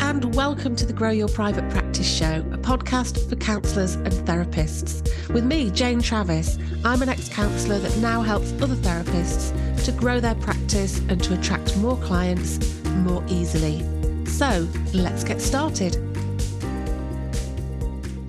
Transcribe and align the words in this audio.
and 0.00 0.34
welcome 0.34 0.76
to 0.76 0.86
the 0.86 0.92
Grow 0.92 1.10
Your 1.10 1.28
Private 1.28 1.68
Practice 1.70 2.06
Show, 2.10 2.44
a 2.52 2.58
podcast 2.58 3.28
for 3.28 3.36
counsellors 3.36 3.94
and 3.94 4.12
therapists. 4.12 5.02
With 5.32 5.44
me, 5.44 5.70
Jane 5.70 6.00
Travis, 6.00 6.58
I'm 6.84 7.02
an 7.02 7.08
ex 7.08 7.28
counsellor 7.28 7.78
that 7.78 7.96
now 7.98 8.22
helps 8.22 8.52
other 8.62 8.74
therapists 8.76 9.52
to 9.84 9.92
grow 9.92 10.20
their 10.20 10.34
practice 10.36 10.98
and 11.08 11.22
to 11.24 11.34
attract 11.34 11.76
more 11.78 11.96
clients 11.98 12.82
more 12.88 13.24
easily. 13.28 13.80
So 14.26 14.68
let's 14.94 15.24
get 15.24 15.40
started. 15.40 15.96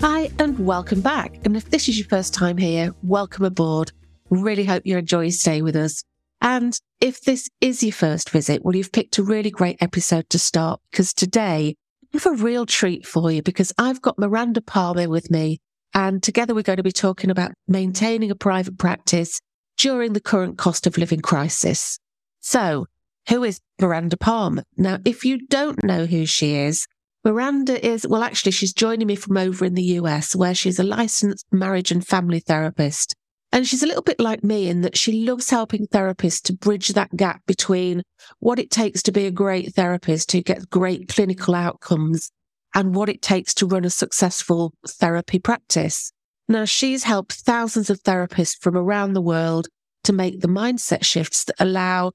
Hi, 0.00 0.30
and 0.38 0.58
welcome 0.58 1.00
back. 1.00 1.38
And 1.44 1.56
if 1.56 1.70
this 1.70 1.88
is 1.88 1.98
your 1.98 2.08
first 2.08 2.34
time 2.34 2.56
here, 2.56 2.94
welcome 3.02 3.44
aboard. 3.44 3.92
Really 4.30 4.64
hope 4.64 4.84
you 4.84 4.98
enjoy 4.98 5.22
your 5.22 5.30
stay 5.30 5.62
with 5.62 5.76
us. 5.76 6.04
And 6.44 6.78
if 7.00 7.22
this 7.22 7.48
is 7.62 7.82
your 7.82 7.94
first 7.94 8.28
visit, 8.28 8.62
well, 8.62 8.76
you've 8.76 8.92
picked 8.92 9.16
a 9.16 9.22
really 9.22 9.50
great 9.50 9.78
episode 9.80 10.28
to 10.28 10.38
start 10.38 10.78
because 10.90 11.14
today 11.14 11.74
I 12.12 12.18
have 12.18 12.26
a 12.26 12.42
real 12.42 12.66
treat 12.66 13.06
for 13.06 13.32
you 13.32 13.42
because 13.42 13.72
I've 13.78 14.02
got 14.02 14.18
Miranda 14.18 14.60
Palmer 14.60 15.08
with 15.08 15.30
me. 15.30 15.58
And 15.94 16.22
together 16.22 16.54
we're 16.54 16.60
going 16.60 16.76
to 16.76 16.82
be 16.82 16.92
talking 16.92 17.30
about 17.30 17.52
maintaining 17.66 18.30
a 18.30 18.34
private 18.34 18.76
practice 18.78 19.40
during 19.78 20.12
the 20.12 20.20
current 20.20 20.58
cost 20.58 20.86
of 20.86 20.98
living 20.98 21.20
crisis. 21.20 21.98
So, 22.40 22.84
who 23.30 23.42
is 23.42 23.58
Miranda 23.80 24.18
Palmer? 24.18 24.64
Now, 24.76 24.98
if 25.06 25.24
you 25.24 25.46
don't 25.46 25.82
know 25.82 26.04
who 26.04 26.26
she 26.26 26.56
is, 26.56 26.86
Miranda 27.24 27.82
is, 27.84 28.06
well, 28.06 28.22
actually, 28.22 28.52
she's 28.52 28.74
joining 28.74 29.06
me 29.06 29.16
from 29.16 29.38
over 29.38 29.64
in 29.64 29.72
the 29.72 29.98
US 29.98 30.36
where 30.36 30.54
she's 30.54 30.78
a 30.78 30.84
licensed 30.84 31.46
marriage 31.50 31.90
and 31.90 32.06
family 32.06 32.40
therapist. 32.40 33.14
And 33.54 33.68
she's 33.68 33.84
a 33.84 33.86
little 33.86 34.02
bit 34.02 34.18
like 34.18 34.42
me 34.42 34.68
in 34.68 34.80
that 34.80 34.98
she 34.98 35.24
loves 35.24 35.48
helping 35.48 35.86
therapists 35.86 36.42
to 36.42 36.52
bridge 36.52 36.88
that 36.88 37.14
gap 37.14 37.40
between 37.46 38.02
what 38.40 38.58
it 38.58 38.68
takes 38.68 39.00
to 39.04 39.12
be 39.12 39.26
a 39.26 39.30
great 39.30 39.76
therapist 39.76 40.32
who 40.32 40.42
gets 40.42 40.64
great 40.64 41.06
clinical 41.06 41.54
outcomes 41.54 42.32
and 42.74 42.96
what 42.96 43.08
it 43.08 43.22
takes 43.22 43.54
to 43.54 43.66
run 43.66 43.84
a 43.84 43.90
successful 43.90 44.74
therapy 44.84 45.38
practice. 45.38 46.10
Now, 46.48 46.64
she's 46.64 47.04
helped 47.04 47.34
thousands 47.34 47.90
of 47.90 48.02
therapists 48.02 48.60
from 48.60 48.76
around 48.76 49.12
the 49.12 49.22
world 49.22 49.68
to 50.02 50.12
make 50.12 50.40
the 50.40 50.48
mindset 50.48 51.04
shifts 51.04 51.44
that 51.44 51.54
allow 51.60 52.10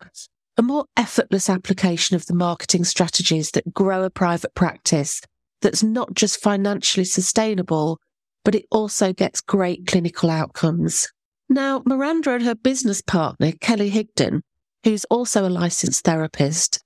a 0.58 0.61
more 0.61 0.88
effortless 0.97 1.49
application 1.49 2.17
of 2.17 2.25
the 2.25 2.36
marketing 2.36 2.83
strategies 2.83 3.52
that 3.52 3.73
grow 3.73 4.03
a 4.03 4.09
private 4.09 4.53
practice 4.55 5.21
that's 5.61 5.83
not 5.83 6.14
just 6.16 6.42
financially 6.42 7.05
sustainable, 7.05 7.97
but 8.44 8.55
it 8.55 8.66
also 8.71 9.14
gets 9.14 9.39
great 9.39 9.88
clinical 9.88 10.30
outcomes. 10.30 11.08
Now, 11.50 11.81
Miranda 11.83 12.33
and 12.36 12.44
her 12.44 12.53
business 12.53 13.02
partner, 13.02 13.53
Kelly 13.53 13.89
Higdon, 13.89 14.42
who's 14.83 15.05
also 15.05 15.47
a 15.47 15.50
licensed 15.50 16.05
therapist, 16.05 16.80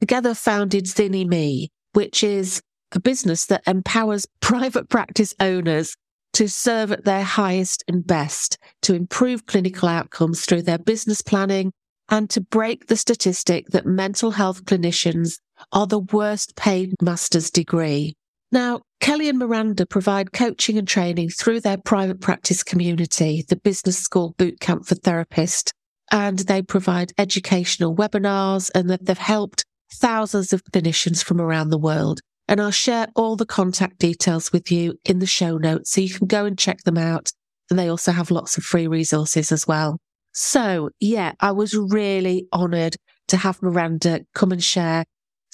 together 0.00 0.34
founded 0.34 0.84
ZynnyMe, 0.84 1.66
which 1.94 2.22
is 2.22 2.62
a 2.92 3.00
business 3.00 3.46
that 3.46 3.66
empowers 3.66 4.26
private 4.40 4.88
practice 4.88 5.34
owners 5.40 5.96
to 6.34 6.48
serve 6.48 6.92
at 6.92 7.04
their 7.04 7.24
highest 7.24 7.82
and 7.88 8.06
best, 8.06 8.56
to 8.82 8.94
improve 8.94 9.46
clinical 9.46 9.88
outcomes 9.88 10.44
through 10.44 10.62
their 10.62 10.78
business 10.78 11.20
planning, 11.20 11.72
and 12.08 12.30
to 12.30 12.40
break 12.40 12.86
the 12.86 12.96
statistic 12.96 13.66
that 13.68 13.86
mental 13.86 14.32
health 14.32 14.64
clinicians 14.64 15.38
are 15.72 15.86
the 15.86 16.00
worst 16.00 16.54
paid 16.54 16.94
master's 17.02 17.50
degree. 17.50 18.14
Now, 18.54 18.82
Kelly 19.00 19.28
and 19.28 19.36
Miranda 19.36 19.84
provide 19.84 20.32
coaching 20.32 20.78
and 20.78 20.86
training 20.86 21.30
through 21.30 21.58
their 21.58 21.76
private 21.76 22.20
practice 22.20 22.62
community, 22.62 23.44
the 23.48 23.56
Business 23.56 23.98
School 23.98 24.32
Bootcamp 24.38 24.86
for 24.86 24.94
Therapists, 24.94 25.72
and 26.12 26.38
they 26.38 26.62
provide 26.62 27.12
educational 27.18 27.96
webinars 27.96 28.70
and 28.72 28.88
they've 28.88 29.18
helped 29.18 29.64
thousands 29.94 30.52
of 30.52 30.62
clinicians 30.66 31.24
from 31.24 31.40
around 31.40 31.70
the 31.70 31.78
world. 31.78 32.20
And 32.46 32.60
I'll 32.60 32.70
share 32.70 33.08
all 33.16 33.34
the 33.34 33.44
contact 33.44 33.98
details 33.98 34.52
with 34.52 34.70
you 34.70 35.00
in 35.04 35.18
the 35.18 35.26
show 35.26 35.58
notes 35.58 35.90
so 35.90 36.00
you 36.00 36.14
can 36.14 36.28
go 36.28 36.44
and 36.44 36.56
check 36.56 36.84
them 36.84 36.96
out. 36.96 37.32
And 37.70 37.78
they 37.78 37.88
also 37.88 38.12
have 38.12 38.30
lots 38.30 38.56
of 38.56 38.62
free 38.62 38.86
resources 38.86 39.50
as 39.50 39.66
well. 39.66 39.98
So 40.32 40.90
yeah, 41.00 41.32
I 41.40 41.50
was 41.50 41.74
really 41.74 42.46
honored 42.52 42.94
to 43.28 43.36
have 43.36 43.62
Miranda 43.62 44.20
come 44.32 44.52
and 44.52 44.62
share 44.62 45.04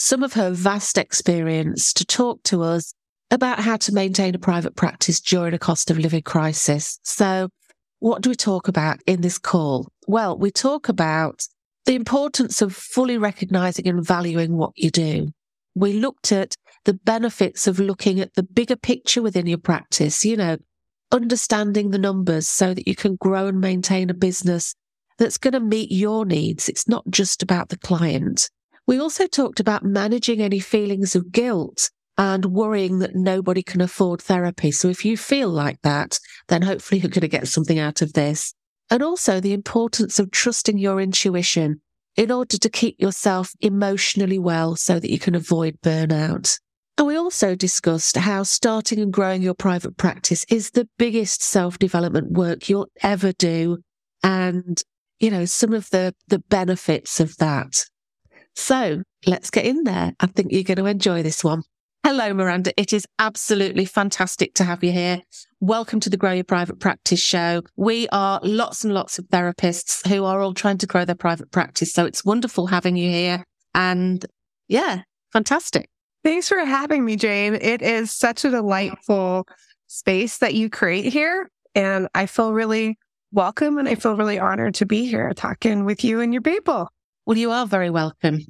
some 0.00 0.22
of 0.22 0.32
her 0.32 0.50
vast 0.50 0.96
experience 0.96 1.92
to 1.92 2.06
talk 2.06 2.42
to 2.42 2.62
us 2.62 2.94
about 3.30 3.60
how 3.60 3.76
to 3.76 3.92
maintain 3.92 4.34
a 4.34 4.38
private 4.38 4.74
practice 4.74 5.20
during 5.20 5.52
a 5.52 5.58
cost 5.58 5.90
of 5.90 5.98
living 5.98 6.22
crisis. 6.22 6.98
So, 7.04 7.50
what 7.98 8.22
do 8.22 8.30
we 8.30 8.34
talk 8.34 8.66
about 8.66 9.02
in 9.06 9.20
this 9.20 9.36
call? 9.36 9.88
Well, 10.08 10.38
we 10.38 10.50
talk 10.50 10.88
about 10.88 11.46
the 11.84 11.94
importance 11.94 12.62
of 12.62 12.74
fully 12.74 13.18
recognizing 13.18 13.86
and 13.86 14.02
valuing 14.02 14.56
what 14.56 14.72
you 14.74 14.90
do. 14.90 15.28
We 15.74 15.92
looked 15.92 16.32
at 16.32 16.54
the 16.86 16.94
benefits 16.94 17.66
of 17.66 17.78
looking 17.78 18.20
at 18.20 18.32
the 18.36 18.42
bigger 18.42 18.76
picture 18.76 19.20
within 19.20 19.46
your 19.46 19.58
practice, 19.58 20.24
you 20.24 20.38
know, 20.38 20.56
understanding 21.12 21.90
the 21.90 21.98
numbers 21.98 22.48
so 22.48 22.72
that 22.72 22.88
you 22.88 22.96
can 22.96 23.16
grow 23.16 23.48
and 23.48 23.60
maintain 23.60 24.08
a 24.08 24.14
business 24.14 24.74
that's 25.18 25.36
going 25.36 25.52
to 25.52 25.60
meet 25.60 25.92
your 25.92 26.24
needs. 26.24 26.70
It's 26.70 26.88
not 26.88 27.04
just 27.10 27.42
about 27.42 27.68
the 27.68 27.76
client. 27.76 28.48
We 28.86 28.98
also 28.98 29.26
talked 29.26 29.60
about 29.60 29.84
managing 29.84 30.40
any 30.40 30.58
feelings 30.58 31.14
of 31.14 31.32
guilt 31.32 31.90
and 32.18 32.46
worrying 32.46 32.98
that 32.98 33.14
nobody 33.14 33.62
can 33.62 33.80
afford 33.80 34.20
therapy. 34.20 34.70
So 34.70 34.88
if 34.88 35.04
you 35.04 35.16
feel 35.16 35.48
like 35.48 35.80
that, 35.82 36.18
then 36.48 36.62
hopefully 36.62 37.00
you're 37.00 37.10
going 37.10 37.22
to 37.22 37.28
get 37.28 37.48
something 37.48 37.78
out 37.78 38.02
of 38.02 38.12
this. 38.12 38.52
And 38.90 39.02
also 39.02 39.40
the 39.40 39.52
importance 39.52 40.18
of 40.18 40.30
trusting 40.30 40.76
your 40.76 41.00
intuition 41.00 41.80
in 42.16 42.30
order 42.30 42.58
to 42.58 42.68
keep 42.68 43.00
yourself 43.00 43.52
emotionally 43.60 44.38
well 44.38 44.76
so 44.76 44.98
that 44.98 45.10
you 45.10 45.18
can 45.18 45.34
avoid 45.34 45.80
burnout. 45.80 46.58
And 46.98 47.06
we 47.06 47.16
also 47.16 47.54
discussed 47.54 48.16
how 48.16 48.42
starting 48.42 48.98
and 48.98 49.12
growing 49.12 49.40
your 49.40 49.54
private 49.54 49.96
practice 49.96 50.44
is 50.50 50.72
the 50.72 50.88
biggest 50.98 51.42
self 51.42 51.78
development 51.78 52.32
work 52.32 52.68
you'll 52.68 52.90
ever 53.02 53.32
do. 53.32 53.78
And, 54.22 54.82
you 55.18 55.30
know, 55.30 55.46
some 55.46 55.72
of 55.72 55.88
the, 55.88 56.14
the 56.28 56.40
benefits 56.40 57.20
of 57.20 57.36
that. 57.38 57.86
So 58.54 59.02
let's 59.26 59.50
get 59.50 59.64
in 59.64 59.84
there. 59.84 60.14
I 60.20 60.26
think 60.26 60.52
you're 60.52 60.62
going 60.62 60.78
to 60.78 60.86
enjoy 60.86 61.22
this 61.22 61.42
one. 61.42 61.62
Hello, 62.04 62.32
Miranda. 62.32 62.72
It 62.76 62.92
is 62.92 63.06
absolutely 63.18 63.84
fantastic 63.84 64.54
to 64.54 64.64
have 64.64 64.82
you 64.82 64.90
here. 64.90 65.20
Welcome 65.60 66.00
to 66.00 66.10
the 66.10 66.16
Grow 66.16 66.32
Your 66.32 66.44
Private 66.44 66.80
Practice 66.80 67.20
show. 67.20 67.62
We 67.76 68.08
are 68.08 68.40
lots 68.42 68.84
and 68.84 68.94
lots 68.94 69.18
of 69.18 69.26
therapists 69.26 70.06
who 70.08 70.24
are 70.24 70.40
all 70.40 70.54
trying 70.54 70.78
to 70.78 70.86
grow 70.86 71.04
their 71.04 71.14
private 71.14 71.50
practice. 71.50 71.92
So 71.92 72.06
it's 72.06 72.24
wonderful 72.24 72.66
having 72.66 72.96
you 72.96 73.10
here. 73.10 73.44
And 73.74 74.24
yeah, 74.68 75.02
fantastic. 75.32 75.90
Thanks 76.24 76.48
for 76.48 76.58
having 76.64 77.04
me, 77.04 77.16
Jane. 77.16 77.54
It 77.54 77.82
is 77.82 78.12
such 78.12 78.44
a 78.44 78.50
delightful 78.50 79.46
space 79.86 80.38
that 80.38 80.54
you 80.54 80.70
create 80.70 81.12
here. 81.12 81.50
And 81.74 82.08
I 82.14 82.26
feel 82.26 82.52
really 82.52 82.98
welcome 83.32 83.78
and 83.78 83.88
I 83.88 83.94
feel 83.94 84.16
really 84.16 84.38
honored 84.38 84.74
to 84.76 84.86
be 84.86 85.06
here 85.06 85.32
talking 85.34 85.84
with 85.84 86.02
you 86.02 86.20
and 86.20 86.32
your 86.32 86.42
people. 86.42 86.88
Well, 87.26 87.36
you 87.36 87.50
are 87.50 87.66
very 87.66 87.90
welcome. 87.90 88.40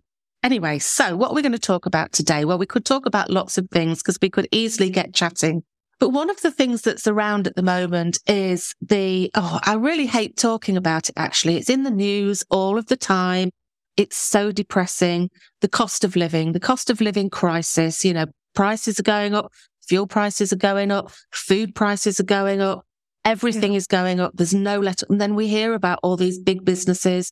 Anyway, 0.42 0.78
so 0.78 1.16
what 1.16 1.34
we're 1.34 1.42
going 1.42 1.52
to 1.52 1.58
talk 1.58 1.86
about 1.86 2.12
today? 2.12 2.44
Well, 2.44 2.58
we 2.58 2.66
could 2.66 2.84
talk 2.84 3.04
about 3.04 3.28
lots 3.28 3.58
of 3.58 3.68
things 3.70 3.98
because 3.98 4.18
we 4.22 4.30
could 4.30 4.48
easily 4.52 4.90
get 4.90 5.12
chatting. 5.12 5.62
But 5.98 6.10
one 6.10 6.30
of 6.30 6.40
the 6.40 6.50
things 6.50 6.80
that's 6.80 7.06
around 7.06 7.46
at 7.46 7.56
the 7.56 7.62
moment 7.62 8.18
is 8.26 8.74
the, 8.80 9.30
oh, 9.34 9.60
I 9.64 9.74
really 9.74 10.06
hate 10.06 10.38
talking 10.38 10.78
about 10.78 11.10
it 11.10 11.14
actually. 11.18 11.56
It's 11.56 11.68
in 11.68 11.82
the 11.82 11.90
news 11.90 12.42
all 12.48 12.78
of 12.78 12.86
the 12.86 12.96
time. 12.96 13.50
It's 13.98 14.16
so 14.16 14.50
depressing. 14.50 15.28
The 15.60 15.68
cost 15.68 16.04
of 16.04 16.16
living, 16.16 16.52
the 16.52 16.60
cost 16.60 16.88
of 16.88 17.02
living 17.02 17.28
crisis, 17.28 18.02
you 18.02 18.14
know, 18.14 18.26
prices 18.54 18.98
are 18.98 19.04
going 19.04 19.34
up, 19.34 19.52
fuel 19.86 20.06
prices 20.06 20.54
are 20.54 20.56
going 20.56 20.90
up, 20.90 21.12
food 21.32 21.74
prices 21.74 22.18
are 22.18 22.24
going 22.24 22.62
up, 22.62 22.86
everything 23.26 23.72
yeah. 23.72 23.78
is 23.78 23.86
going 23.86 24.20
up. 24.20 24.32
There's 24.34 24.54
no 24.54 24.80
let. 24.80 25.02
And 25.10 25.20
then 25.20 25.34
we 25.34 25.48
hear 25.48 25.74
about 25.74 25.98
all 26.02 26.16
these 26.16 26.38
big 26.38 26.64
businesses 26.64 27.30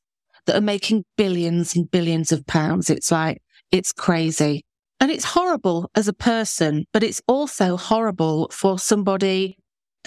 that 0.49 0.57
are 0.57 0.63
making 0.63 1.05
billions 1.19 1.77
and 1.77 1.91
billions 1.91 2.33
of 2.33 2.47
pounds. 2.47 2.89
It's 2.89 3.13
like, 3.13 3.39
it's 3.71 3.93
crazy. 3.93 4.65
And 4.99 5.11
it's 5.11 5.25
horrible 5.25 5.91
as 5.95 6.09
a 6.09 6.15
person, 6.15 6.87
but 6.93 7.03
it's 7.03 7.21
also 7.29 7.77
horrible 7.77 8.49
for 8.51 8.79
somebody 8.79 9.59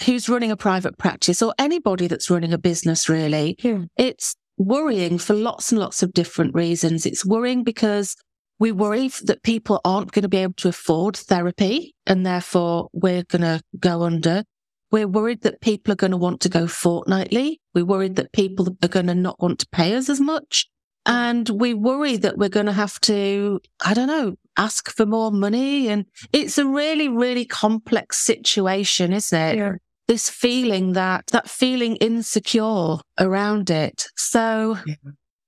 who's 0.04 0.28
running 0.28 0.50
a 0.50 0.56
private 0.56 0.98
practice 0.98 1.42
or 1.42 1.54
anybody 1.60 2.08
that's 2.08 2.28
running 2.28 2.52
a 2.52 2.58
business, 2.58 3.08
really. 3.08 3.54
Yeah. 3.62 3.84
It's 3.96 4.34
worrying 4.58 5.16
for 5.16 5.34
lots 5.34 5.70
and 5.70 5.80
lots 5.80 6.02
of 6.02 6.12
different 6.12 6.56
reasons. 6.56 7.06
It's 7.06 7.24
worrying 7.24 7.62
because 7.62 8.16
we 8.58 8.72
worry 8.72 9.08
that 9.22 9.44
people 9.44 9.80
aren't 9.84 10.10
going 10.10 10.24
to 10.24 10.28
be 10.28 10.38
able 10.38 10.54
to 10.54 10.68
afford 10.68 11.16
therapy 11.16 11.94
and 12.04 12.26
therefore 12.26 12.88
we're 12.92 13.24
going 13.24 13.42
to 13.42 13.60
go 13.78 14.02
under. 14.02 14.42
We're 14.92 15.08
worried 15.08 15.42
that 15.42 15.60
people 15.60 15.92
are 15.92 15.96
going 15.96 16.12
to 16.12 16.16
want 16.16 16.40
to 16.42 16.48
go 16.48 16.68
fortnightly. 16.68 17.60
We're 17.74 17.84
worried 17.84 18.16
that 18.16 18.32
people 18.32 18.76
are 18.82 18.88
going 18.88 19.06
to 19.06 19.14
not 19.14 19.40
want 19.40 19.58
to 19.60 19.68
pay 19.72 19.96
us 19.96 20.08
as 20.08 20.20
much. 20.20 20.68
And 21.04 21.48
we 21.48 21.74
worry 21.74 22.16
that 22.18 22.38
we're 22.38 22.48
going 22.48 22.66
to 22.66 22.72
have 22.72 23.00
to, 23.00 23.60
I 23.84 23.94
don't 23.94 24.06
know, 24.06 24.36
ask 24.56 24.94
for 24.94 25.06
more 25.06 25.32
money. 25.32 25.88
And 25.88 26.04
it's 26.32 26.58
a 26.58 26.66
really, 26.66 27.08
really 27.08 27.44
complex 27.44 28.18
situation, 28.18 29.12
isn't 29.12 29.36
it? 29.36 29.56
Yeah. 29.56 29.72
This 30.06 30.28
feeling 30.28 30.92
that, 30.92 31.26
that 31.28 31.48
feeling 31.48 31.96
insecure 31.96 32.98
around 33.18 33.70
it. 33.70 34.06
So 34.16 34.78
yeah. 34.86 34.94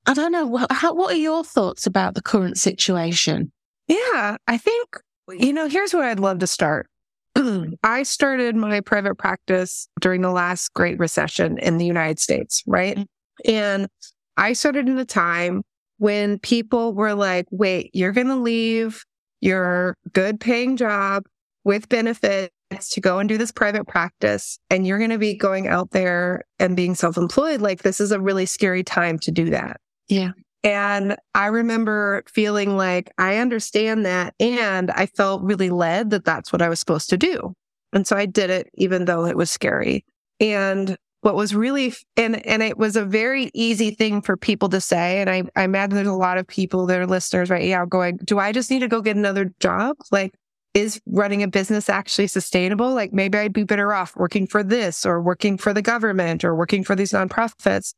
I 0.06 0.14
don't 0.14 0.32
know. 0.32 0.66
How, 0.70 0.94
what 0.94 1.12
are 1.12 1.18
your 1.18 1.44
thoughts 1.44 1.86
about 1.86 2.14
the 2.14 2.22
current 2.22 2.58
situation? 2.58 3.52
Yeah, 3.86 4.38
I 4.48 4.56
think 4.56 4.96
You 5.28 5.52
know, 5.52 5.68
here's 5.68 5.94
where 5.94 6.08
I'd 6.08 6.20
love 6.20 6.38
to 6.40 6.46
start. 6.46 6.88
I 7.82 8.02
started 8.02 8.56
my 8.56 8.80
private 8.80 9.16
practice 9.16 9.88
during 10.00 10.22
the 10.22 10.30
last 10.30 10.72
Great 10.74 10.98
Recession 10.98 11.58
in 11.58 11.78
the 11.78 11.86
United 11.86 12.18
States, 12.18 12.62
right? 12.66 12.96
Mm-hmm. 12.96 13.50
And 13.50 13.88
I 14.36 14.52
started 14.52 14.88
in 14.88 14.98
a 14.98 15.04
time 15.04 15.62
when 15.98 16.38
people 16.38 16.94
were 16.94 17.14
like, 17.14 17.46
wait, 17.50 17.90
you're 17.92 18.12
going 18.12 18.28
to 18.28 18.36
leave 18.36 19.04
your 19.40 19.96
good 20.12 20.40
paying 20.40 20.76
job 20.76 21.24
with 21.64 21.88
benefits 21.88 22.50
to 22.90 23.00
go 23.00 23.18
and 23.18 23.28
do 23.28 23.38
this 23.38 23.52
private 23.52 23.86
practice 23.86 24.58
and 24.70 24.86
you're 24.86 24.98
going 24.98 25.10
to 25.10 25.18
be 25.18 25.34
going 25.34 25.68
out 25.68 25.90
there 25.90 26.42
and 26.58 26.76
being 26.76 26.94
self-employed 26.94 27.60
like 27.60 27.82
this 27.82 28.00
is 28.00 28.10
a 28.10 28.20
really 28.20 28.46
scary 28.46 28.82
time 28.82 29.18
to 29.18 29.30
do 29.30 29.50
that 29.50 29.80
yeah 30.08 30.30
and 30.64 31.16
i 31.34 31.46
remember 31.46 32.24
feeling 32.26 32.76
like 32.76 33.12
i 33.18 33.36
understand 33.36 34.04
that 34.04 34.34
and 34.40 34.90
i 34.92 35.06
felt 35.06 35.42
really 35.42 35.70
led 35.70 36.10
that 36.10 36.24
that's 36.24 36.52
what 36.52 36.62
i 36.62 36.68
was 36.68 36.80
supposed 36.80 37.08
to 37.08 37.16
do 37.16 37.54
and 37.92 38.06
so 38.06 38.16
i 38.16 38.26
did 38.26 38.50
it 38.50 38.68
even 38.74 39.04
though 39.04 39.24
it 39.24 39.36
was 39.36 39.50
scary 39.50 40.04
and 40.40 40.96
what 41.20 41.36
was 41.36 41.54
really 41.54 41.94
and 42.16 42.44
and 42.46 42.62
it 42.62 42.76
was 42.76 42.96
a 42.96 43.04
very 43.04 43.50
easy 43.54 43.92
thing 43.92 44.20
for 44.20 44.36
people 44.36 44.68
to 44.68 44.80
say 44.80 45.20
and 45.20 45.30
i 45.30 45.42
i 45.54 45.62
imagine 45.62 45.94
there's 45.94 46.08
a 46.08 46.12
lot 46.12 46.38
of 46.38 46.46
people 46.46 46.86
that 46.86 46.98
are 46.98 47.06
listeners 47.06 47.50
right 47.50 47.68
now 47.68 47.84
going 47.84 48.16
do 48.24 48.38
i 48.38 48.50
just 48.50 48.70
need 48.70 48.80
to 48.80 48.88
go 48.88 49.00
get 49.00 49.16
another 49.16 49.52
job 49.60 49.96
like 50.10 50.34
is 50.74 51.00
running 51.06 51.42
a 51.42 51.48
business 51.48 51.88
actually 51.88 52.26
sustainable? 52.26 52.92
Like 52.92 53.12
maybe 53.12 53.38
I'd 53.38 53.52
be 53.52 53.62
better 53.62 53.94
off 53.94 54.16
working 54.16 54.46
for 54.46 54.62
this 54.62 55.06
or 55.06 55.22
working 55.22 55.56
for 55.56 55.72
the 55.72 55.82
government 55.82 56.44
or 56.44 56.54
working 56.54 56.82
for 56.82 56.96
these 56.96 57.12
nonprofits. 57.12 57.94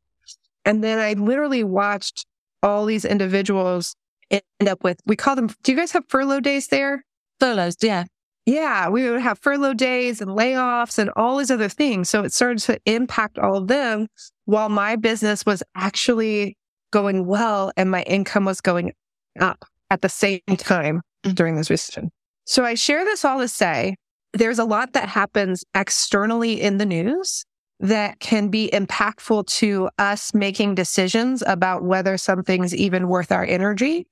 And 0.64 0.84
then 0.84 0.98
I 0.98 1.14
literally 1.14 1.64
watched 1.64 2.26
all 2.62 2.86
these 2.86 3.04
individuals 3.04 3.94
end 4.30 4.68
up 4.68 4.82
with, 4.82 5.00
we 5.06 5.16
call 5.16 5.36
them, 5.36 5.48
do 5.62 5.72
you 5.72 5.78
guys 5.78 5.92
have 5.92 6.04
furlough 6.08 6.40
days 6.40 6.68
there? 6.68 7.04
Furloughs, 7.40 7.76
yeah. 7.82 8.04
Yeah, 8.44 8.88
we 8.88 9.10
would 9.10 9.20
have 9.20 9.40
furlough 9.40 9.74
days 9.74 10.20
and 10.20 10.30
layoffs 10.30 10.98
and 10.98 11.10
all 11.16 11.36
these 11.36 11.50
other 11.50 11.68
things. 11.68 12.08
So 12.08 12.22
it 12.22 12.32
started 12.32 12.58
to 12.60 12.78
impact 12.86 13.38
all 13.38 13.56
of 13.56 13.66
them 13.66 14.06
while 14.44 14.68
my 14.68 14.94
business 14.96 15.44
was 15.44 15.62
actually 15.74 16.56
going 16.92 17.26
well 17.26 17.72
and 17.76 17.90
my 17.90 18.02
income 18.02 18.44
was 18.44 18.60
going 18.60 18.92
up 19.40 19.64
at 19.90 20.02
the 20.02 20.08
same 20.08 20.40
time 20.56 21.02
mm. 21.24 21.34
during 21.34 21.56
this 21.56 21.70
recession. 21.70 22.10
So 22.44 22.64
I 22.64 22.74
share 22.74 23.04
this 23.04 23.24
all 23.24 23.40
to 23.40 23.48
say 23.48 23.96
there's 24.32 24.60
a 24.60 24.64
lot 24.64 24.92
that 24.92 25.08
happens 25.08 25.64
externally 25.74 26.60
in 26.60 26.78
the 26.78 26.86
news 26.86 27.44
that 27.80 28.20
can 28.20 28.48
be 28.48 28.70
impactful 28.72 29.46
to 29.46 29.88
us 29.98 30.32
making 30.34 30.74
decisions 30.74 31.42
about 31.46 31.82
whether 31.84 32.16
something's 32.16 32.74
even 32.74 33.08
worth 33.08 33.30
our 33.30 33.44
energy. 33.44 34.06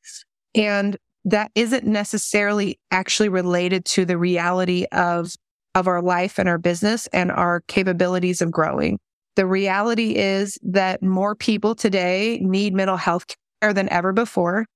And 0.54 0.96
that 1.24 1.50
isn't 1.54 1.86
necessarily 1.86 2.78
actually 2.90 3.30
related 3.30 3.84
to 3.86 4.04
the 4.04 4.18
reality 4.18 4.84
of, 4.92 5.34
of 5.74 5.88
our 5.88 6.02
life 6.02 6.38
and 6.38 6.48
our 6.48 6.58
business 6.58 7.06
and 7.08 7.30
our 7.30 7.62
capabilities 7.68 8.42
of 8.42 8.50
growing. 8.50 8.98
The 9.36 9.46
reality 9.46 10.14
is 10.14 10.58
that 10.62 11.02
more 11.02 11.34
people 11.34 11.74
today 11.74 12.38
need 12.42 12.74
mental 12.74 12.98
health 12.98 13.24
care 13.60 13.72
than 13.72 13.88
ever 13.88 14.12
before 14.12 14.66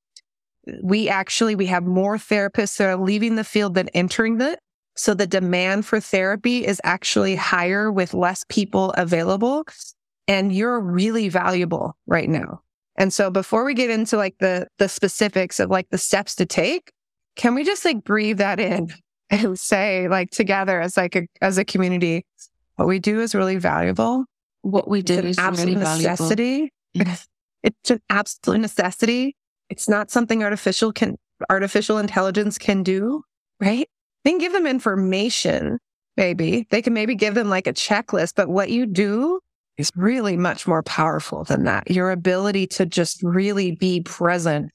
we 0.83 1.09
actually 1.09 1.55
we 1.55 1.67
have 1.67 1.85
more 1.85 2.17
therapists 2.17 2.77
that 2.79 2.89
are 2.89 2.97
leaving 2.97 3.37
the 3.37 3.45
field 3.45 3.75
than 3.75 3.89
entering 3.91 4.41
it. 4.41 4.59
So 4.99 5.15
the 5.15 5.27
demand 5.27 5.87
for 5.87 6.01
therapy 6.01 6.67
is 6.67 6.81
actually 6.83 7.37
higher 7.37 7.91
with 7.91 8.15
less 8.15 8.45
people 8.49 8.91
available. 8.93 9.65
And 10.27 10.53
you're 10.53 10.81
really 10.81 11.29
valuable 11.29 11.97
right 12.07 12.29
now. 12.29 12.63
And 12.97 13.13
so 13.13 13.31
before 13.31 13.65
we 13.65 13.75
get 13.75 13.91
into 13.91 14.17
like 14.17 14.35
the 14.41 14.67
the 14.79 14.89
specifics 14.89 15.61
of 15.61 15.71
like 15.71 15.89
the 15.91 15.99
steps 15.99 16.35
to 16.35 16.47
take, 16.47 16.93
can 17.37 17.55
we 17.55 17.65
just 17.65 17.85
like 17.85 18.03
breathe 18.03 18.39
that 18.39 18.59
in 18.59 18.93
and 19.31 19.59
say 19.59 20.09
like 20.09 20.31
together 20.31 20.81
as 20.81 20.97
like 20.97 21.15
a 21.15 21.29
as 21.41 21.59
a 21.59 21.65
community, 21.65 22.27
what 22.75 22.89
we 22.89 22.99
do 22.99 23.21
is 23.21 23.35
really 23.35 23.57
valuable. 23.57 24.25
What 24.63 24.89
we 24.89 25.03
do 25.03 25.21
is 25.21 25.39
absolute 25.39 25.79
really 25.79 25.81
necessity. 25.81 26.73
Mm-hmm. 26.97 27.13
It's 27.65 27.91
an 27.91 28.01
absolute 28.09 28.61
necessity. 28.61 29.35
It's 29.69 29.89
not 29.89 30.13
something 30.13 30.45
artificial 30.45 30.93
can 30.93 31.17
artificial 31.51 31.99
intelligence 31.99 32.57
can 32.57 32.85
do, 32.85 33.25
right? 33.61 33.89
They 34.25 34.31
can 34.31 34.39
give 34.39 34.53
them 34.53 34.67
information, 34.67 35.79
maybe. 36.17 36.67
They 36.71 36.83
can 36.83 36.93
maybe 36.93 37.15
give 37.15 37.35
them 37.35 37.49
like 37.49 37.67
a 37.67 37.73
checklist, 37.73 38.35
but 38.37 38.49
what 38.49 38.71
you 38.71 38.87
do 38.87 39.41
is 39.77 39.93
really 39.95 40.37
much 40.37 40.67
more 40.67 40.83
powerful 40.83 41.45
than 41.45 41.65
that. 41.65 41.91
Your 41.91 42.11
ability 42.11 42.67
to 42.67 42.87
just 42.87 43.23
really 43.23 43.77
be 43.77 44.03
present. 44.03 44.71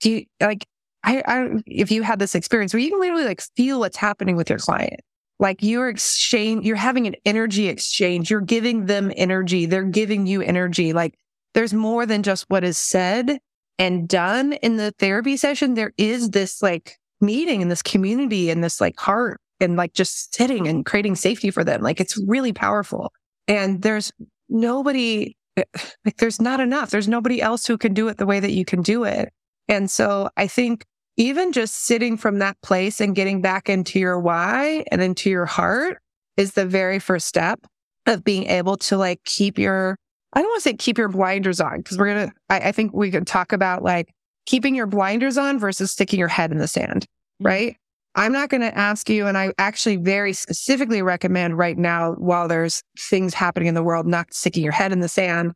Do 0.00 0.10
you 0.10 0.24
like 0.40 0.66
I, 1.04 1.22
I 1.26 1.62
if 1.66 1.90
you 1.90 2.02
had 2.02 2.18
this 2.18 2.34
experience 2.34 2.74
where 2.74 2.80
you 2.80 2.90
can 2.90 3.00
literally 3.00 3.24
like 3.24 3.42
feel 3.56 3.78
what's 3.78 3.96
happening 3.96 4.36
with 4.36 4.50
your 4.50 4.58
client. 4.58 5.00
Like 5.38 5.62
you're 5.62 5.88
exchange, 5.88 6.64
you're 6.64 6.76
having 6.76 7.06
an 7.06 7.14
energy 7.24 7.68
exchange. 7.68 8.30
You're 8.30 8.40
giving 8.40 8.86
them 8.86 9.12
energy. 9.16 9.66
They're 9.66 9.84
giving 9.84 10.26
you 10.26 10.40
energy. 10.40 10.92
Like 10.94 11.14
there's 11.54 11.74
more 11.74 12.06
than 12.06 12.22
just 12.22 12.46
what 12.48 12.64
is 12.64 12.78
said 12.78 13.38
and 13.78 14.08
done 14.08 14.54
in 14.54 14.76
the 14.76 14.92
therapy 14.98 15.36
session, 15.36 15.74
there 15.74 15.92
is 15.98 16.30
this 16.30 16.62
like 16.62 16.96
meeting 17.20 17.60
in 17.60 17.68
this 17.68 17.82
community 17.82 18.50
and 18.50 18.62
this 18.62 18.80
like 18.80 18.98
heart 18.98 19.40
and 19.60 19.76
like 19.76 19.92
just 19.92 20.34
sitting 20.34 20.64
mm-hmm. 20.64 20.76
and 20.76 20.86
creating 20.86 21.16
safety 21.16 21.50
for 21.50 21.64
them. 21.64 21.82
Like 21.82 22.00
it's 22.00 22.20
really 22.26 22.52
powerful. 22.52 23.12
And 23.48 23.82
there's 23.82 24.12
nobody, 24.48 25.36
eh, 25.56 25.64
like 26.04 26.16
there's 26.18 26.40
not 26.40 26.60
enough. 26.60 26.90
There's 26.90 27.08
nobody 27.08 27.40
else 27.40 27.66
who 27.66 27.78
can 27.78 27.94
do 27.94 28.08
it 28.08 28.18
the 28.18 28.26
way 28.26 28.40
that 28.40 28.52
you 28.52 28.64
can 28.64 28.82
do 28.82 29.04
it. 29.04 29.32
And 29.68 29.90
so 29.90 30.30
I 30.36 30.46
think 30.46 30.84
even 31.16 31.52
just 31.52 31.86
sitting 31.86 32.16
from 32.16 32.38
that 32.40 32.60
place 32.62 33.00
and 33.00 33.14
getting 33.14 33.40
back 33.40 33.68
into 33.68 33.98
your 33.98 34.20
why 34.20 34.84
and 34.90 35.00
into 35.00 35.30
your 35.30 35.46
heart 35.46 35.98
is 36.36 36.52
the 36.52 36.66
very 36.66 36.98
first 36.98 37.26
step 37.26 37.60
of 38.04 38.22
being 38.22 38.46
able 38.46 38.76
to 38.76 38.96
like 38.96 39.24
keep 39.24 39.58
your 39.58 39.96
I 40.32 40.40
don't 40.40 40.50
want 40.50 40.62
to 40.62 40.68
say 40.68 40.74
keep 40.74 40.98
your 40.98 41.08
blinders 41.08 41.60
on 41.62 41.78
because 41.78 41.96
we're 41.96 42.12
going 42.12 42.28
to, 42.28 42.34
I 42.50 42.70
think 42.70 42.92
we 42.92 43.10
could 43.10 43.26
talk 43.26 43.52
about 43.52 43.82
like 43.82 44.12
keeping 44.46 44.74
your 44.74 44.86
blinders 44.86 45.36
on 45.36 45.58
versus 45.58 45.92
sticking 45.92 46.18
your 46.18 46.28
head 46.28 46.52
in 46.52 46.58
the 46.58 46.68
sand, 46.68 47.02
mm-hmm. 47.02 47.46
right? 47.46 47.76
I'm 48.14 48.32
not 48.32 48.48
going 48.48 48.62
to 48.62 48.76
ask 48.76 49.10
you, 49.10 49.26
and 49.26 49.36
I 49.36 49.52
actually 49.58 49.96
very 49.96 50.32
specifically 50.32 51.02
recommend 51.02 51.58
right 51.58 51.76
now, 51.76 52.12
while 52.14 52.48
there's 52.48 52.82
things 52.98 53.34
happening 53.34 53.68
in 53.68 53.74
the 53.74 53.82
world, 53.82 54.06
not 54.06 54.32
sticking 54.32 54.64
your 54.64 54.72
head 54.72 54.90
in 54.90 55.00
the 55.00 55.08
sand, 55.08 55.52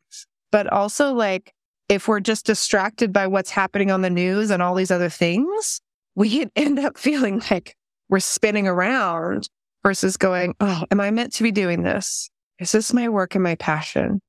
but 0.51 0.67
also 0.67 1.11
like 1.11 1.53
if 1.89 2.07
we're 2.07 2.19
just 2.19 2.45
distracted 2.45 3.11
by 3.11 3.25
what's 3.25 3.49
happening 3.49 3.89
on 3.89 4.01
the 4.01 4.09
news 4.11 4.51
and 4.51 4.61
all 4.61 4.75
these 4.75 4.91
other 4.91 5.09
things, 5.09 5.81
we 6.15 6.47
end 6.55 6.77
up 6.77 6.97
feeling 6.97 7.41
like 7.49 7.75
we're 8.09 8.19
spinning 8.19 8.67
around 8.67 9.49
versus 9.83 10.15
going, 10.15 10.53
Oh, 10.59 10.85
am 10.91 11.01
I 11.01 11.09
meant 11.09 11.33
to 11.33 11.43
be 11.43 11.51
doing 11.51 11.81
this? 11.81 12.29
Is 12.59 12.71
this 12.71 12.93
my 12.93 13.09
work 13.09 13.33
and 13.33 13.43
my 13.43 13.55
passion? 13.55 14.21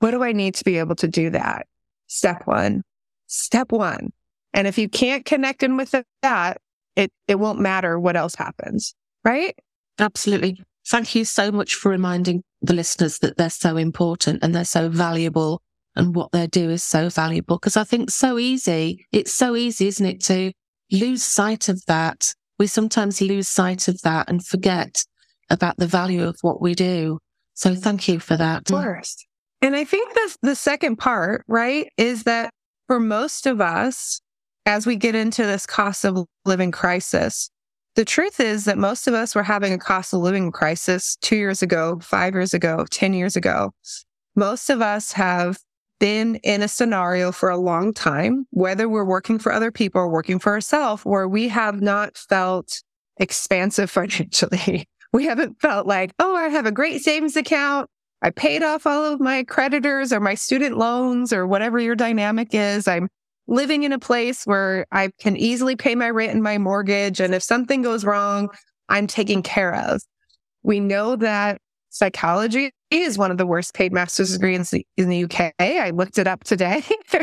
What 0.00 0.10
do 0.10 0.24
I 0.24 0.32
need 0.32 0.56
to 0.56 0.64
be 0.64 0.78
able 0.78 0.96
to 0.96 1.06
do 1.06 1.30
that? 1.30 1.66
Step 2.08 2.46
one. 2.46 2.82
Step 3.32 3.72
one. 3.72 4.12
And 4.52 4.66
if 4.66 4.76
you 4.76 4.88
can't 4.88 5.24
connect 5.24 5.62
in 5.62 5.76
with 5.76 5.94
that, 6.20 6.60
it, 6.96 7.10
it 7.26 7.38
won't 7.38 7.60
matter 7.60 7.98
what 7.98 8.16
else 8.16 8.34
happens. 8.34 8.94
Right? 9.24 9.58
Absolutely. 9.98 10.62
Thank 10.86 11.14
you 11.14 11.24
so 11.24 11.50
much 11.50 11.74
for 11.74 11.90
reminding 11.90 12.42
the 12.60 12.74
listeners 12.74 13.18
that 13.20 13.38
they're 13.38 13.48
so 13.48 13.76
important 13.76 14.42
and 14.42 14.54
they're 14.54 14.64
so 14.64 14.88
valuable 14.88 15.62
and 15.96 16.14
what 16.14 16.32
they 16.32 16.46
do 16.46 16.68
is 16.68 16.84
so 16.84 17.08
valuable. 17.08 17.58
Cause 17.58 17.76
I 17.76 17.84
think 17.84 18.10
so 18.10 18.38
easy. 18.38 19.06
It's 19.12 19.32
so 19.32 19.56
easy, 19.56 19.86
isn't 19.86 20.04
it, 20.04 20.20
to 20.24 20.52
lose 20.90 21.22
sight 21.22 21.68
of 21.68 21.82
that. 21.86 22.34
We 22.58 22.66
sometimes 22.66 23.20
lose 23.20 23.48
sight 23.48 23.88
of 23.88 24.02
that 24.02 24.28
and 24.28 24.44
forget 24.44 25.04
about 25.48 25.76
the 25.78 25.86
value 25.86 26.24
of 26.24 26.36
what 26.42 26.60
we 26.60 26.74
do. 26.74 27.18
So 27.54 27.74
thank 27.74 28.08
you 28.08 28.20
for 28.20 28.36
that. 28.36 28.68
First. 28.68 29.26
And 29.62 29.76
I 29.76 29.84
think 29.84 30.12
the, 30.14 30.36
the 30.42 30.56
second 30.56 30.96
part, 30.96 31.44
right, 31.46 31.88
is 31.96 32.24
that 32.24 32.52
for 32.86 33.00
most 33.00 33.46
of 33.46 33.60
us, 33.60 34.20
as 34.66 34.86
we 34.86 34.96
get 34.96 35.14
into 35.14 35.44
this 35.44 35.66
cost 35.66 36.04
of 36.04 36.26
living 36.44 36.70
crisis, 36.70 37.50
the 37.94 38.04
truth 38.04 38.40
is 38.40 38.64
that 38.64 38.78
most 38.78 39.06
of 39.06 39.14
us 39.14 39.34
were 39.34 39.42
having 39.42 39.72
a 39.72 39.78
cost 39.78 40.14
of 40.14 40.20
living 40.20 40.50
crisis 40.50 41.16
two 41.20 41.36
years 41.36 41.62
ago, 41.62 41.98
five 42.00 42.34
years 42.34 42.54
ago, 42.54 42.86
10 42.90 43.12
years 43.12 43.36
ago. 43.36 43.72
Most 44.34 44.70
of 44.70 44.80
us 44.80 45.12
have 45.12 45.58
been 46.00 46.36
in 46.36 46.62
a 46.62 46.68
scenario 46.68 47.30
for 47.32 47.50
a 47.50 47.58
long 47.58 47.92
time, 47.92 48.46
whether 48.50 48.88
we're 48.88 49.04
working 49.04 49.38
for 49.38 49.52
other 49.52 49.70
people 49.70 50.00
or 50.00 50.08
working 50.08 50.38
for 50.38 50.52
ourselves, 50.52 51.04
where 51.04 51.28
we 51.28 51.48
have 51.48 51.82
not 51.82 52.16
felt 52.16 52.82
expansive 53.18 53.90
financially. 53.90 54.86
We 55.12 55.26
haven't 55.26 55.60
felt 55.60 55.86
like, 55.86 56.12
oh, 56.18 56.34
I 56.34 56.48
have 56.48 56.64
a 56.64 56.72
great 56.72 57.02
savings 57.02 57.36
account. 57.36 57.90
I 58.22 58.30
paid 58.30 58.62
off 58.62 58.86
all 58.86 59.04
of 59.04 59.20
my 59.20 59.44
creditors 59.44 60.12
or 60.12 60.20
my 60.20 60.34
student 60.34 60.78
loans 60.78 61.32
or 61.32 61.46
whatever 61.46 61.78
your 61.80 61.96
dynamic 61.96 62.48
is. 62.52 62.86
I'm 62.86 63.08
living 63.48 63.82
in 63.82 63.92
a 63.92 63.98
place 63.98 64.44
where 64.44 64.86
I 64.92 65.10
can 65.18 65.36
easily 65.36 65.74
pay 65.74 65.94
my 65.96 66.08
rent 66.08 66.32
and 66.32 66.42
my 66.42 66.56
mortgage. 66.58 67.18
And 67.20 67.34
if 67.34 67.42
something 67.42 67.82
goes 67.82 68.04
wrong, 68.04 68.48
I'm 68.88 69.08
taken 69.08 69.42
care 69.42 69.74
of. 69.74 70.02
We 70.62 70.78
know 70.78 71.16
that 71.16 71.60
psychology 71.90 72.70
is 72.90 73.18
one 73.18 73.32
of 73.32 73.38
the 73.38 73.46
worst 73.46 73.74
paid 73.74 73.92
master's 73.92 74.32
degrees 74.32 74.72
in 74.96 75.08
the 75.08 75.24
UK. 75.24 75.52
I 75.58 75.90
looked 75.90 76.18
it 76.18 76.28
up 76.28 76.44
today. 76.44 76.82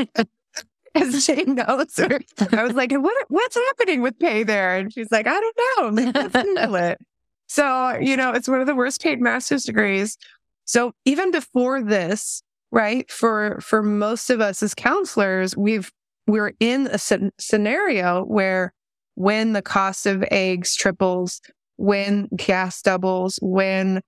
as 0.95 1.25
Jane 1.25 1.55
knows. 1.55 1.99
I 1.99 2.63
was 2.63 2.73
like, 2.73 2.91
what, 2.91 3.25
what's 3.29 3.55
happening 3.55 4.01
with 4.01 4.19
pay 4.19 4.43
there? 4.43 4.75
And 4.75 4.93
she's 4.93 5.11
like, 5.11 5.27
I 5.27 5.39
don't 5.39 5.95
know. 5.95 6.11
Let's 6.33 6.75
it. 6.75 6.97
So, 7.47 7.97
you 7.99 8.15
know, 8.15 8.31
it's 8.31 8.47
one 8.47 8.61
of 8.61 8.67
the 8.67 8.75
worst 8.75 9.01
paid 9.01 9.19
master's 9.19 9.63
degrees. 9.63 10.17
So 10.69 10.91
even 11.03 11.31
before 11.31 11.81
this, 11.81 12.43
right, 12.71 13.09
for, 13.09 13.59
for 13.59 13.81
most 13.81 14.29
of 14.29 14.39
us 14.39 14.61
as 14.61 14.75
counselors, 14.75 15.57
we've, 15.57 15.91
we're 16.27 16.53
in 16.59 16.85
a 16.85 16.99
scenario 17.39 18.23
where 18.25 18.71
when 19.15 19.53
the 19.53 19.63
cost 19.63 20.05
of 20.05 20.23
eggs 20.29 20.75
triples, 20.75 21.41
when 21.77 22.27
gas 22.35 22.83
doubles, 22.83 23.39
when 23.41 24.01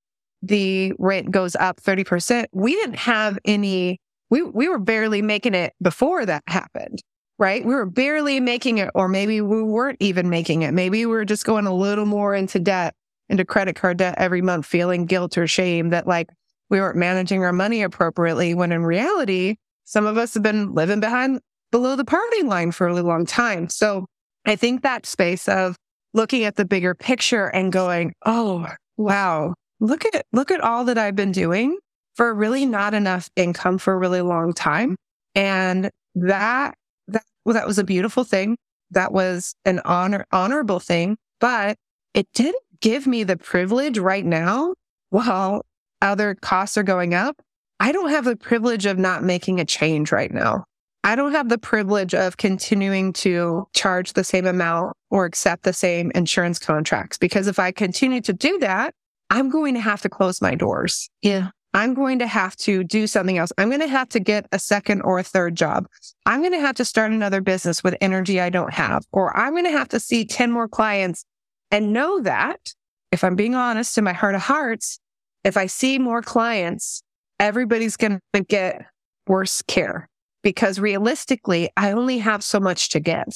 the 0.44 0.94
rent 1.00 1.32
goes 1.32 1.56
up 1.56 1.82
30%, 1.82 2.46
we 2.52 2.76
didn't 2.76 2.98
have 2.98 3.40
any, 3.44 4.00
we, 4.30 4.44
we 4.44 4.70
were 4.70 4.78
barely 4.78 5.24
making 5.24 5.56
it 5.56 5.74
before 5.82 6.28
that 6.28 6.44
happened, 6.46 7.02
right? 7.40 7.66
We 7.66 7.74
were 7.74 7.88
barely 7.88 8.40
making 8.40 8.78
it, 8.78 8.92
or 8.94 9.08
maybe 9.08 9.42
we 9.42 9.64
weren't 9.64 9.98
even 10.00 10.30
making 10.30 10.62
it. 10.62 10.76
Maybe 10.76 11.08
we 11.08 11.12
were 11.12 11.26
just 11.26 11.44
going 11.44 11.66
a 11.66 11.74
little 11.74 12.06
more 12.06 12.36
into 12.36 12.60
debt, 12.60 12.94
into 13.30 13.46
credit 13.46 13.76
card 13.76 13.98
debt 13.98 14.14
every 14.20 14.44
month, 14.44 14.68
feeling 14.68 15.08
guilt 15.08 15.40
or 15.40 15.48
shame 15.48 15.90
that 15.90 16.06
like 16.06 16.30
we 16.72 16.80
weren't 16.80 16.98
managing 16.98 17.44
our 17.44 17.54
money 17.54 17.84
appropriately. 17.84 18.56
When 18.56 18.72
in 18.72 18.84
reality, 18.84 19.58
some 19.84 20.08
of 20.08 20.18
us 20.18 20.34
have 20.34 20.42
been 20.42 20.74
living 20.74 21.02
behind 21.02 21.42
below 21.70 21.96
the 21.96 22.06
poverty 22.06 22.44
line 22.44 22.72
for 22.72 22.88
a 22.88 22.90
really 22.90 23.04
long 23.04 23.26
time. 23.26 23.70
So 23.70 24.06
I 24.46 24.56
think 24.56 24.82
that 24.82 25.06
space 25.06 25.48
of 25.48 25.76
looking 26.14 26.46
at 26.46 26.56
the 26.56 26.66
bigger 26.66 26.96
picture 26.96 27.48
and 27.48 27.72
going, 27.72 28.14
Oh, 28.26 28.66
wow, 28.98 29.54
look 29.80 30.06
at, 30.06 30.26
look 30.32 30.50
at 30.50 30.62
all 30.62 30.86
that 30.86 30.98
I've 30.98 31.16
been 31.16 31.34
doing 31.34 31.78
for 32.16 32.34
really 32.34 32.66
not 32.66 32.94
enough 32.94 33.30
income 33.36 33.78
for 33.78 33.94
a 33.94 33.98
really 33.98 34.22
long 34.22 34.54
time. 34.54 34.96
And 35.36 35.90
that, 36.16 36.74
that, 37.08 37.24
well, 37.46 37.54
that 37.54 37.68
was 37.68 37.80
a 37.80 37.84
beautiful 37.84 38.24
thing. 38.24 38.58
That 38.92 39.12
was 39.12 39.56
an 39.66 39.82
honor, 39.86 40.26
honorable 40.32 40.80
thing, 40.80 41.18
but 41.40 41.78
it 42.14 42.28
didn't 42.34 42.64
give 42.82 43.08
me 43.08 43.24
the 43.24 43.38
privilege 43.38 43.98
right 43.98 44.26
now 44.26 44.74
while 45.10 45.64
other 46.02 46.36
costs 46.36 46.78
are 46.78 46.84
going 46.84 47.14
up. 47.14 47.42
I 47.80 47.92
don't 47.92 48.10
have 48.10 48.26
the 48.26 48.36
privilege 48.36 48.86
of 48.86 48.98
not 48.98 49.24
making 49.24 49.60
a 49.60 49.66
change 49.66 50.12
right 50.12 50.32
now. 50.32 50.66
I 51.04 51.16
don't 51.16 51.32
have 51.32 51.50
the 51.50 51.58
privilege 51.58 52.14
of 52.14 52.38
continuing 52.38 53.12
to 53.14 53.68
charge 53.74 54.14
the 54.14 54.24
same 54.24 54.46
amount 54.46 54.96
or 55.10 55.26
accept 55.26 55.64
the 55.64 55.74
same 55.74 56.12
insurance 56.14 56.60
contracts 56.60 57.18
because 57.18 57.48
if 57.48 57.58
I 57.58 57.72
continue 57.72 58.22
to 58.22 58.34
do 58.34 58.60
that, 58.60 58.94
I'm 59.32 59.50
going 59.50 59.74
to 59.74 59.80
have 59.80 60.02
to 60.02 60.10
close 60.10 60.42
my 60.42 60.54
doors. 60.54 61.10
Yeah. 61.22 61.50
I'm 61.74 61.94
going 61.94 62.20
to 62.20 62.28
have 62.28 62.56
to 62.58 62.84
do 62.84 63.08
something 63.08 63.38
else. 63.38 63.52
I'm 63.58 63.70
going 63.70 63.82
to 63.82 63.88
have 63.88 64.10
to 64.10 64.20
get 64.20 64.46
a 64.52 64.60
second 64.60 65.02
or 65.02 65.20
a 65.20 65.24
third 65.24 65.56
job. 65.56 65.88
I'm 66.26 66.42
going 66.42 66.52
to 66.52 66.60
have 66.60 66.76
to 66.76 66.86
start 66.86 67.12
another 67.12 67.40
business 67.40 67.84
with 67.84 67.96
energy 68.02 68.42
I 68.42 68.50
don't 68.50 68.74
have, 68.74 69.06
or 69.14 69.36
I'm 69.36 69.54
going 69.54 69.66
to 69.66 69.72
have 69.72 69.88
to 69.90 70.00
see 70.00 70.26
10 70.26 70.52
more 70.52 70.68
clients 70.68 71.24
and 71.72 71.94
know 71.94 72.22
that 72.22 72.74
if 73.12 73.24
I'm 73.24 73.36
being 73.36 73.56
honest 73.56 73.98
in 73.98 74.04
my 74.04 74.14
heart 74.14 74.36
of 74.36 74.42
hearts, 74.42 75.00
if 75.44 75.58
I 75.58 75.66
see 75.66 76.00
more 76.00 76.22
clients, 76.22 77.02
everybody's 77.40 77.98
going 77.98 78.20
to 78.34 78.44
get 78.44 78.86
worse 79.28 79.62
care 79.64 80.10
because 80.44 80.80
realistically, 80.80 81.70
I 81.78 81.92
only 81.92 82.20
have 82.20 82.44
so 82.44 82.60
much 82.60 82.90
to 82.90 83.00
give. 83.00 83.28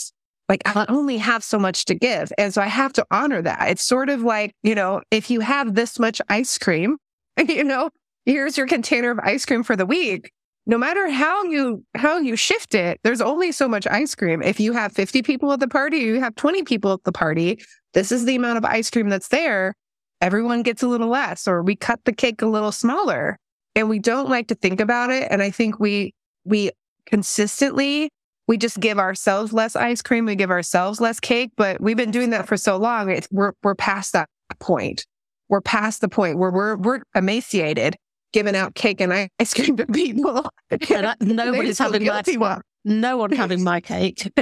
Like 0.47 0.61
I 0.65 0.85
only 0.89 1.17
have 1.17 1.43
so 1.43 1.57
much 1.57 1.85
to 1.85 1.95
give. 1.95 2.31
And 2.37 2.53
so 2.53 2.61
I 2.61 2.67
have 2.67 2.93
to 2.93 3.05
honor 3.09 3.41
that. 3.41 3.69
It's 3.69 3.83
sort 3.83 4.09
of 4.09 4.21
like, 4.21 4.53
you 4.61 4.75
know, 4.75 5.01
if 5.09 5.31
you 5.31 5.39
have 5.39 5.73
this 5.73 5.97
much 5.97 6.21
ice 6.29 6.57
cream, 6.57 6.97
you 7.47 7.63
know, 7.63 7.89
here's 8.25 8.57
your 8.57 8.67
container 8.67 9.11
of 9.11 9.19
ice 9.19 9.45
cream 9.45 9.63
for 9.63 9.75
the 9.75 9.85
week. 9.85 10.31
No 10.67 10.77
matter 10.77 11.09
how 11.09 11.43
you, 11.43 11.83
how 11.95 12.17
you 12.17 12.35
shift 12.35 12.73
it, 12.73 12.99
there's 13.03 13.21
only 13.21 13.51
so 13.51 13.67
much 13.67 13.85
ice 13.85 14.15
cream. 14.15 14.41
If 14.41 14.59
you 14.59 14.73
have 14.73 14.91
50 14.93 15.21
people 15.21 15.51
at 15.51 15.59
the 15.59 15.67
party, 15.67 15.97
you 15.97 16.19
have 16.19 16.35
20 16.35 16.63
people 16.63 16.93
at 16.93 17.03
the 17.03 17.11
party. 17.11 17.59
This 17.93 18.11
is 18.11 18.25
the 18.25 18.35
amount 18.35 18.57
of 18.57 18.65
ice 18.65 18.89
cream 18.89 19.09
that's 19.09 19.27
there. 19.27 19.75
Everyone 20.21 20.63
gets 20.63 20.81
a 20.81 20.87
little 20.87 21.09
less, 21.09 21.47
or 21.47 21.61
we 21.61 21.75
cut 21.75 21.99
the 22.05 22.13
cake 22.13 22.41
a 22.41 22.47
little 22.47 22.71
smaller 22.71 23.37
and 23.75 23.89
we 23.89 23.99
don't 23.99 24.29
like 24.29 24.47
to 24.47 24.55
think 24.55 24.79
about 24.79 25.09
it. 25.09 25.27
And 25.29 25.41
I 25.41 25.51
think 25.51 25.79
we, 25.79 26.13
we 26.45 26.71
consistently 27.05 28.09
we 28.47 28.57
just 28.57 28.79
give 28.79 28.99
ourselves 28.99 29.53
less 29.53 29.75
ice 29.75 30.01
cream, 30.01 30.25
we 30.25 30.35
give 30.35 30.51
ourselves 30.51 31.01
less 31.01 31.19
cake, 31.19 31.51
but 31.57 31.81
we've 31.81 31.97
been 31.97 32.11
doing 32.11 32.29
that 32.31 32.47
for 32.47 32.57
so 32.57 32.77
long. 32.77 33.09
It's, 33.09 33.27
we're 33.31 33.53
we're 33.63 33.75
past 33.75 34.13
that 34.13 34.29
point. 34.59 35.05
We're 35.49 35.61
past 35.61 36.01
the 36.01 36.09
point 36.09 36.37
where 36.37 36.51
we're 36.51 36.75
we're 36.75 37.01
emaciated, 37.15 37.95
giving 38.33 38.55
out 38.55 38.75
cake 38.75 39.01
and 39.01 39.11
ice 39.39 39.53
cream 39.53 39.77
to 39.77 39.85
people. 39.87 40.47
And 40.69 41.07
I, 41.07 41.15
nobody's 41.21 41.79
having 41.79 42.05
my 42.05 42.21
one. 42.37 42.61
No 42.83 43.17
one 43.17 43.31
having 43.31 43.63
my 43.63 43.81
cake. 43.81 44.31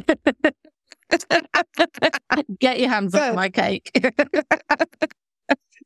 Get 2.59 2.79
your 2.79 2.89
hands 2.89 3.15
off 3.15 3.35
my 3.35 3.49
cake. 3.49 3.91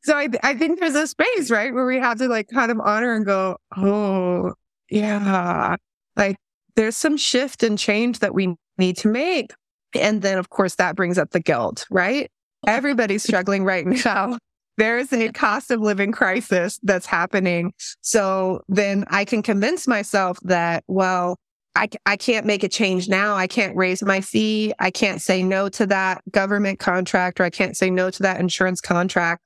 so 0.02 0.16
I 0.16 0.28
I 0.42 0.54
think 0.54 0.80
there's 0.80 0.94
a 0.94 1.06
space 1.06 1.50
right 1.50 1.72
where 1.72 1.86
we 1.86 1.98
have 1.98 2.18
to 2.18 2.28
like 2.28 2.48
kind 2.52 2.70
of 2.70 2.80
honor 2.80 3.14
and 3.14 3.26
go, 3.26 3.56
oh 3.76 4.52
yeah, 4.90 5.76
like 6.16 6.36
there's 6.76 6.96
some 6.96 7.16
shift 7.16 7.62
and 7.62 7.78
change 7.78 8.20
that 8.20 8.34
we 8.34 8.54
need 8.78 8.96
to 8.98 9.08
make. 9.08 9.52
And 9.94 10.22
then, 10.22 10.38
of 10.38 10.50
course, 10.50 10.76
that 10.76 10.96
brings 10.96 11.18
up 11.18 11.30
the 11.30 11.40
guilt, 11.40 11.86
right? 11.90 12.30
Everybody's 12.66 13.22
struggling 13.22 13.64
right 13.64 13.86
now. 14.04 14.38
There's 14.76 15.12
a 15.12 15.32
cost 15.32 15.72
of 15.72 15.80
living 15.80 16.12
crisis 16.12 16.78
that's 16.82 17.06
happening. 17.06 17.72
So 18.00 18.60
then 18.68 19.04
I 19.08 19.24
can 19.24 19.42
convince 19.42 19.88
myself 19.88 20.38
that, 20.42 20.84
well, 20.86 21.36
I, 21.74 21.88
I 22.06 22.16
can't 22.16 22.46
make 22.46 22.62
a 22.62 22.68
change 22.68 23.08
now. 23.08 23.34
I 23.34 23.46
can't 23.48 23.76
raise 23.76 24.02
my 24.02 24.20
fee. 24.20 24.72
I 24.78 24.90
can't 24.90 25.20
say 25.20 25.42
no 25.42 25.68
to 25.70 25.86
that 25.86 26.22
government 26.30 26.78
contract 26.78 27.40
or 27.40 27.44
I 27.44 27.50
can't 27.50 27.76
say 27.76 27.90
no 27.90 28.10
to 28.10 28.22
that 28.22 28.40
insurance 28.40 28.80
contract. 28.80 29.42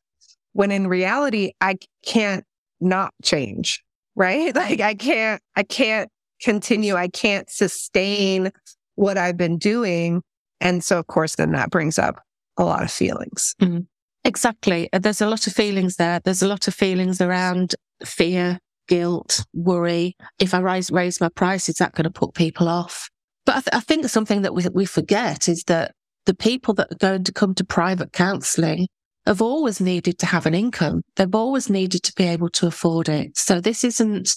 When 0.52 0.70
in 0.70 0.86
reality, 0.86 1.52
I 1.60 1.76
can't 2.04 2.44
not 2.80 3.12
change, 3.22 3.82
right? 4.16 4.54
Like 4.62 4.80
I 4.80 4.94
can't, 4.94 5.40
I 5.56 5.62
can't 5.62 6.10
continue. 6.42 6.94
I 6.94 7.08
can't 7.08 7.48
sustain 7.48 8.50
what 8.96 9.16
I've 9.16 9.36
been 9.36 9.58
doing. 9.58 10.22
And 10.60 10.84
so, 10.84 10.98
of 10.98 11.06
course, 11.06 11.36
then 11.36 11.52
that 11.52 11.70
brings 11.70 11.98
up 11.98 12.20
a 12.56 12.64
lot 12.64 12.82
of 12.82 12.90
feelings. 12.90 13.54
Mm-hmm. 13.60 13.80
Exactly. 14.24 14.88
Uh, 14.92 14.98
there's 14.98 15.20
a 15.20 15.28
lot 15.28 15.46
of 15.46 15.52
feelings 15.52 15.96
there. 15.96 16.20
There's 16.24 16.42
a 16.42 16.48
lot 16.48 16.68
of 16.68 16.74
feelings 16.74 17.20
around 17.20 17.74
fear, 18.04 18.58
guilt, 18.88 19.44
worry. 19.52 20.14
If 20.38 20.54
I 20.54 20.60
raise, 20.60 20.90
raise 20.90 21.20
my 21.20 21.28
price, 21.28 21.68
is 21.68 21.76
that 21.76 21.94
going 21.94 22.04
to 22.04 22.10
put 22.10 22.34
people 22.34 22.68
off? 22.68 23.08
But 23.44 23.56
I, 23.56 23.60
th- 23.60 23.74
I 23.74 23.80
think 23.80 24.08
something 24.08 24.42
that 24.42 24.54
we, 24.54 24.64
we 24.72 24.84
forget 24.84 25.48
is 25.48 25.64
that 25.64 25.92
the 26.26 26.34
people 26.34 26.74
that 26.74 26.92
are 26.92 26.96
going 26.96 27.24
to 27.24 27.32
come 27.32 27.54
to 27.54 27.64
private 27.64 28.12
counselling 28.12 28.86
have 29.26 29.42
always 29.42 29.80
needed 29.80 30.18
to 30.18 30.26
have 30.26 30.46
an 30.46 30.54
income. 30.54 31.02
They've 31.16 31.34
always 31.34 31.70
needed 31.70 32.02
to 32.04 32.12
be 32.14 32.24
able 32.24 32.48
to 32.50 32.66
afford 32.66 33.08
it. 33.08 33.36
So 33.36 33.60
this 33.60 33.84
isn't 33.84 34.34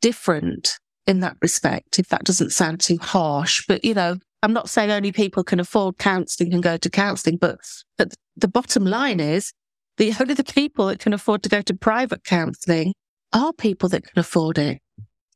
different 0.00 0.78
in 1.06 1.20
that 1.20 1.36
respect, 1.42 1.98
if 1.98 2.08
that 2.08 2.24
doesn't 2.24 2.52
sound 2.52 2.80
too 2.80 2.98
harsh. 3.00 3.64
But, 3.66 3.84
you 3.84 3.94
know, 3.94 4.16
I'm 4.42 4.52
not 4.52 4.68
saying 4.68 4.90
only 4.90 5.12
people 5.12 5.42
can 5.42 5.60
afford 5.60 5.98
counselling 5.98 6.54
and 6.54 6.62
go 6.62 6.76
to 6.76 6.90
counselling, 6.90 7.36
but, 7.36 7.58
but 7.98 8.14
the 8.36 8.48
bottom 8.48 8.84
line 8.84 9.20
is 9.20 9.52
the 9.96 10.14
only 10.20 10.34
the 10.34 10.44
people 10.44 10.86
that 10.86 11.00
can 11.00 11.12
afford 11.12 11.42
to 11.42 11.48
go 11.48 11.62
to 11.62 11.74
private 11.74 12.24
counselling 12.24 12.94
are 13.32 13.52
people 13.52 13.88
that 13.90 14.04
can 14.04 14.18
afford 14.18 14.58
it. 14.58 14.80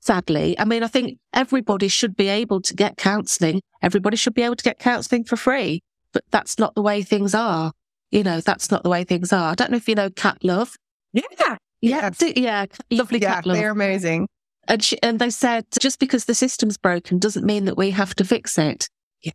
Sadly, 0.01 0.59
I 0.59 0.67
mean, 0.67 0.83
I 0.83 0.87
think 0.87 1.19
everybody 1.33 1.89
should 1.89 2.15
be 2.15 2.29
able 2.29 2.61
to 2.61 2.75
get 2.75 2.99
counselling. 2.99 3.63
Everybody 3.83 4.17
should 4.17 4.35
be 4.35 4.43
able 4.43 4.57
to 4.57 4.65
get 4.65 4.79
counselling 4.79 5.25
for 5.25 5.37
free, 5.37 5.83
but 6.13 6.25
that's 6.31 6.59
not 6.59 6.75
the 6.75 6.83
way 6.83 7.03
things 7.03 7.35
are. 7.35 7.73
You 8.15 8.23
know, 8.23 8.41
that's 8.41 8.71
not 8.71 8.85
the 8.85 8.89
way 8.89 9.03
things 9.03 9.33
are. 9.33 9.51
I 9.51 9.55
don't 9.57 9.73
know 9.73 9.77
if 9.77 9.89
you 9.89 9.97
know 9.97 10.09
Cat 10.09 10.39
Love. 10.45 10.77
Yeah. 11.13 11.23
Yeah. 11.41 11.57
Yeah. 11.81 12.11
yeah 12.37 12.67
lovely 12.93 13.19
yeah, 13.19 13.35
Cat 13.35 13.47
Love. 13.47 13.57
They're 13.57 13.73
amazing. 13.73 14.29
And, 14.69 14.83
she, 14.85 15.03
and 15.03 15.19
they 15.19 15.31
said, 15.31 15.67
just 15.81 15.99
because 15.99 16.27
the 16.27 16.35
system's 16.35 16.79
broken 16.79 17.19
doesn't 17.19 17.45
mean 17.45 17.65
that 17.65 17.77
we 17.77 17.91
have 17.91 18.15
to 18.15 18.25
fix 18.25 18.57
it. 18.57 18.89
Yeah. 19.21 19.33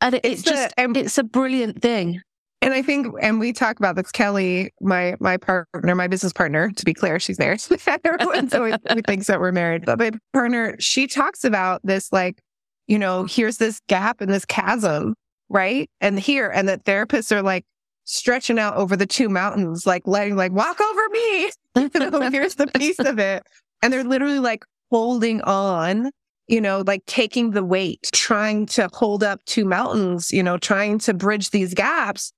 And 0.00 0.14
it, 0.14 0.24
it's, 0.24 0.40
it's 0.40 0.50
just, 0.50 0.74
and, 0.78 0.96
it's 0.96 1.18
a 1.18 1.24
brilliant 1.24 1.82
thing. 1.82 2.22
And 2.62 2.72
I 2.72 2.80
think, 2.80 3.14
and 3.20 3.38
we 3.38 3.52
talk 3.52 3.78
about 3.78 3.96
this, 3.96 4.10
Kelly, 4.10 4.72
my 4.80 5.14
my 5.20 5.36
partner, 5.36 5.94
my 5.94 6.08
business 6.08 6.32
partner. 6.32 6.70
To 6.70 6.84
be 6.86 6.94
clear, 6.94 7.20
she's 7.20 7.38
married. 7.38 7.62
Everyone's 8.04 8.54
always 8.54 8.76
we 8.94 9.02
thinks 9.02 9.26
that 9.26 9.40
we're 9.40 9.52
married. 9.52 9.84
But 9.84 9.98
my 9.98 10.10
partner, 10.32 10.74
she 10.78 11.06
talks 11.06 11.44
about 11.44 11.82
this, 11.84 12.10
like, 12.12 12.40
you 12.86 12.98
know, 12.98 13.24
here's 13.24 13.58
this 13.58 13.80
gap 13.88 14.22
and 14.22 14.32
this 14.32 14.46
chasm, 14.46 15.14
right? 15.50 15.88
And 16.00 16.18
here, 16.18 16.48
and 16.48 16.66
the 16.66 16.78
therapists 16.78 17.30
are 17.30 17.42
like 17.42 17.64
stretching 18.06 18.58
out 18.58 18.76
over 18.76 18.96
the 18.96 19.06
two 19.06 19.28
mountains, 19.28 19.86
like 19.86 20.06
letting, 20.06 20.36
like, 20.36 20.52
walk 20.52 20.80
over 20.80 21.08
me. 21.10 21.50
you 21.76 22.10
know, 22.10 22.20
here's 22.30 22.54
the 22.54 22.68
piece 22.68 22.98
of 22.98 23.18
it. 23.18 23.42
And 23.82 23.92
they're 23.92 24.04
literally 24.04 24.38
like 24.38 24.64
holding 24.90 25.42
on, 25.42 26.10
you 26.48 26.60
know, 26.60 26.82
like 26.86 27.04
taking 27.06 27.50
the 27.50 27.64
weight, 27.64 28.08
trying 28.12 28.66
to 28.66 28.88
hold 28.92 29.22
up 29.22 29.44
two 29.44 29.64
mountains, 29.64 30.32
you 30.32 30.42
know, 30.42 30.56
trying 30.56 30.98
to 31.00 31.12
bridge 31.12 31.50
these 31.50 31.74
gaps. 31.74 32.32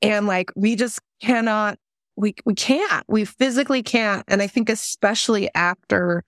And 0.00 0.26
like, 0.26 0.50
we 0.56 0.74
just 0.74 1.00
cannot, 1.20 1.78
we, 2.16 2.34
we 2.44 2.54
can't, 2.54 3.04
we 3.08 3.24
physically 3.24 3.82
can't. 3.82 4.24
And 4.28 4.40
I 4.40 4.46
think 4.46 4.68
especially 4.68 5.48
after 5.54 6.24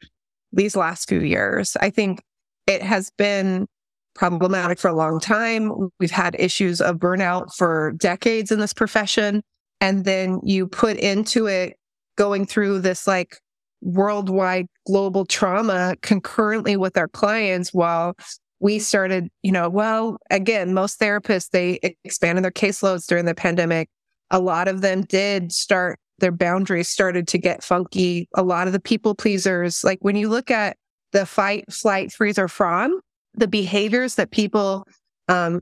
these 0.52 0.76
last 0.76 1.08
few 1.08 1.20
years, 1.20 1.76
I 1.80 1.90
think 1.90 2.20
it 2.66 2.82
has 2.82 3.10
been 3.16 3.66
problematic 4.14 4.78
for 4.78 4.88
a 4.88 4.94
long 4.94 5.20
time. 5.20 5.90
We've 5.98 6.10
had 6.10 6.36
issues 6.38 6.80
of 6.80 6.96
burnout 6.96 7.54
for 7.54 7.92
decades 7.98 8.50
in 8.50 8.60
this 8.60 8.72
profession. 8.72 9.42
And 9.80 10.04
then 10.04 10.40
you 10.42 10.66
put 10.66 10.96
into 10.96 11.46
it 11.46 11.76
going 12.16 12.46
through 12.46 12.80
this 12.80 13.06
like 13.06 13.36
worldwide 13.82 14.66
global 14.86 15.26
trauma 15.26 15.94
concurrently 16.02 16.76
with 16.76 16.96
our 16.96 17.08
clients 17.08 17.74
while 17.74 18.14
we 18.60 18.78
started, 18.78 19.28
you 19.42 19.52
know, 19.52 19.68
well, 19.68 20.16
again, 20.30 20.72
most 20.72 20.98
therapists, 20.98 21.50
they 21.50 21.78
expanded 22.04 22.44
their 22.44 22.50
caseloads 22.50 23.06
during 23.06 23.26
the 23.26 23.34
pandemic. 23.34 23.88
A 24.30 24.40
lot 24.40 24.68
of 24.68 24.80
them 24.80 25.02
did 25.02 25.52
start 25.52 25.98
their 26.18 26.32
boundaries 26.32 26.88
started 26.88 27.26
to 27.28 27.38
get 27.38 27.62
funky. 27.62 28.28
A 28.34 28.42
lot 28.42 28.66
of 28.66 28.72
the 28.72 28.80
people 28.80 29.14
pleasers, 29.14 29.84
like 29.84 29.98
when 30.00 30.16
you 30.16 30.28
look 30.28 30.50
at 30.50 30.76
the 31.12 31.26
fight, 31.26 31.70
flight, 31.72 32.12
freeze, 32.12 32.38
or 32.38 32.48
fawn, 32.48 33.00
the 33.34 33.48
behaviors 33.48 34.14
that 34.16 34.30
people 34.30 34.86
um, 35.28 35.60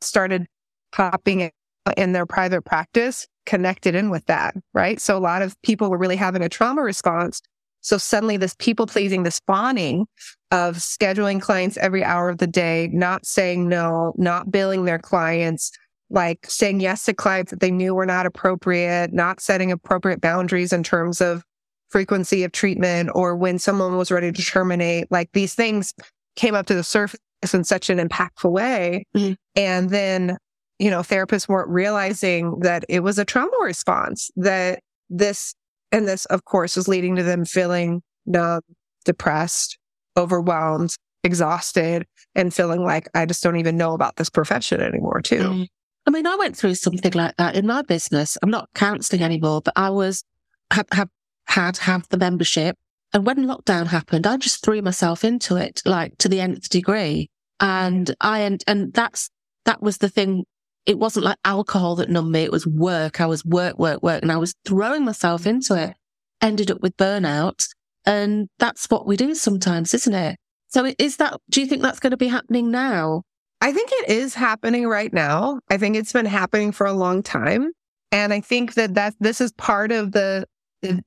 started 0.00 0.46
popping 0.92 1.50
in 1.96 2.12
their 2.12 2.26
private 2.26 2.62
practice 2.62 3.26
connected 3.46 3.94
in 3.94 4.10
with 4.10 4.24
that, 4.26 4.54
right? 4.72 5.00
So 5.00 5.16
a 5.16 5.20
lot 5.20 5.42
of 5.42 5.60
people 5.62 5.90
were 5.90 5.98
really 5.98 6.16
having 6.16 6.42
a 6.42 6.48
trauma 6.48 6.82
response. 6.82 7.40
So 7.80 7.98
suddenly 7.98 8.36
this 8.36 8.54
people 8.58 8.86
pleasing, 8.86 9.24
this 9.24 9.40
fawning 9.46 10.06
of 10.52 10.76
scheduling 10.76 11.40
clients 11.40 11.76
every 11.78 12.04
hour 12.04 12.28
of 12.28 12.38
the 12.38 12.46
day, 12.46 12.88
not 12.92 13.26
saying 13.26 13.68
no, 13.68 14.14
not 14.16 14.52
billing 14.52 14.84
their 14.84 15.00
clients, 15.00 15.72
like 16.08 16.46
saying 16.46 16.80
yes 16.80 17.04
to 17.06 17.14
clients 17.14 17.50
that 17.50 17.60
they 17.60 17.72
knew 17.72 17.94
were 17.94 18.06
not 18.06 18.26
appropriate, 18.26 19.12
not 19.12 19.40
setting 19.40 19.72
appropriate 19.72 20.20
boundaries 20.20 20.72
in 20.72 20.84
terms 20.84 21.20
of 21.20 21.42
frequency 21.88 22.44
of 22.44 22.52
treatment 22.52 23.10
or 23.14 23.34
when 23.34 23.58
someone 23.58 23.96
was 23.96 24.12
ready 24.12 24.30
to 24.30 24.42
terminate. 24.42 25.10
Like 25.10 25.30
these 25.32 25.54
things 25.54 25.92
came 26.36 26.54
up 26.54 26.66
to 26.66 26.74
the 26.74 26.84
surface 26.84 27.20
in 27.52 27.64
such 27.64 27.90
an 27.90 27.98
impactful 27.98 28.50
way. 28.50 29.04
Mm-hmm. 29.16 29.32
And 29.56 29.90
then, 29.90 30.36
you 30.78 30.90
know, 30.90 31.00
therapists 31.00 31.48
weren't 31.48 31.68
realizing 31.68 32.60
that 32.60 32.84
it 32.88 33.00
was 33.00 33.18
a 33.18 33.24
trauma 33.24 33.56
response, 33.60 34.30
that 34.36 34.80
this, 35.10 35.54
and 35.90 36.08
this, 36.08 36.24
of 36.26 36.44
course, 36.44 36.76
is 36.76 36.88
leading 36.88 37.16
to 37.16 37.22
them 37.22 37.44
feeling 37.44 38.02
numb, 38.26 38.62
depressed, 39.04 39.78
overwhelmed, 40.16 40.94
exhausted, 41.24 42.06
and 42.34 42.54
feeling 42.54 42.82
like 42.82 43.08
I 43.14 43.26
just 43.26 43.42
don't 43.42 43.56
even 43.56 43.76
know 43.76 43.92
about 43.92 44.16
this 44.16 44.30
profession 44.30 44.80
anymore, 44.80 45.20
too. 45.20 45.36
Mm-hmm. 45.36 45.62
I 46.06 46.10
mean, 46.10 46.26
I 46.26 46.34
went 46.36 46.56
through 46.56 46.74
something 46.74 47.12
like 47.12 47.36
that 47.36 47.54
in 47.54 47.66
my 47.66 47.82
business. 47.82 48.36
I'm 48.42 48.50
not 48.50 48.68
counseling 48.74 49.22
anymore, 49.22 49.62
but 49.62 49.74
I 49.76 49.90
was, 49.90 50.24
have, 50.72 50.86
have 50.92 51.08
had, 51.46 51.76
have 51.78 52.08
the 52.08 52.18
membership. 52.18 52.76
And 53.12 53.26
when 53.26 53.44
lockdown 53.44 53.88
happened, 53.88 54.26
I 54.26 54.36
just 54.36 54.64
threw 54.64 54.80
myself 54.82 55.24
into 55.24 55.56
it, 55.56 55.82
like 55.84 56.16
to 56.18 56.28
the 56.28 56.40
nth 56.40 56.68
degree. 56.68 57.28
And 57.60 58.14
I, 58.20 58.40
and, 58.40 58.62
and 58.66 58.92
that's, 58.92 59.30
that 59.64 59.82
was 59.82 59.98
the 59.98 60.08
thing. 60.08 60.44
It 60.86 60.98
wasn't 60.98 61.26
like 61.26 61.38
alcohol 61.44 61.96
that 61.96 62.10
numbed 62.10 62.32
me. 62.32 62.42
It 62.42 62.50
was 62.50 62.66
work. 62.66 63.20
I 63.20 63.26
was 63.26 63.44
work, 63.44 63.78
work, 63.78 64.02
work. 64.02 64.22
And 64.22 64.32
I 64.32 64.38
was 64.38 64.54
throwing 64.64 65.04
myself 65.04 65.46
into 65.46 65.80
it, 65.80 65.94
ended 66.40 66.70
up 66.70 66.80
with 66.80 66.96
burnout. 66.96 67.66
And 68.04 68.48
that's 68.58 68.86
what 68.86 69.06
we 69.06 69.16
do 69.16 69.34
sometimes, 69.34 69.94
isn't 69.94 70.14
it? 70.14 70.36
So 70.68 70.92
is 70.98 71.18
that, 71.18 71.38
do 71.50 71.60
you 71.60 71.66
think 71.66 71.82
that's 71.82 72.00
going 72.00 72.12
to 72.12 72.16
be 72.16 72.28
happening 72.28 72.70
now? 72.70 73.22
I 73.60 73.72
think 73.72 73.90
it 73.92 74.08
is 74.08 74.34
happening 74.34 74.88
right 74.88 75.12
now. 75.12 75.60
I 75.70 75.76
think 75.76 75.94
it's 75.94 76.12
been 76.12 76.26
happening 76.26 76.72
for 76.72 76.86
a 76.86 76.92
long 76.92 77.22
time. 77.22 77.70
And 78.10 78.32
I 78.32 78.40
think 78.40 78.74
that 78.74 78.94
that 78.94 79.14
this 79.20 79.40
is 79.40 79.52
part 79.52 79.92
of 79.92 80.12
the 80.12 80.46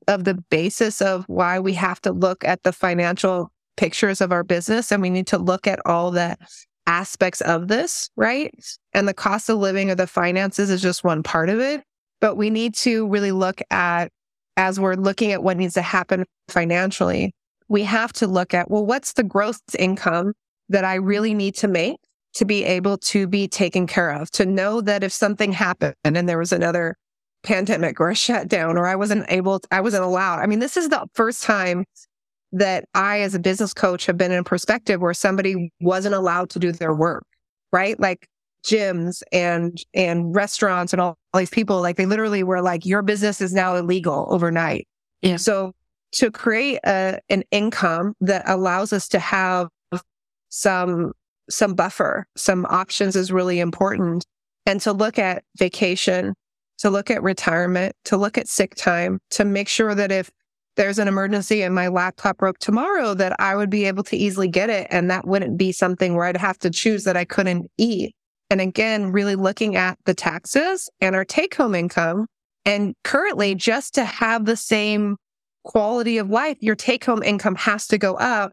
of 0.08 0.24
the 0.24 0.36
basis 0.50 1.02
of 1.02 1.26
why 1.28 1.60
we 1.60 1.74
have 1.74 2.02
to 2.02 2.12
look 2.12 2.44
at 2.44 2.64
the 2.64 2.72
financial 2.72 3.52
pictures 3.78 4.22
of 4.22 4.32
our 4.32 4.44
business 4.44 4.92
and 4.92 5.02
we 5.02 5.10
need 5.10 5.28
to 5.28 5.38
look 5.38 5.68
at 5.68 5.80
all 5.86 6.12
the 6.12 6.38
aspects 6.88 7.42
of 7.42 7.68
this, 7.68 8.10
right? 8.16 8.54
And 8.94 9.08
the 9.08 9.14
cost 9.14 9.50
of 9.50 9.58
living 9.58 9.90
or 9.90 9.96
the 9.96 10.08
finances 10.08 10.70
is 10.70 10.82
just 10.82 11.04
one 11.04 11.24
part 11.24 11.50
of 11.50 11.60
it. 11.60 11.84
But 12.22 12.36
we 12.36 12.50
need 12.50 12.76
to 12.76 13.08
really 13.08 13.32
look 13.32 13.62
at, 13.70 14.12
as 14.58 14.80
we're 14.80 14.96
looking 14.96 15.32
at 15.32 15.44
what 15.44 15.58
needs 15.58 15.74
to 15.74 15.82
happen 15.82 16.26
financially, 16.48 17.34
we 17.68 17.84
have 17.84 18.14
to 18.14 18.28
look 18.28 18.54
at, 18.54 18.70
well, 18.70 18.86
what's 18.86 19.14
the 19.14 19.24
gross 19.24 19.60
income 19.78 20.34
that 20.70 20.86
I 20.86 20.96
really 20.96 21.34
need 21.34 21.56
to 21.56 21.68
make 21.68 21.98
to 22.36 22.46
be 22.46 22.64
able 22.64 22.98
to 22.98 23.28
be 23.28 23.48
taken 23.48 23.88
care 23.88 24.12
of, 24.12 24.30
to 24.32 24.46
know 24.46 24.82
that 24.82 25.04
if 25.04 25.12
something 25.12 25.52
happened 25.52 25.96
and 26.04 26.28
there 26.28 26.38
was 26.38 26.52
another 26.52 26.96
pandemic 27.46 28.00
or 28.00 28.10
a 28.10 28.16
shutdown 28.16 28.78
or 28.78 28.88
I 28.88 28.96
wasn't 28.96 29.26
able, 29.30 29.60
to, 29.60 29.68
I 29.72 29.80
wasn't 29.82 30.04
allowed. 30.04 30.40
I 30.40 30.48
mean, 30.48 30.60
this 30.60 30.76
is 30.76 30.90
the 30.90 31.08
first 31.14 31.44
time 31.44 31.86
that 32.52 32.86
I, 32.94 33.22
as 33.22 33.36
a 33.36 33.40
business 33.40 33.74
coach, 33.74 34.06
have 34.06 34.18
been 34.18 34.32
in 34.32 34.40
a 34.40 34.44
perspective 34.44 35.02
where 35.02 35.14
somebody 35.14 35.72
wasn't 35.82 36.16
allowed 36.16 36.50
to 36.52 36.60
do 36.60 36.72
their 36.72 36.94
work, 36.94 37.24
right? 37.72 38.00
Like 38.00 38.28
gyms 38.66 39.22
and 39.32 39.78
and 39.94 40.36
restaurants 40.36 40.92
and 40.92 41.02
all, 41.02 41.18
all 41.34 41.40
these 41.40 41.50
people, 41.50 41.82
like 41.82 41.98
they 41.98 42.06
literally 42.06 42.44
were 42.44 42.62
like, 42.62 42.86
your 42.86 43.02
business 43.02 43.42
is 43.42 43.54
now 43.54 43.76
illegal 43.76 44.28
overnight. 44.30 44.88
Yeah. 45.22 45.38
So 45.38 45.74
to 46.14 46.32
create 46.32 46.80
a, 46.86 47.20
an 47.30 47.44
income 47.52 48.14
that 48.22 48.44
allows 48.48 48.94
us 48.94 49.08
to 49.10 49.20
have 49.20 49.68
some 50.50 51.12
some 51.50 51.76
buffer, 51.76 52.26
some 52.36 52.66
options 52.70 53.16
is 53.16 53.32
really 53.32 53.60
important. 53.60 54.26
And 54.66 54.82
to 54.82 54.94
look 54.94 55.20
at 55.20 55.44
vacation, 55.58 56.34
to 56.80 56.90
look 56.90 57.10
at 57.10 57.24
retirement, 57.24 57.96
to 58.06 58.18
look 58.18 58.38
at 58.38 58.48
sick 58.48 58.76
time, 58.76 59.20
to 59.32 59.46
make 59.46 59.68
sure 59.68 59.96
that 59.96 60.12
if 60.12 60.30
there's 60.76 61.00
an 61.00 61.08
emergency 61.08 61.62
and 61.62 61.74
my 61.74 61.88
laptop 61.88 62.38
broke 62.38 62.60
tomorrow, 62.60 63.14
that 63.14 63.36
I 63.40 63.56
would 63.56 63.70
be 63.70 63.86
able 63.86 64.04
to 64.04 64.18
easily 64.18 64.48
get 64.48 64.70
it. 64.70 64.88
And 64.90 65.10
that 65.10 65.26
wouldn't 65.26 65.58
be 65.58 65.72
something 65.72 66.16
where 66.16 66.26
I'd 66.26 66.38
have 66.38 66.58
to 66.60 66.70
choose 66.70 67.06
that 67.06 67.18
I 67.18 67.26
couldn't 67.26 67.70
eat. 67.78 68.14
And 68.50 68.62
again, 68.62 69.12
really 69.12 69.36
looking 69.36 69.76
at 69.76 69.98
the 70.06 70.14
taxes 70.14 70.90
and 71.02 71.16
our 71.16 71.26
take 71.26 71.56
home 71.56 71.76
income. 71.76 72.28
And 72.66 72.94
currently, 73.04 73.56
just 73.56 73.94
to 73.96 74.06
have 74.06 74.46
the 74.46 74.58
same 74.58 75.18
quality 75.64 76.18
of 76.18 76.30
life, 76.30 76.58
your 76.60 76.76
take 76.76 77.06
home 77.06 77.24
income 77.24 77.56
has 77.56 77.88
to 77.88 77.98
go 77.98 78.16
up 78.16 78.52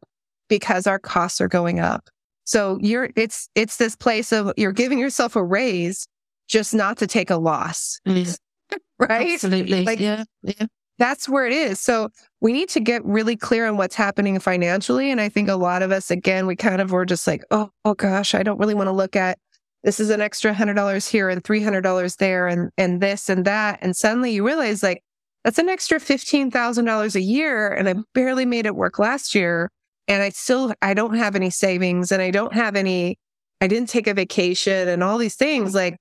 because 0.49 0.87
our 0.87 0.99
costs 0.99 1.41
are 1.41 1.49
going 1.49 1.81
up. 1.81 2.09
So 2.45 2.79
you're, 2.81 3.11
it's, 3.17 3.49
it's 3.55 3.77
this 3.77 3.97
place 3.97 4.33
of 4.33 4.53
you're 4.57 4.73
giving 4.73 4.99
yourself 4.99 5.37
a 5.37 5.45
raise 5.45 6.07
just 6.49 6.75
not 6.75 6.99
to 6.99 7.07
take 7.07 7.31
a 7.31 7.37
loss. 7.37 8.01
Mm. 8.07 8.39
right? 8.99 9.33
Absolutely. 9.33 9.85
Like, 9.85 10.01
yeah. 10.01 10.25
Yeah. 10.43 10.67
That's 10.99 11.29
where 11.29 11.47
it 11.47 11.53
is. 11.53 11.81
So 11.81 12.11
we 12.41 12.53
need 12.53 12.69
to 12.71 12.81
get 12.81 13.05
really 13.05 13.35
clear 13.35 13.67
on 13.67 13.77
what's 13.77 13.95
happening 13.95 14.39
financially. 14.39 15.11
And 15.11 15.21
I 15.21 15.29
think 15.29 15.49
a 15.49 15.57
lot 15.57 15.83
of 15.83 15.91
us, 15.91 16.11
again, 16.11 16.47
we 16.47 16.55
kind 16.55 16.81
of 16.81 16.93
were 16.93 17.07
just 17.07 17.27
like, 17.27 17.43
oh, 17.51 17.71
oh 17.85 17.95
gosh, 17.95 18.35
I 18.35 18.43
don't 18.43 18.59
really 18.59 18.75
want 18.75 18.89
to 18.89 18.93
look 18.93 19.17
at 19.17 19.39
this 19.85 19.99
is 19.99 20.11
an 20.11 20.21
extra 20.21 20.55
hundred 20.55 20.75
dollars 20.75 21.09
here 21.09 21.29
and 21.29 21.43
three 21.43 21.63
hundred 21.63 21.81
dollars 21.81 22.17
there 22.17 22.47
and 22.47 22.71
and 22.79 23.01
this 23.01 23.29
and 23.29 23.45
that. 23.47 23.79
And 23.83 23.97
suddenly 23.97 24.31
you 24.33 24.47
realize 24.47 24.83
like 24.83 25.03
that's 25.45 25.59
an 25.59 25.69
extra 25.69 25.99
fifteen 25.99 26.51
thousand 26.51 26.85
dollars 26.85 27.17
a 27.17 27.21
year. 27.21 27.73
And 27.73 27.89
I 27.89 27.95
barely 28.15 28.47
made 28.47 28.67
it 28.67 28.77
work 28.77 28.99
last 28.99 29.35
year 29.35 29.71
and 30.09 30.23
I 30.23 30.31
still 30.31 30.73
I 30.83 30.95
don't 30.95 31.17
have 31.17 31.35
any 31.35 31.51
savings 31.51 32.13
and 32.13 32.23
I 32.23 32.31
don't 32.31 32.55
have 32.55 32.77
any 32.77 33.19
I 33.61 33.67
didn't 33.67 33.89
take 33.89 34.07
a 34.07 34.15
vacation 34.15 34.89
and 34.89 35.03
all 35.03 35.19
these 35.19 35.37
things 35.37 35.75
like 35.75 35.97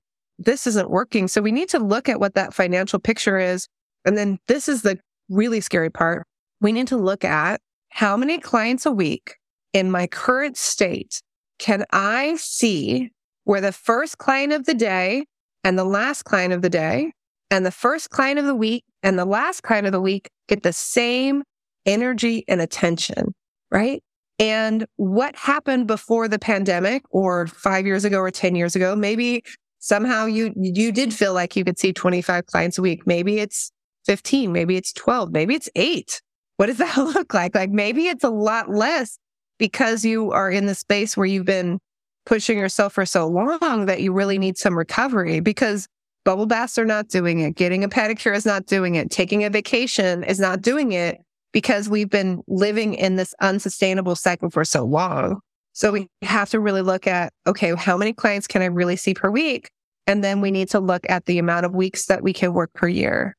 this 0.45 0.67
isn't 0.67 0.89
working. 0.89 1.27
So 1.27 1.41
we 1.41 1.51
need 1.51 1.69
to 1.69 1.79
look 1.79 2.09
at 2.09 2.19
what 2.19 2.35
that 2.35 2.53
financial 2.53 2.99
picture 2.99 3.37
is. 3.37 3.67
And 4.05 4.17
then 4.17 4.39
this 4.47 4.67
is 4.67 4.81
the 4.81 4.99
really 5.29 5.61
scary 5.61 5.89
part. 5.89 6.25
We 6.59 6.71
need 6.71 6.87
to 6.87 6.97
look 6.97 7.23
at 7.23 7.61
how 7.89 8.17
many 8.17 8.37
clients 8.37 8.85
a 8.85 8.91
week 8.91 9.35
in 9.73 9.91
my 9.91 10.07
current 10.07 10.57
state 10.57 11.21
can 11.59 11.85
I 11.91 12.35
see 12.37 13.09
where 13.43 13.61
the 13.61 13.71
first 13.71 14.17
client 14.17 14.53
of 14.53 14.65
the 14.65 14.73
day 14.73 15.25
and 15.63 15.77
the 15.77 15.85
last 15.85 16.23
client 16.23 16.53
of 16.53 16.61
the 16.61 16.69
day 16.69 17.11
and 17.49 17.65
the 17.65 17.71
first 17.71 18.09
client 18.09 18.39
of 18.39 18.45
the 18.45 18.55
week 18.55 18.83
and 19.03 19.17
the 19.17 19.25
last 19.25 19.61
client 19.61 19.85
of 19.85 19.91
the 19.91 20.01
week 20.01 20.29
get 20.47 20.63
the 20.63 20.73
same 20.73 21.43
energy 21.85 22.43
and 22.47 22.61
attention 22.61 23.33
right? 23.71 24.03
And 24.37 24.85
what 24.97 25.35
happened 25.35 25.87
before 25.87 26.27
the 26.27 26.39
pandemic 26.39 27.03
or 27.09 27.47
five 27.47 27.85
years 27.85 28.05
ago 28.05 28.19
or 28.19 28.31
10 28.31 28.55
years 28.55 28.75
ago? 28.75 28.95
Maybe 28.95 29.43
somehow 29.81 30.25
you, 30.25 30.53
you 30.55 30.91
did 30.93 31.13
feel 31.13 31.33
like 31.33 31.55
you 31.55 31.65
could 31.65 31.77
see 31.77 31.91
25 31.91 32.45
clients 32.45 32.77
a 32.77 32.81
week. 32.81 33.05
Maybe 33.05 33.39
it's 33.39 33.71
15, 34.05 34.51
maybe 34.51 34.77
it's 34.77 34.93
12, 34.93 35.31
maybe 35.31 35.53
it's 35.53 35.69
eight. 35.75 36.21
What 36.57 36.67
does 36.67 36.77
that 36.79 36.97
look 36.97 37.33
like? 37.33 37.53
Like 37.53 37.71
maybe 37.71 38.07
it's 38.07 38.23
a 38.23 38.29
lot 38.29 38.69
less 38.69 39.17
because 39.57 40.05
you 40.05 40.31
are 40.31 40.49
in 40.49 40.67
the 40.67 40.75
space 40.75 41.17
where 41.17 41.25
you've 41.25 41.45
been 41.45 41.79
pushing 42.25 42.57
yourself 42.57 42.93
for 42.93 43.05
so 43.05 43.27
long 43.27 43.87
that 43.87 44.01
you 44.01 44.13
really 44.13 44.37
need 44.37 44.57
some 44.57 44.77
recovery 44.77 45.39
because 45.39 45.87
bubble 46.23 46.45
baths 46.45 46.77
are 46.77 46.85
not 46.85 47.09
doing 47.09 47.39
it. 47.39 47.55
Getting 47.55 47.83
a 47.83 47.89
pedicure 47.89 48.35
is 48.35 48.45
not 48.45 48.67
doing 48.67 48.95
it. 48.95 49.09
Taking 49.09 49.43
a 49.43 49.49
vacation 49.49 50.23
is 50.23 50.39
not 50.39 50.61
doing 50.61 50.91
it 50.91 51.19
because 51.51 51.89
we've 51.89 52.09
been 52.09 52.41
living 52.47 52.93
in 52.93 53.15
this 53.15 53.33
unsustainable 53.41 54.15
cycle 54.15 54.49
for 54.49 54.63
so 54.63 54.83
long. 54.83 55.41
So 55.73 55.91
we 55.91 56.07
have 56.21 56.49
to 56.49 56.59
really 56.59 56.81
look 56.81 57.07
at, 57.07 57.31
okay, 57.47 57.73
how 57.75 57.97
many 57.97 58.13
clients 58.13 58.47
can 58.47 58.61
I 58.61 58.65
really 58.65 58.95
see 58.95 59.13
per 59.13 59.29
week? 59.29 59.69
And 60.07 60.23
then 60.23 60.41
we 60.41 60.51
need 60.51 60.69
to 60.69 60.79
look 60.79 61.09
at 61.09 61.25
the 61.25 61.39
amount 61.39 61.65
of 61.65 61.73
weeks 61.73 62.07
that 62.07 62.23
we 62.23 62.33
can 62.33 62.53
work 62.53 62.73
per 62.73 62.87
year. 62.87 63.35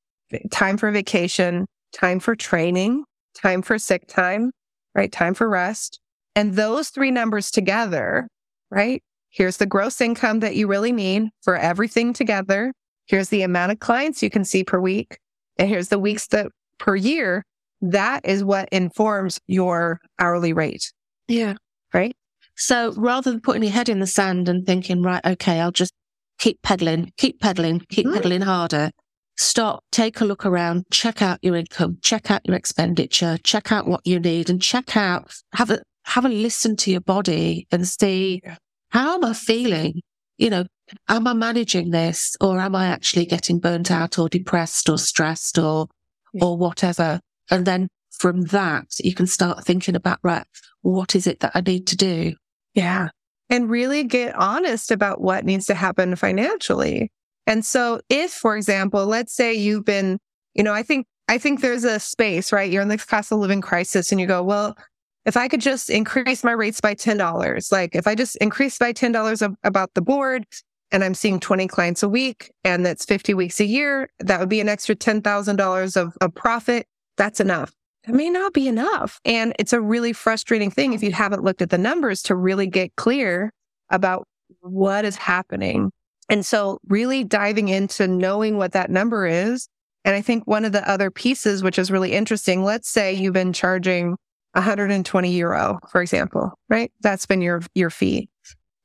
Time 0.51 0.79
for 0.79 0.91
vacation, 0.91 1.67
time 1.93 2.21
for 2.21 2.35
training, 2.35 3.05
time 3.35 3.61
for 3.61 3.79
sick 3.79 4.07
time, 4.07 4.51
right? 4.95 5.13
Time 5.13 5.35
for 5.35 5.49
rest. 5.49 6.01
And 6.35 6.55
those 6.55 6.89
three 6.89 7.11
numbers 7.11 7.51
together 7.51 8.29
right? 8.73 9.03
Here's 9.29 9.59
the 9.59 9.67
gross 9.67 10.01
income 10.01 10.41
that 10.41 10.57
you 10.57 10.67
really 10.67 10.93
need 10.93 11.29
for 11.43 11.57
everything 11.57 12.13
together. 12.13 12.73
Here's 13.07 13.29
the 13.29 13.43
amount 13.43 13.73
of 13.73 13.79
clients 13.79 14.23
you 14.23 14.31
can 14.31 14.45
see 14.45 14.65
per 14.65 14.81
week. 14.81 15.19
And 15.59 15.69
here's 15.69 15.89
the 15.89 15.99
weeks 15.99 16.27
that 16.29 16.49
per 16.79 16.97
year. 16.97 17.45
That 17.83 18.25
is 18.25 18.43
what 18.43 18.69
informs 18.71 19.41
your 19.47 20.01
hourly 20.19 20.53
rate. 20.53 20.93
Yeah. 21.29 21.55
Right. 21.93 22.17
So 22.57 22.93
rather 22.97 23.31
than 23.31 23.41
putting 23.41 23.63
your 23.63 23.73
head 23.73 23.89
in 23.89 24.01
the 24.01 24.07
sand 24.07 24.49
and 24.49 24.67
thinking, 24.67 25.03
right, 25.03 25.25
okay, 25.25 25.61
I'll 25.61 25.73
just 25.73 25.93
keep 26.39 26.61
pedaling, 26.63 27.13
keep 27.17 27.41
pedaling, 27.41 27.81
keep 27.89 28.07
mm-hmm. 28.07 28.15
pedaling 28.15 28.43
harder, 28.43 28.91
stop, 29.37 29.85
take 29.91 30.21
a 30.21 30.25
look 30.25 30.45
around, 30.45 30.85
check 30.91 31.23
out 31.23 31.39
your 31.43 31.57
income, 31.57 31.99
check 32.03 32.31
out 32.31 32.43
your 32.45 32.57
expenditure, 32.57 33.39
check 33.43 33.73
out 33.73 33.87
what 33.87 34.07
you 34.07 34.21
need 34.21 34.51
and 34.51 34.61
check 34.61 34.97
out, 34.97 35.35
have 35.55 35.71
a, 35.71 35.81
have 36.05 36.25
a 36.25 36.29
listen 36.29 36.77
to 36.77 36.91
your 36.91 37.01
body 37.01 37.67
and 37.71 37.87
see 37.87 38.43
how 38.91 39.15
am 39.15 39.25
I 39.25 39.33
feeling? 39.33 40.03
You 40.37 40.51
know, 40.51 40.65
am 41.09 41.27
I 41.27 41.33
managing 41.33 41.91
this 41.91 42.37
or 42.41 42.61
am 42.61 42.75
I 42.75 42.87
actually 42.87 43.27
getting 43.27 43.59
burnt 43.59 43.91
out 43.91 44.19
or 44.19 44.29
depressed 44.29 44.89
or 44.89 44.99
stressed 44.99 45.59
or, 45.59 45.87
yeah. 46.35 46.45
or 46.45 46.59
whatever? 46.59 47.21
And 47.51 47.65
then 47.67 47.89
from 48.11 48.43
that, 48.47 48.87
you 48.99 49.15
can 49.15 49.27
start 49.27 49.65
thinking 49.65 49.97
about, 49.97 50.19
right, 50.23 50.45
what 50.83 51.15
is 51.15 51.27
it 51.27 51.41
that 51.41 51.53
I 51.55 51.61
need 51.61 51.87
to 51.89 51.97
do? 51.97 52.35
Yeah. 52.75 53.09
And 53.51 53.69
really 53.69 54.05
get 54.05 54.35
honest 54.35 54.91
about 54.91 55.21
what 55.21 55.45
needs 55.45 55.67
to 55.67 55.75
happen 55.75 56.17
financially. 56.17 57.11
And 57.47 57.65
so 57.65 58.01
if, 58.09 58.31
for 58.33 58.57
example, 58.57 59.07
let's 59.07 59.35
say 59.35 59.53
you've 59.53 59.85
been, 59.85 60.19
you 60.55 60.63
know, 60.63 60.73
I 60.73 60.83
think, 60.83 61.07
I 61.29 61.39
think 61.39 61.61
there's 61.61 61.85
a 61.85 62.01
space, 62.01 62.53
right? 62.53 62.71
You're 62.71 62.83
in 62.83 62.89
the 62.89 62.99
cost 62.99 63.33
of 63.33 63.39
living 63.39 63.61
crisis 63.61 64.11
and 64.11 64.21
you 64.21 64.27
go, 64.27 64.43
well, 64.43 64.77
if 65.25 65.37
I 65.37 65.49
could 65.49 65.61
just 65.61 65.91
increase 65.91 66.43
my 66.43 66.53
rates 66.53 66.81
by 66.81 66.95
$10, 66.95 67.73
like 67.73 67.95
if 67.95 68.07
I 68.07 68.15
just 68.15 68.37
increase 68.37 68.79
by 68.79 68.93
$10 68.93 69.57
about 69.63 69.91
the 69.95 70.03
board 70.03 70.47
and 70.91 71.05
I'm 71.05 71.15
seeing 71.15 71.39
20 71.39 71.69
clients 71.69 72.03
a 72.03 72.09
week 72.09 72.51
and 72.65 72.85
that's 72.85 73.05
50 73.05 73.35
weeks 73.35 73.61
a 73.61 73.65
year, 73.65 74.11
that 74.19 74.41
would 74.41 74.49
be 74.49 74.61
an 74.61 74.69
extra 74.69 74.95
$10,000 74.95 75.97
of, 75.97 76.17
of 76.21 76.35
profit. 76.35 76.87
That's 77.17 77.41
enough. 77.41 77.73
That 78.05 78.15
may 78.15 78.31
not 78.31 78.53
be 78.53 78.69
enough. 78.69 79.21
And 79.25 79.55
it's 79.59 79.73
a 79.73 79.81
really 79.81 80.13
frustrating 80.13 80.71
thing 80.71 80.93
if 80.93 81.03
you 81.03 81.13
haven't 81.13 81.45
looked 81.45 81.63
at 81.63 81.71
the 81.71 81.79
numbers 81.79 82.23
to 82.25 82.35
really 82.35 82.67
get 82.67 82.95
clear 82.97 83.53
about 83.91 84.27
what 84.61 85.05
is 85.05 85.17
happening. 85.17 85.91
And 86.29 86.45
so 86.45 86.79
really 86.89 87.25
diving 87.25 87.69
into 87.69 88.09
knowing 88.09 88.57
what 88.57 88.73
that 88.73 88.91
number 88.91 89.27
is. 89.27 89.69
And 90.05 90.17
I 90.17 90.21
think 90.21 90.47
one 90.47 90.65
of 90.65 90.73
the 90.73 90.89
other 90.89 91.11
pieces, 91.11 91.63
which 91.63 91.79
is 91.79 91.91
really 91.91 92.13
interesting, 92.13 92.65
let's 92.65 92.89
say 92.89 93.13
you've 93.13 93.35
been 93.35 93.53
charging 93.53 94.17
120 94.55 95.33
euro, 95.33 95.79
for 95.89 96.03
example, 96.03 96.53
right? 96.69 96.91
That's 97.01 97.27
been 97.27 97.41
your, 97.41 97.63
your 97.75 97.91
fee. 97.91 98.29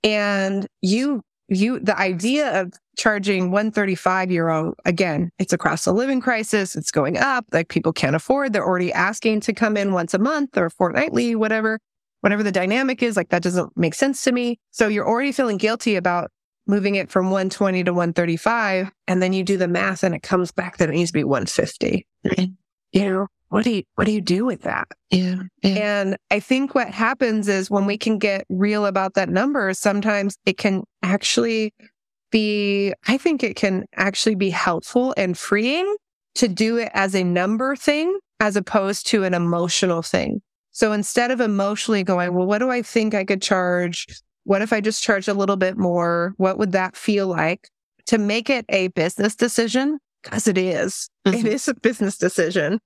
And 0.03 0.67
you 0.81 1.21
you, 1.49 1.79
the 1.79 1.97
idea 1.97 2.61
of 2.61 2.73
charging 2.97 3.51
135 3.51 4.31
euro, 4.31 4.73
again, 4.83 5.31
it's 5.39 5.53
across 5.53 5.85
the 5.85 5.93
living 5.93 6.19
crisis. 6.19 6.75
It's 6.75 6.91
going 6.91 7.17
up. 7.17 7.45
Like 7.51 7.69
people 7.69 7.93
can't 7.93 8.15
afford. 8.15 8.51
They're 8.51 8.65
already 8.65 8.91
asking 8.91 9.41
to 9.41 9.53
come 9.53 9.77
in 9.77 9.93
once 9.93 10.13
a 10.13 10.19
month 10.19 10.57
or 10.57 10.69
fortnightly, 10.69 11.35
whatever, 11.35 11.79
whatever 12.21 12.43
the 12.43 12.51
dynamic 12.51 13.01
is. 13.01 13.15
Like 13.15 13.29
that 13.29 13.43
doesn't 13.43 13.77
make 13.77 13.93
sense 13.93 14.23
to 14.23 14.31
me. 14.31 14.59
So 14.71 14.87
you're 14.87 15.07
already 15.07 15.31
feeling 15.31 15.57
guilty 15.57 15.95
about 15.95 16.31
moving 16.65 16.95
it 16.95 17.09
from 17.09 17.27
120 17.27 17.83
to 17.85 17.93
135. 17.93 18.91
And 19.07 19.21
then 19.21 19.31
you 19.31 19.43
do 19.43 19.57
the 19.57 19.67
math 19.67 20.03
and 20.03 20.13
it 20.13 20.23
comes 20.23 20.51
back 20.51 20.77
that 20.77 20.89
it 20.89 20.93
needs 20.93 21.11
to 21.11 21.13
be 21.13 21.23
150. 21.23 22.05
You 22.93 23.09
know, 23.09 23.27
what 23.49 23.63
do 23.63 23.71
you 23.71 23.83
what 23.95 24.05
do 24.05 24.11
you 24.11 24.21
do 24.21 24.45
with 24.45 24.63
that? 24.63 24.87
Yeah, 25.11 25.43
yeah, 25.61 25.69
And 26.01 26.17
I 26.31 26.39
think 26.39 26.75
what 26.75 26.89
happens 26.89 27.47
is 27.47 27.69
when 27.69 27.85
we 27.85 27.97
can 27.97 28.17
get 28.17 28.45
real 28.49 28.85
about 28.85 29.13
that 29.13 29.29
number, 29.29 29.73
sometimes 29.73 30.37
it 30.45 30.57
can 30.57 30.83
actually 31.03 31.73
be 32.31 32.93
I 33.07 33.17
think 33.17 33.43
it 33.43 33.55
can 33.55 33.85
actually 33.95 34.35
be 34.35 34.49
helpful 34.49 35.13
and 35.17 35.37
freeing 35.37 35.95
to 36.35 36.47
do 36.47 36.77
it 36.77 36.91
as 36.93 37.15
a 37.15 37.23
number 37.23 37.75
thing 37.75 38.19
as 38.39 38.55
opposed 38.55 39.07
to 39.07 39.23
an 39.23 39.33
emotional 39.33 40.01
thing. 40.01 40.41
So 40.71 40.91
instead 40.91 41.31
of 41.31 41.41
emotionally 41.41 42.03
going, 42.03 42.33
well, 42.33 42.45
what 42.45 42.59
do 42.59 42.69
I 42.69 42.83
think 42.83 43.15
I 43.15 43.25
could 43.25 43.41
charge? 43.41 44.05
What 44.43 44.61
if 44.61 44.71
I 44.71 44.79
just 44.79 45.01
charge 45.01 45.27
a 45.27 45.33
little 45.33 45.57
bit 45.57 45.77
more? 45.77 46.33
What 46.37 46.59
would 46.59 46.73
that 46.73 46.95
feel 46.95 47.27
like? 47.27 47.69
To 48.07 48.17
make 48.17 48.49
it 48.49 48.65
a 48.69 48.89
business 48.89 49.35
decision, 49.35 49.99
because 50.23 50.47
it 50.47 50.57
is. 50.57 51.09
Mm-hmm. 51.25 51.47
It 51.47 51.53
is 51.53 51.67
a 51.67 51.73
business 51.73 52.17
decision 52.17 52.79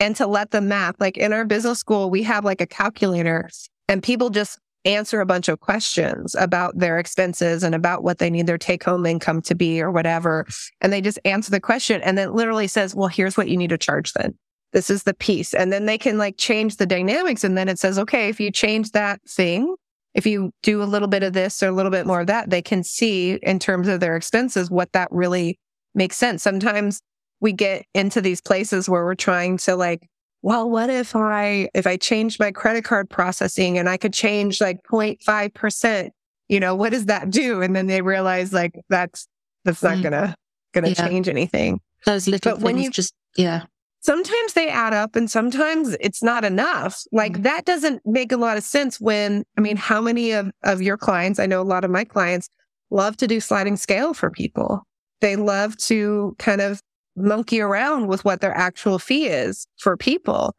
and 0.00 0.14
to 0.16 0.26
let 0.26 0.50
the 0.50 0.60
math, 0.60 0.96
like 1.00 1.16
in 1.16 1.32
our 1.32 1.44
business 1.44 1.78
school, 1.78 2.10
we 2.10 2.22
have 2.24 2.44
like 2.44 2.60
a 2.60 2.66
calculator 2.66 3.48
and 3.88 4.02
people 4.02 4.30
just 4.30 4.58
answer 4.86 5.20
a 5.20 5.26
bunch 5.26 5.48
of 5.48 5.60
questions 5.60 6.34
about 6.36 6.78
their 6.78 6.98
expenses 6.98 7.62
and 7.62 7.74
about 7.74 8.02
what 8.02 8.18
they 8.18 8.30
need 8.30 8.46
their 8.46 8.56
take 8.56 8.84
home 8.84 9.04
income 9.04 9.42
to 9.42 9.54
be 9.54 9.82
or 9.82 9.90
whatever. 9.90 10.46
And 10.80 10.92
they 10.92 11.00
just 11.00 11.18
answer 11.24 11.50
the 11.50 11.60
question 11.60 12.00
and 12.02 12.16
then 12.16 12.32
literally 12.32 12.68
says, 12.68 12.94
well, 12.94 13.08
here's 13.08 13.36
what 13.36 13.48
you 13.48 13.56
need 13.56 13.70
to 13.70 13.78
charge 13.78 14.12
then. 14.12 14.34
This 14.72 14.88
is 14.88 15.02
the 15.02 15.14
piece. 15.14 15.54
And 15.54 15.72
then 15.72 15.86
they 15.86 15.98
can 15.98 16.18
like 16.18 16.36
change 16.38 16.76
the 16.76 16.86
dynamics. 16.86 17.44
And 17.44 17.58
then 17.58 17.68
it 17.68 17.78
says, 17.78 17.98
okay, 17.98 18.28
if 18.28 18.40
you 18.40 18.50
change 18.50 18.92
that 18.92 19.20
thing, 19.28 19.74
if 20.14 20.26
you 20.26 20.50
do 20.62 20.82
a 20.82 20.84
little 20.84 21.08
bit 21.08 21.22
of 21.22 21.32
this 21.32 21.62
or 21.62 21.68
a 21.68 21.72
little 21.72 21.90
bit 21.90 22.06
more 22.06 22.20
of 22.20 22.26
that, 22.28 22.50
they 22.50 22.62
can 22.62 22.82
see 22.82 23.38
in 23.42 23.58
terms 23.58 23.88
of 23.88 24.00
their 24.00 24.16
expenses 24.16 24.70
what 24.70 24.92
that 24.92 25.08
really 25.10 25.58
makes 25.94 26.16
sense. 26.16 26.42
Sometimes 26.42 27.00
we 27.40 27.52
get 27.52 27.84
into 27.94 28.20
these 28.20 28.40
places 28.40 28.88
where 28.88 29.04
we're 29.04 29.14
trying 29.14 29.58
to 29.58 29.76
like, 29.76 30.08
well, 30.46 30.70
what 30.70 30.90
if 30.90 31.16
I, 31.16 31.68
if 31.74 31.88
I 31.88 31.96
change 31.96 32.38
my 32.38 32.52
credit 32.52 32.84
card 32.84 33.10
processing 33.10 33.78
and 33.78 33.88
I 33.88 33.96
could 33.96 34.12
change 34.12 34.60
like 34.60 34.80
0.5%, 34.84 36.10
you 36.46 36.60
know, 36.60 36.76
what 36.76 36.92
does 36.92 37.06
that 37.06 37.30
do? 37.30 37.62
And 37.62 37.74
then 37.74 37.88
they 37.88 38.00
realize 38.00 38.52
like 38.52 38.78
that's, 38.88 39.26
that's 39.64 39.82
not 39.82 39.96
mm. 39.96 40.04
gonna, 40.04 40.36
gonna 40.72 40.90
yeah. 40.90 41.08
change 41.08 41.28
anything. 41.28 41.80
Those 42.04 42.28
little 42.28 42.52
but 42.52 42.62
when 42.62 42.78
you 42.78 42.90
just, 42.90 43.12
yeah. 43.36 43.64
Sometimes 43.98 44.52
they 44.52 44.68
add 44.68 44.94
up 44.94 45.16
and 45.16 45.28
sometimes 45.28 45.96
it's 45.98 46.22
not 46.22 46.44
enough. 46.44 47.02
Like 47.10 47.38
mm. 47.38 47.42
that 47.42 47.64
doesn't 47.64 48.02
make 48.06 48.30
a 48.30 48.36
lot 48.36 48.56
of 48.56 48.62
sense 48.62 49.00
when, 49.00 49.42
I 49.58 49.60
mean, 49.60 49.76
how 49.76 50.00
many 50.00 50.30
of, 50.30 50.52
of 50.62 50.80
your 50.80 50.96
clients, 50.96 51.40
I 51.40 51.46
know 51.46 51.60
a 51.60 51.64
lot 51.64 51.84
of 51.84 51.90
my 51.90 52.04
clients 52.04 52.48
love 52.90 53.16
to 53.16 53.26
do 53.26 53.40
sliding 53.40 53.74
scale 53.76 54.14
for 54.14 54.30
people. 54.30 54.86
They 55.20 55.34
love 55.34 55.76
to 55.78 56.36
kind 56.38 56.60
of 56.60 56.80
monkey 57.16 57.60
around 57.60 58.06
with 58.06 58.24
what 58.24 58.40
their 58.40 58.56
actual 58.56 58.98
fee 58.98 59.26
is 59.26 59.66
for 59.78 59.96
people. 59.96 60.54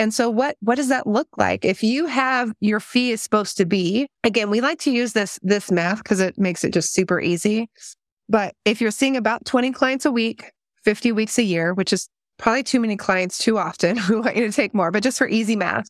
And 0.00 0.14
so 0.14 0.30
what, 0.30 0.56
what 0.60 0.76
does 0.76 0.88
that 0.88 1.06
look 1.06 1.28
like? 1.36 1.64
If 1.64 1.82
you 1.82 2.06
have 2.06 2.52
your 2.60 2.80
fee 2.80 3.10
is 3.12 3.20
supposed 3.20 3.58
to 3.58 3.66
be, 3.66 4.06
again, 4.24 4.48
we 4.48 4.62
like 4.62 4.78
to 4.80 4.90
use 4.90 5.12
this, 5.12 5.38
this 5.42 5.70
math 5.70 5.98
because 5.98 6.20
it 6.20 6.38
makes 6.38 6.64
it 6.64 6.72
just 6.72 6.94
super 6.94 7.20
easy. 7.20 7.68
But 8.28 8.54
if 8.64 8.80
you're 8.80 8.92
seeing 8.92 9.16
about 9.16 9.44
20 9.44 9.72
clients 9.72 10.06
a 10.06 10.12
week, 10.12 10.52
50 10.84 11.12
weeks 11.12 11.38
a 11.38 11.42
year, 11.42 11.74
which 11.74 11.92
is 11.92 12.08
probably 12.38 12.62
too 12.62 12.80
many 12.80 12.96
clients 12.96 13.36
too 13.36 13.58
often, 13.58 13.98
we 14.08 14.20
want 14.20 14.36
you 14.36 14.46
to 14.46 14.52
take 14.52 14.72
more, 14.72 14.90
but 14.90 15.02
just 15.02 15.18
for 15.18 15.28
easy 15.28 15.54
math, 15.54 15.86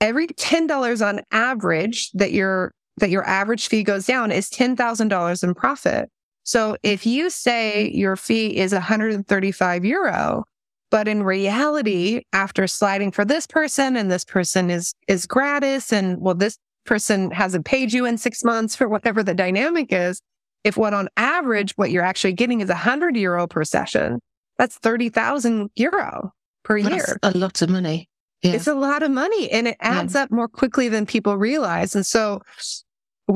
every 0.00 0.28
$10 0.28 1.06
on 1.06 1.20
average 1.30 2.10
that 2.12 2.32
your, 2.32 2.72
that 2.98 3.10
your 3.10 3.24
average 3.28 3.68
fee 3.68 3.82
goes 3.82 4.06
down 4.06 4.32
is 4.32 4.48
$10,000 4.48 5.44
in 5.44 5.54
profit. 5.54 6.08
So 6.44 6.76
if 6.82 7.06
you 7.06 7.30
say 7.30 7.90
your 7.90 8.16
fee 8.16 8.56
is 8.56 8.72
135 8.72 9.84
euro, 9.84 10.44
but 10.90 11.08
in 11.08 11.22
reality, 11.22 12.22
after 12.32 12.66
sliding 12.66 13.12
for 13.12 13.24
this 13.24 13.46
person 13.46 13.96
and 13.96 14.10
this 14.10 14.24
person 14.24 14.70
is, 14.70 14.92
is 15.08 15.26
gratis 15.26 15.92
and 15.92 16.20
well, 16.20 16.34
this 16.34 16.58
person 16.84 17.30
hasn't 17.30 17.64
paid 17.64 17.92
you 17.92 18.04
in 18.04 18.18
six 18.18 18.44
months 18.44 18.74
for 18.74 18.88
whatever 18.88 19.22
the 19.22 19.34
dynamic 19.34 19.92
is. 19.92 20.20
If 20.64 20.76
what 20.76 20.94
on 20.94 21.08
average, 21.16 21.72
what 21.76 21.90
you're 21.90 22.04
actually 22.04 22.34
getting 22.34 22.60
is 22.60 22.68
100 22.68 23.16
euro 23.16 23.46
per 23.46 23.64
session, 23.64 24.20
that's 24.58 24.76
30,000 24.78 25.70
euro 25.76 26.32
per 26.62 26.80
that's 26.82 26.94
year. 26.94 27.18
A 27.22 27.30
lot 27.36 27.62
of 27.62 27.70
money. 27.70 28.08
Yeah. 28.42 28.52
It's 28.52 28.66
a 28.66 28.74
lot 28.74 29.02
of 29.02 29.10
money 29.10 29.50
and 29.50 29.68
it 29.68 29.76
adds 29.80 30.14
yeah. 30.14 30.24
up 30.24 30.30
more 30.30 30.48
quickly 30.48 30.88
than 30.88 31.06
people 31.06 31.36
realize. 31.36 31.94
And 31.94 32.04
so 32.04 32.42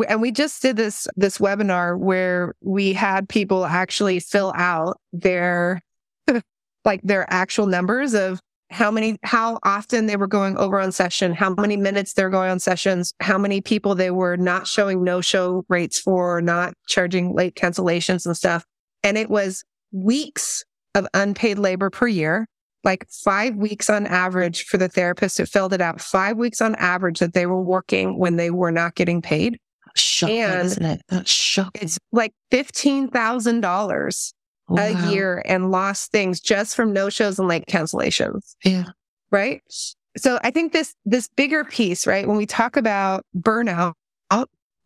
and 0.09 0.20
we 0.20 0.31
just 0.31 0.62
did 0.62 0.77
this 0.77 1.07
this 1.16 1.38
webinar 1.38 1.99
where 1.99 2.55
we 2.61 2.92
had 2.92 3.29
people 3.29 3.64
actually 3.64 4.20
fill 4.20 4.53
out 4.57 5.01
their 5.12 5.81
like 6.85 7.01
their 7.03 7.27
actual 7.33 7.66
numbers 7.66 8.14
of 8.14 8.40
how 8.70 8.90
many 8.90 9.16
how 9.22 9.59
often 9.62 10.07
they 10.07 10.16
were 10.16 10.27
going 10.27 10.57
over 10.57 10.81
on 10.81 10.90
session 10.90 11.33
how 11.33 11.55
many 11.55 11.77
minutes 11.77 12.14
they're 12.14 12.31
going 12.31 12.51
on 12.51 12.59
sessions 12.59 13.14
how 13.20 13.38
many 13.38 13.61
people 13.61 13.94
they 13.94 14.11
were 14.11 14.37
not 14.37 14.66
showing 14.66 15.05
no 15.05 15.20
show 15.20 15.64
rates 15.68 16.01
for 16.01 16.42
not 16.42 16.75
charging 16.88 17.35
late 17.35 17.55
cancellations 17.55 18.27
and 18.27 18.37
stuff. 18.37 18.64
And 19.03 19.16
it 19.16 19.31
was 19.31 19.62
weeks 19.92 20.64
of 20.94 21.07
unpaid 21.14 21.59
labor 21.59 21.90
per 21.90 22.09
year 22.09 22.49
like 22.83 23.07
five 23.11 23.57
weeks 23.57 23.90
on 23.90 24.07
average 24.07 24.64
for 24.64 24.79
the 24.79 24.88
therapist 24.88 25.38
who 25.38 25.46
filled 25.46 25.72
it 25.72 25.81
out 25.81 26.01
five 26.01 26.37
weeks 26.37 26.61
on 26.61 26.75
average 26.77 27.18
that 27.18 27.35
they 27.35 27.44
were 27.46 27.62
working 27.62 28.18
when 28.18 28.37
they 28.37 28.51
were 28.51 28.70
not 28.70 28.94
getting 28.94 29.20
paid 29.20 29.59
shocking, 30.00 30.40
and 30.40 30.66
isn't 30.66 30.85
it? 30.85 31.02
That's 31.09 31.30
shocking. 31.30 31.82
It's 31.82 31.98
like 32.12 32.32
$15,000 32.52 34.32
wow. 34.68 34.82
a 34.82 35.11
year 35.11 35.42
and 35.46 35.70
lost 35.70 36.11
things 36.12 36.40
just 36.40 36.74
from 36.76 36.92
no 36.92 37.09
shows 37.09 37.38
and 37.38 37.48
late 37.48 37.66
cancellations. 37.66 38.56
Yeah. 38.64 38.85
Right. 39.30 39.62
So 40.16 40.38
I 40.42 40.50
think 40.50 40.72
this, 40.72 40.94
this 41.04 41.28
bigger 41.37 41.64
piece, 41.64 42.06
right? 42.06 42.26
When 42.26 42.37
we 42.37 42.46
talk 42.46 42.76
about 42.76 43.22
burnout, 43.37 43.94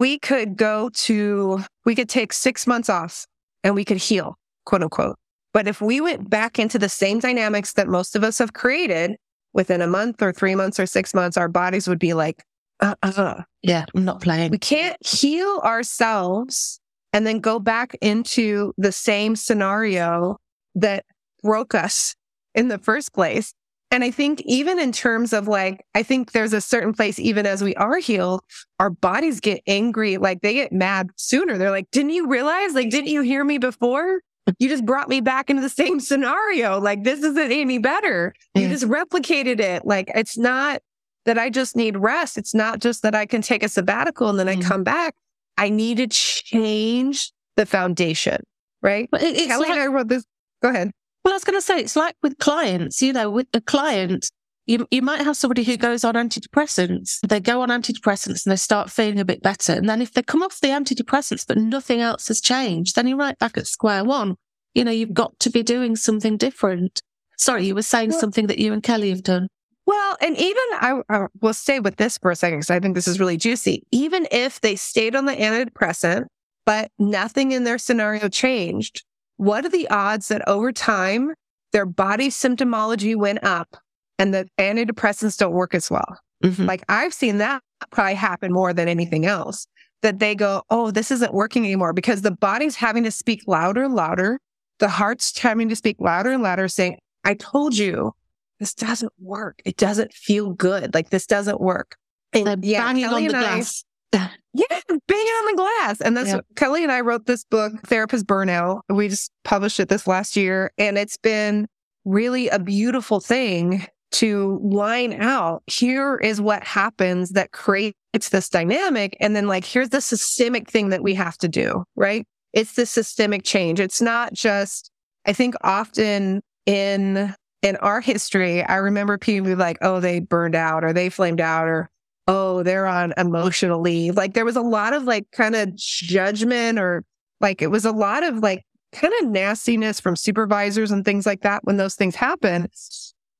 we 0.00 0.18
could 0.18 0.56
go 0.56 0.88
to, 0.88 1.62
we 1.84 1.94
could 1.94 2.08
take 2.08 2.32
six 2.32 2.66
months 2.66 2.88
off 2.88 3.26
and 3.62 3.74
we 3.74 3.84
could 3.84 3.98
heal, 3.98 4.36
quote 4.64 4.82
unquote. 4.82 5.16
But 5.52 5.68
if 5.68 5.80
we 5.80 6.00
went 6.00 6.30
back 6.30 6.58
into 6.58 6.78
the 6.78 6.88
same 6.88 7.18
dynamics 7.18 7.74
that 7.74 7.86
most 7.86 8.16
of 8.16 8.24
us 8.24 8.38
have 8.38 8.54
created 8.54 9.16
within 9.52 9.82
a 9.82 9.86
month 9.86 10.22
or 10.22 10.32
three 10.32 10.54
months 10.54 10.80
or 10.80 10.86
six 10.86 11.12
months, 11.12 11.36
our 11.36 11.48
bodies 11.48 11.86
would 11.86 11.98
be 11.98 12.14
like, 12.14 12.42
uh 12.80 12.94
uh 13.02 13.42
Yeah, 13.62 13.84
I'm 13.94 14.04
not 14.04 14.20
playing. 14.20 14.50
We 14.50 14.58
can't 14.58 14.96
heal 15.04 15.60
ourselves 15.64 16.80
and 17.12 17.26
then 17.26 17.40
go 17.40 17.58
back 17.58 17.96
into 18.00 18.72
the 18.78 18.92
same 18.92 19.36
scenario 19.36 20.38
that 20.74 21.04
broke 21.42 21.74
us 21.74 22.14
in 22.54 22.68
the 22.68 22.78
first 22.78 23.12
place. 23.12 23.52
And 23.92 24.04
I 24.04 24.12
think 24.12 24.40
even 24.42 24.78
in 24.78 24.92
terms 24.92 25.32
of 25.32 25.48
like, 25.48 25.84
I 25.96 26.04
think 26.04 26.30
there's 26.30 26.52
a 26.52 26.60
certain 26.60 26.92
place, 26.92 27.18
even 27.18 27.44
as 27.44 27.62
we 27.62 27.74
are 27.74 27.98
healed, 27.98 28.40
our 28.78 28.90
bodies 28.90 29.40
get 29.40 29.62
angry. 29.66 30.16
Like 30.16 30.42
they 30.42 30.54
get 30.54 30.72
mad 30.72 31.10
sooner. 31.16 31.58
They're 31.58 31.72
like, 31.72 31.90
didn't 31.90 32.10
you 32.10 32.28
realize? 32.28 32.74
Like, 32.74 32.90
didn't 32.90 33.08
you 33.08 33.22
hear 33.22 33.44
me 33.44 33.58
before? 33.58 34.20
You 34.58 34.68
just 34.68 34.86
brought 34.86 35.08
me 35.08 35.20
back 35.20 35.50
into 35.50 35.62
the 35.62 35.68
same 35.68 35.98
scenario. 36.00 36.80
Like 36.80 37.02
this 37.02 37.20
isn't 37.20 37.52
any 37.52 37.78
better. 37.78 38.32
You 38.54 38.68
just 38.68 38.86
replicated 38.86 39.58
it. 39.60 39.84
Like 39.84 40.10
it's 40.14 40.38
not 40.38 40.82
that 41.30 41.38
I 41.38 41.48
just 41.48 41.76
need 41.76 41.96
rest. 41.96 42.36
It's 42.36 42.54
not 42.56 42.80
just 42.80 43.02
that 43.02 43.14
I 43.14 43.24
can 43.24 43.40
take 43.40 43.62
a 43.62 43.68
sabbatical 43.68 44.28
and 44.28 44.36
then 44.36 44.48
I 44.48 44.56
Mm. 44.56 44.64
come 44.64 44.82
back. 44.82 45.14
I 45.56 45.68
need 45.68 45.98
to 45.98 46.08
change 46.08 47.30
the 47.56 47.66
foundation, 47.66 48.42
right? 48.82 49.08
But 49.12 49.22
it- 49.22 49.36
it's 49.36 49.46
Kelly 49.46 49.68
like- 49.68 49.78
I 49.78 49.86
wrote 49.86 50.08
this. 50.08 50.24
Go 50.60 50.70
ahead. 50.70 50.90
Well, 51.24 51.32
I 51.32 51.36
was 51.36 51.44
going 51.44 51.56
to 51.56 51.62
say, 51.62 51.78
it's 51.78 51.94
like 51.94 52.16
with 52.20 52.38
clients, 52.38 53.00
you 53.00 53.12
know, 53.12 53.30
with 53.30 53.46
a 53.54 53.60
client, 53.60 54.28
you, 54.66 54.88
you 54.90 55.02
might 55.02 55.20
have 55.20 55.36
somebody 55.36 55.62
who 55.62 55.76
goes 55.76 56.02
on 56.02 56.14
antidepressants. 56.14 57.20
They 57.28 57.38
go 57.38 57.60
on 57.62 57.68
antidepressants 57.68 58.44
and 58.44 58.50
they 58.52 58.56
start 58.56 58.90
feeling 58.90 59.20
a 59.20 59.24
bit 59.24 59.40
better. 59.42 59.72
And 59.72 59.88
then 59.88 60.02
if 60.02 60.12
they 60.14 60.22
come 60.22 60.42
off 60.42 60.58
the 60.60 60.68
antidepressants, 60.68 61.46
but 61.46 61.58
nothing 61.58 62.00
else 62.00 62.26
has 62.28 62.40
changed, 62.40 62.96
then 62.96 63.06
you're 63.06 63.16
right 63.18 63.38
back 63.38 63.56
at 63.56 63.66
square 63.68 64.02
one. 64.04 64.34
You 64.74 64.84
know, 64.84 64.90
you've 64.90 65.14
got 65.14 65.38
to 65.40 65.50
be 65.50 65.62
doing 65.62 65.94
something 65.94 66.36
different. 66.36 67.00
Sorry, 67.36 67.66
you 67.66 67.74
were 67.76 67.82
saying 67.82 68.10
Well- 68.10 68.20
something 68.20 68.46
that 68.48 68.58
you 68.58 68.72
and 68.72 68.82
Kelly 68.82 69.10
have 69.10 69.22
done. 69.22 69.48
Well, 69.90 70.16
and 70.20 70.36
even 70.38 70.62
I, 70.74 71.02
I 71.08 71.26
will 71.40 71.52
stay 71.52 71.80
with 71.80 71.96
this 71.96 72.16
for 72.16 72.30
a 72.30 72.36
second 72.36 72.60
because 72.60 72.70
I 72.70 72.78
think 72.78 72.94
this 72.94 73.08
is 73.08 73.18
really 73.18 73.36
juicy. 73.36 73.82
Even 73.90 74.28
if 74.30 74.60
they 74.60 74.76
stayed 74.76 75.16
on 75.16 75.24
the 75.24 75.34
antidepressant, 75.34 76.26
but 76.64 76.92
nothing 77.00 77.50
in 77.50 77.64
their 77.64 77.76
scenario 77.76 78.28
changed, 78.28 79.02
what 79.36 79.64
are 79.64 79.68
the 79.68 79.90
odds 79.90 80.28
that 80.28 80.46
over 80.48 80.70
time 80.70 81.34
their 81.72 81.86
body 81.86 82.28
symptomology 82.28 83.16
went 83.16 83.42
up 83.42 83.78
and 84.16 84.32
the 84.32 84.48
antidepressants 84.58 85.36
don't 85.36 85.54
work 85.54 85.74
as 85.74 85.90
well? 85.90 86.20
Mhm. 86.44 86.68
Like 86.68 86.84
I've 86.88 87.12
seen 87.12 87.38
that 87.38 87.60
probably 87.90 88.14
happen 88.14 88.52
more 88.52 88.72
than 88.72 88.86
anything 88.86 89.26
else. 89.26 89.66
That 90.02 90.20
they 90.20 90.36
go, 90.36 90.62
oh, 90.70 90.92
this 90.92 91.10
isn't 91.10 91.34
working 91.34 91.64
anymore 91.64 91.94
because 91.94 92.22
the 92.22 92.30
body's 92.30 92.76
having 92.76 93.02
to 93.02 93.10
speak 93.10 93.42
louder, 93.48 93.88
louder. 93.88 94.38
The 94.78 94.88
heart's 94.88 95.36
having 95.36 95.68
to 95.68 95.74
speak 95.74 95.96
louder 95.98 96.30
and 96.30 96.44
louder, 96.44 96.68
saying, 96.68 96.98
I 97.24 97.34
told 97.34 97.76
you 97.76 98.12
this 98.60 98.74
doesn't 98.74 99.12
work. 99.18 99.60
It 99.64 99.76
doesn't 99.76 100.12
feel 100.12 100.50
good. 100.50 100.94
Like 100.94 101.10
this 101.10 101.26
doesn't 101.26 101.60
work. 101.60 101.96
And 102.32 102.46
They're 102.46 102.56
banging 102.56 103.04
Kelly 103.04 103.26
on 103.26 103.32
the 103.32 103.36
and 103.38 103.44
I- 103.46 103.54
glass. 103.56 103.84
yeah, 104.12 104.80
banging 104.88 105.26
on 105.26 105.46
the 105.46 105.56
glass. 105.56 106.00
And 106.00 106.16
that's 106.16 106.28
Yeah. 106.28 106.40
Kelly 106.56 106.82
and 106.82 106.92
I 106.92 107.00
wrote 107.00 107.26
this 107.26 107.44
book, 107.44 107.72
Therapist 107.86 108.26
Burnout. 108.26 108.80
We 108.88 109.08
just 109.08 109.30
published 109.44 109.80
it 109.80 109.88
this 109.88 110.06
last 110.06 110.36
year. 110.36 110.72
And 110.78 110.98
it's 110.98 111.16
been 111.16 111.66
really 112.04 112.48
a 112.48 112.58
beautiful 112.58 113.20
thing 113.20 113.86
to 114.12 114.58
line 114.62 115.12
out 115.12 115.62
here 115.66 116.16
is 116.16 116.40
what 116.40 116.64
happens 116.64 117.30
that 117.30 117.52
creates 117.52 117.94
this 118.30 118.48
dynamic. 118.48 119.16
And 119.20 119.36
then, 119.36 119.46
like, 119.46 119.64
here's 119.64 119.90
the 119.90 120.00
systemic 120.00 120.68
thing 120.68 120.88
that 120.88 121.02
we 121.04 121.14
have 121.14 121.38
to 121.38 121.48
do, 121.48 121.84
right? 121.94 122.26
It's 122.52 122.72
the 122.74 122.86
systemic 122.86 123.44
change. 123.44 123.78
It's 123.78 124.02
not 124.02 124.32
just, 124.32 124.90
I 125.24 125.32
think 125.32 125.54
often 125.62 126.42
in 126.66 127.32
in 127.62 127.76
our 127.76 128.00
history, 128.00 128.62
I 128.62 128.76
remember 128.76 129.18
people 129.18 129.54
like, 129.54 129.78
oh, 129.82 130.00
they 130.00 130.20
burned 130.20 130.54
out 130.54 130.84
or 130.84 130.92
they 130.92 131.10
flamed 131.10 131.40
out 131.40 131.68
or 131.68 131.90
oh, 132.26 132.62
they're 132.62 132.86
on 132.86 133.12
emotional 133.16 133.80
leave. 133.80 134.16
Like 134.16 134.34
there 134.34 134.44
was 134.44 134.56
a 134.56 134.62
lot 134.62 134.92
of 134.92 135.04
like 135.04 135.30
kind 135.32 135.56
of 135.56 135.74
judgment 135.74 136.78
or 136.78 137.04
like 137.40 137.60
it 137.60 137.68
was 137.68 137.84
a 137.84 137.92
lot 137.92 138.22
of 138.22 138.38
like 138.38 138.64
kind 138.92 139.12
of 139.20 139.28
nastiness 139.28 140.00
from 140.00 140.16
supervisors 140.16 140.90
and 140.90 141.04
things 141.04 141.26
like 141.26 141.42
that 141.42 141.64
when 141.64 141.76
those 141.76 141.94
things 141.94 142.14
happen. 142.14 142.68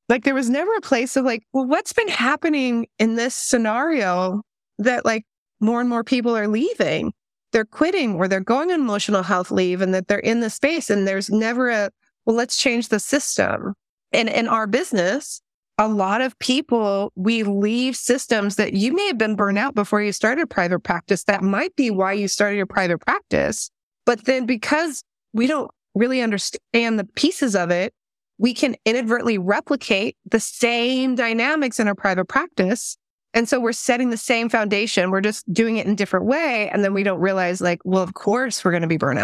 Like 0.09 0.25
there 0.25 0.35
was 0.35 0.51
never 0.51 0.75
a 0.75 0.81
place 0.81 1.17
of 1.17 1.25
like, 1.25 1.45
well, 1.53 1.67
what's 1.67 1.93
been 1.93 2.09
happening 2.09 2.87
in 2.99 3.15
this 3.15 3.35
scenario 3.35 4.43
that 4.79 5.05
like 5.05 5.25
more 5.61 5.81
and 5.81 5.89
more 5.89 6.05
people 6.05 6.37
are 6.37 6.49
leaving? 6.49 7.13
They're 7.53 7.65
quitting 7.65 8.15
or 8.15 8.29
they're 8.29 8.41
going 8.41 8.71
on 8.71 8.81
emotional 8.81 9.23
health 9.23 9.51
leave 9.51 9.81
and 9.81 9.95
that 9.95 10.09
they're 10.09 10.19
in 10.19 10.41
the 10.41 10.51
space 10.51 10.91
and 10.91 11.07
there's 11.07 11.31
never 11.31 11.71
a, 11.71 11.91
well, 12.27 12.37
let's 12.37 12.57
change 12.57 12.89
the 12.89 13.01
system. 13.01 13.75
And 14.13 14.29
in 14.29 14.49
our 14.49 14.67
business, 14.67 15.41
a 15.79 15.89
lot 15.89 16.21
of 16.21 16.39
people, 16.39 17.13
we 17.15 17.43
leave 17.43 17.97
systems 17.97 18.57
that 18.57 18.75
you 18.75 18.93
may 18.93 19.07
have 19.07 19.19
been 19.19 19.37
burnt 19.37 19.59
out 19.59 19.75
before 19.75 20.03
you 20.03 20.13
started 20.13 20.51
private 20.51 20.81
practice. 20.81 21.25
That 21.25 21.43
might 21.43 21.75
be 21.75 21.91
why 21.91 22.13
you 22.13 22.29
started 22.29 22.57
your 22.57 22.67
private 22.67 22.99
practice. 22.99 23.71
But 24.05 24.25
then 24.27 24.45
because 24.45 25.03
we 25.33 25.47
don't 25.47 25.71
really 25.95 26.21
understand 26.21 26.99
the 26.99 27.09
pieces 27.15 27.57
of 27.57 27.71
it, 27.71 27.95
we 28.39 28.55
can 28.55 28.77
inadvertently 28.85 29.39
replicate 29.39 30.17
the 30.31 30.41
same 30.41 31.15
dynamics 31.15 31.79
in 31.79 31.89
our 31.89 31.95
private 31.95 32.27
practice. 32.27 32.97
And 33.33 33.49
so 33.49 33.61
we're 33.61 33.73
setting 33.73 34.11
the 34.11 34.17
same 34.17 34.49
foundation. 34.49 35.11
We're 35.11 35.21
just 35.21 35.51
doing 35.53 35.77
it 35.77 35.87
in 35.87 35.93
a 35.93 35.97
different 35.97 36.27
way. 36.27 36.69
And 36.71 36.83
then 36.83 36.95
we 36.95 37.03
don't 37.03 37.21
realize 37.21 37.61
like, 37.61 37.81
well, 37.85 38.03
of 38.03 38.15
course 38.15 38.65
we're 38.65 38.73
going 38.73 38.83
to 38.83 38.89
be 38.89 38.97
burnt 38.97 39.19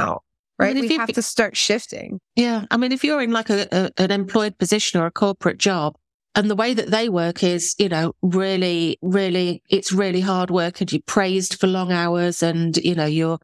out, 0.59 0.65
I 0.65 0.69
right? 0.69 0.75
mean, 0.75 0.85
if 0.85 0.89
we 0.91 0.95
you- 0.95 1.01
have 1.01 1.13
to 1.13 1.23
start 1.23 1.57
shifting. 1.57 2.21
Yeah. 2.35 2.65
I 2.71 2.77
mean, 2.77 2.93
if 2.93 3.05
you're 3.05 3.23
in 3.23 3.33
like 3.33 3.51
a, 3.51 3.67
a, 3.73 3.91
an 4.03 4.11
employed 4.11 4.59
position 4.59 5.01
or 5.01 5.07
a 5.07 5.11
corporate 5.11 5.59
job, 5.59 5.97
and 6.35 6.51
the 6.51 6.57
way 6.57 6.75
that 6.75 6.91
they 6.91 7.09
work 7.09 7.43
is, 7.43 7.75
you 7.79 7.89
know, 7.89 8.13
really, 8.21 8.99
really, 9.01 9.63
it's 9.71 9.91
really 9.91 10.21
hard 10.21 10.51
work 10.51 10.83
and 10.83 10.93
you're 10.93 11.01
praised 11.07 11.59
for 11.59 11.67
long 11.67 11.91
hours 11.93 12.43
and, 12.43 12.77
you 12.77 12.95
know, 12.95 13.07
you're, 13.07 13.39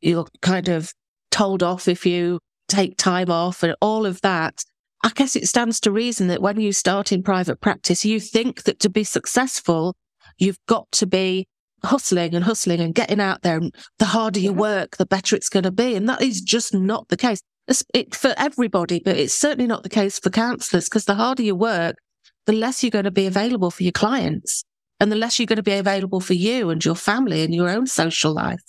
you're 0.00 0.26
kind 0.42 0.68
of 0.68 0.92
told 1.30 1.62
off 1.62 1.86
if 1.86 2.04
you 2.04 2.40
take 2.66 2.96
time 2.96 3.30
off 3.30 3.62
and 3.62 3.76
all 3.80 4.04
of 4.04 4.20
that. 4.22 4.64
I 5.04 5.10
guess 5.14 5.36
it 5.36 5.46
stands 5.46 5.78
to 5.80 5.92
reason 5.92 6.26
that 6.26 6.42
when 6.42 6.58
you 6.58 6.72
start 6.72 7.12
in 7.12 7.22
private 7.22 7.60
practice, 7.60 8.04
you 8.04 8.18
think 8.18 8.64
that 8.64 8.80
to 8.80 8.88
be 8.90 9.04
successful, 9.04 9.94
you've 10.38 10.58
got 10.66 10.90
to 10.92 11.06
be 11.06 11.46
hustling 11.84 12.34
and 12.34 12.44
hustling 12.44 12.80
and 12.80 12.94
getting 12.94 13.20
out 13.20 13.42
there. 13.42 13.56
And 13.58 13.74
the 13.98 14.04
harder 14.06 14.40
you 14.40 14.52
work, 14.52 14.96
the 14.96 15.06
better 15.06 15.36
it's 15.36 15.48
going 15.48 15.64
to 15.64 15.70
be. 15.70 15.94
And 15.94 16.08
that 16.08 16.22
is 16.22 16.40
just 16.40 16.74
not 16.74 17.08
the 17.08 17.16
case. 17.16 17.40
It's 17.66 17.84
it, 17.94 18.14
for 18.14 18.34
everybody, 18.36 19.00
but 19.04 19.16
it's 19.16 19.34
certainly 19.34 19.66
not 19.66 19.82
the 19.82 19.88
case 19.88 20.18
for 20.18 20.30
counselors 20.30 20.84
because 20.84 21.06
the 21.06 21.14
harder 21.14 21.42
you 21.42 21.54
work, 21.54 21.96
the 22.46 22.52
less 22.52 22.82
you're 22.82 22.90
going 22.90 23.04
to 23.04 23.10
be 23.10 23.26
available 23.26 23.70
for 23.70 23.82
your 23.82 23.92
clients 23.92 24.64
and 25.00 25.10
the 25.10 25.16
less 25.16 25.38
you're 25.38 25.46
going 25.46 25.56
to 25.56 25.62
be 25.62 25.72
available 25.72 26.20
for 26.20 26.34
you 26.34 26.70
and 26.70 26.84
your 26.84 26.94
family 26.94 27.42
and 27.42 27.54
your 27.54 27.68
own 27.68 27.86
social 27.86 28.32
life. 28.32 28.60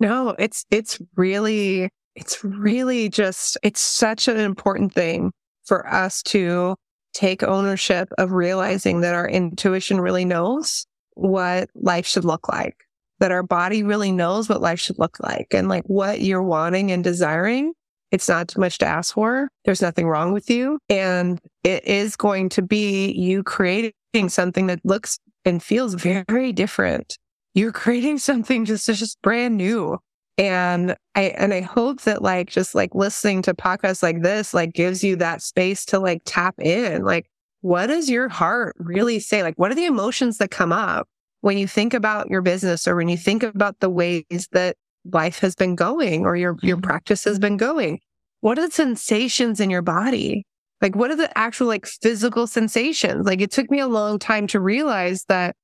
No, 0.00 0.30
it's 0.38 0.64
it's 0.70 1.00
really 1.16 1.88
it's 2.14 2.44
really 2.44 3.08
just 3.08 3.56
it's 3.62 3.80
such 3.80 4.28
an 4.28 4.38
important 4.38 4.92
thing 4.92 5.32
for 5.64 5.86
us 5.86 6.22
to 6.24 6.74
take 7.14 7.42
ownership 7.42 8.08
of 8.18 8.32
realizing 8.32 9.00
that 9.02 9.14
our 9.14 9.28
intuition 9.28 10.00
really 10.00 10.24
knows 10.24 10.86
what 11.14 11.70
life 11.74 12.06
should 12.06 12.24
look 12.24 12.48
like. 12.48 12.76
That 13.20 13.32
our 13.32 13.42
body 13.42 13.82
really 13.82 14.10
knows 14.10 14.48
what 14.48 14.60
life 14.60 14.80
should 14.80 14.98
look 14.98 15.18
like 15.20 15.48
and 15.52 15.68
like 15.68 15.84
what 15.84 16.20
you're 16.20 16.42
wanting 16.42 16.90
and 16.90 17.04
desiring. 17.04 17.72
It's 18.10 18.28
not 18.28 18.48
too 18.48 18.60
much 18.60 18.78
to 18.78 18.86
ask 18.86 19.14
for. 19.14 19.48
There's 19.64 19.80
nothing 19.80 20.08
wrong 20.08 20.32
with 20.32 20.50
you. 20.50 20.78
And 20.88 21.38
it 21.62 21.84
is 21.84 22.16
going 22.16 22.48
to 22.50 22.62
be 22.62 23.12
you 23.12 23.42
creating 23.44 23.92
something 24.28 24.66
that 24.66 24.80
looks 24.84 25.18
and 25.44 25.62
feels 25.62 25.94
very 25.94 26.52
different 26.52 27.16
you're 27.54 27.72
creating 27.72 28.18
something 28.18 28.64
just 28.64 28.86
just 28.86 29.20
brand 29.22 29.56
new 29.56 29.98
and 30.38 30.96
i 31.14 31.22
and 31.22 31.52
i 31.52 31.60
hope 31.60 32.02
that 32.02 32.22
like 32.22 32.48
just 32.48 32.74
like 32.74 32.94
listening 32.94 33.42
to 33.42 33.54
podcasts 33.54 34.02
like 34.02 34.22
this 34.22 34.54
like 34.54 34.72
gives 34.72 35.04
you 35.04 35.16
that 35.16 35.42
space 35.42 35.84
to 35.84 35.98
like 35.98 36.22
tap 36.24 36.54
in 36.58 37.04
like 37.04 37.26
what 37.62 37.86
does 37.86 38.10
your 38.10 38.28
heart 38.28 38.74
really 38.78 39.18
say 39.18 39.42
like 39.42 39.54
what 39.56 39.70
are 39.72 39.74
the 39.74 39.86
emotions 39.86 40.38
that 40.38 40.50
come 40.50 40.72
up 40.72 41.08
when 41.40 41.56
you 41.58 41.66
think 41.66 41.94
about 41.94 42.30
your 42.30 42.42
business 42.42 42.86
or 42.86 42.94
when 42.96 43.08
you 43.08 43.16
think 43.16 43.42
about 43.42 43.80
the 43.80 43.90
ways 43.90 44.48
that 44.52 44.76
life 45.10 45.38
has 45.40 45.54
been 45.54 45.74
going 45.74 46.24
or 46.24 46.36
your 46.36 46.56
your 46.62 46.76
Mhm. 46.76 46.82
practice 46.82 47.24
has 47.24 47.38
been 47.38 47.56
going 47.56 47.98
what 48.40 48.58
are 48.58 48.66
the 48.66 48.72
sensations 48.72 49.58
in 49.60 49.70
your 49.70 49.82
body 49.82 50.44
like 50.80 50.94
what 50.94 51.10
are 51.10 51.16
the 51.16 51.36
actual 51.38 51.66
like 51.68 51.86
physical 51.86 52.46
sensations 52.46 53.26
like 53.26 53.40
it 53.40 53.50
took 53.50 53.70
me 53.70 53.80
a 53.80 53.88
long 53.88 54.18
time 54.18 54.46
to 54.48 54.60
realize 54.60 55.24
that 55.28 55.56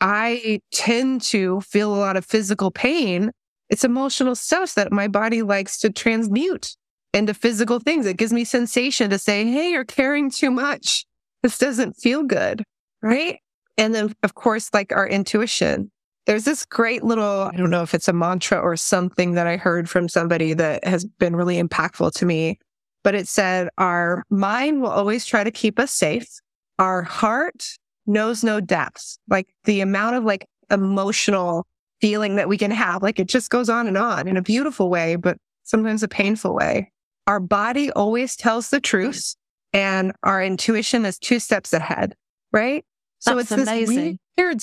I 0.00 0.60
tend 0.72 1.22
to 1.22 1.60
feel 1.62 1.94
a 1.94 1.96
lot 1.96 2.16
of 2.16 2.26
physical 2.26 2.70
pain. 2.70 3.30
It's 3.70 3.84
emotional 3.84 4.34
stuff 4.34 4.74
that 4.74 4.92
my 4.92 5.08
body 5.08 5.40
likes 5.42 5.78
to 5.80 5.90
transmute 5.90 6.76
into 7.14 7.32
physical 7.32 7.78
things. 7.78 8.04
It 8.04 8.18
gives 8.18 8.32
me 8.32 8.44
sensation 8.44 9.08
to 9.10 9.18
say, 9.18 9.46
Hey, 9.46 9.70
you're 9.70 9.84
carrying 9.84 10.30
too 10.30 10.50
much. 10.50 11.06
This 11.44 11.58
doesn't 11.58 11.92
feel 11.98 12.22
good. 12.22 12.64
Right. 13.02 13.38
And 13.76 13.94
then, 13.94 14.14
of 14.22 14.34
course, 14.34 14.70
like 14.72 14.92
our 14.92 15.06
intuition. 15.06 15.90
there's 16.24 16.44
this 16.46 16.64
great 16.64 17.04
little, 17.04 17.50
I 17.52 17.56
don't 17.56 17.68
know 17.68 17.82
if 17.82 17.92
it's 17.92 18.08
a 18.08 18.14
mantra 18.14 18.58
or 18.58 18.76
something 18.78 19.32
that 19.32 19.46
I 19.46 19.58
heard 19.58 19.90
from 19.90 20.08
somebody 20.08 20.54
that 20.54 20.82
has 20.86 21.04
been 21.04 21.36
really 21.36 21.62
impactful 21.62 22.14
to 22.14 22.24
me, 22.24 22.58
but 23.02 23.14
it 23.14 23.28
said, 23.28 23.68
Our 23.76 24.24
mind 24.30 24.80
will 24.80 24.88
always 24.88 25.26
try 25.26 25.44
to 25.44 25.50
keep 25.50 25.78
us 25.78 25.92
safe. 25.92 26.26
Our 26.78 27.02
heart 27.02 27.76
knows 28.06 28.42
no 28.42 28.58
depths. 28.62 29.18
Like 29.28 29.48
the 29.64 29.82
amount 29.82 30.16
of 30.16 30.24
like 30.24 30.46
emotional 30.70 31.66
feeling 32.00 32.36
that 32.36 32.48
we 32.48 32.56
can 32.56 32.70
have, 32.70 33.02
like 33.02 33.20
it 33.20 33.28
just 33.28 33.50
goes 33.50 33.68
on 33.68 33.86
and 33.86 33.98
on 33.98 34.26
in 34.28 34.38
a 34.38 34.42
beautiful 34.42 34.88
way, 34.88 35.16
but 35.16 35.36
sometimes 35.64 36.02
a 36.02 36.08
painful 36.08 36.54
way. 36.54 36.90
Our 37.26 37.38
body 37.38 37.90
always 37.90 38.34
tells 38.34 38.70
the 38.70 38.80
truth 38.80 39.34
and 39.74 40.12
our 40.22 40.42
intuition 40.42 41.04
is 41.04 41.18
two 41.18 41.38
steps 41.38 41.74
ahead, 41.74 42.14
right? 42.52 42.82
So 43.18 43.36
That's 43.36 43.52
it's 43.52 43.62
amazing. 43.68 44.18
weird, 44.38 44.62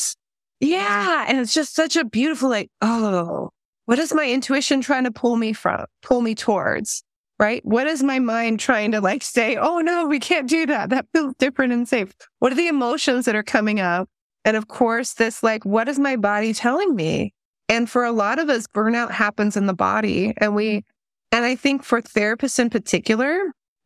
yeah. 0.59 1.25
And 1.27 1.37
it's 1.37 1.53
just 1.53 1.75
such 1.75 1.95
a 1.95 2.05
beautiful, 2.05 2.49
like, 2.49 2.71
oh, 2.81 3.49
what 3.85 3.99
is 3.99 4.13
my 4.13 4.27
intuition 4.27 4.81
trying 4.81 5.03
to 5.03 5.11
pull 5.11 5.35
me 5.35 5.53
from, 5.53 5.85
pull 6.01 6.21
me 6.21 6.33
towards? 6.33 7.03
Right? 7.39 7.65
What 7.65 7.87
is 7.87 8.03
my 8.03 8.19
mind 8.19 8.59
trying 8.59 8.91
to 8.91 9.01
like 9.01 9.23
say, 9.23 9.55
oh 9.55 9.79
no, 9.79 10.05
we 10.05 10.19
can't 10.19 10.47
do 10.47 10.67
that. 10.67 10.91
That 10.91 11.07
feels 11.11 11.33
different 11.39 11.73
and 11.73 11.87
safe. 11.87 12.13
What 12.37 12.51
are 12.51 12.55
the 12.55 12.67
emotions 12.67 13.25
that 13.25 13.35
are 13.35 13.41
coming 13.41 13.79
up? 13.79 14.07
And 14.45 14.55
of 14.55 14.67
course, 14.67 15.13
this 15.13 15.41
like, 15.41 15.65
what 15.65 15.89
is 15.89 15.97
my 15.97 16.17
body 16.17 16.53
telling 16.53 16.95
me? 16.95 17.33
And 17.67 17.89
for 17.89 18.03
a 18.03 18.11
lot 18.11 18.37
of 18.37 18.49
us, 18.49 18.67
burnout 18.67 19.09
happens 19.09 19.57
in 19.57 19.65
the 19.65 19.73
body. 19.73 20.35
And 20.37 20.53
we, 20.53 20.85
and 21.31 21.43
I 21.43 21.55
think 21.55 21.83
for 21.83 21.99
therapists 21.99 22.59
in 22.59 22.69
particular, 22.69 23.39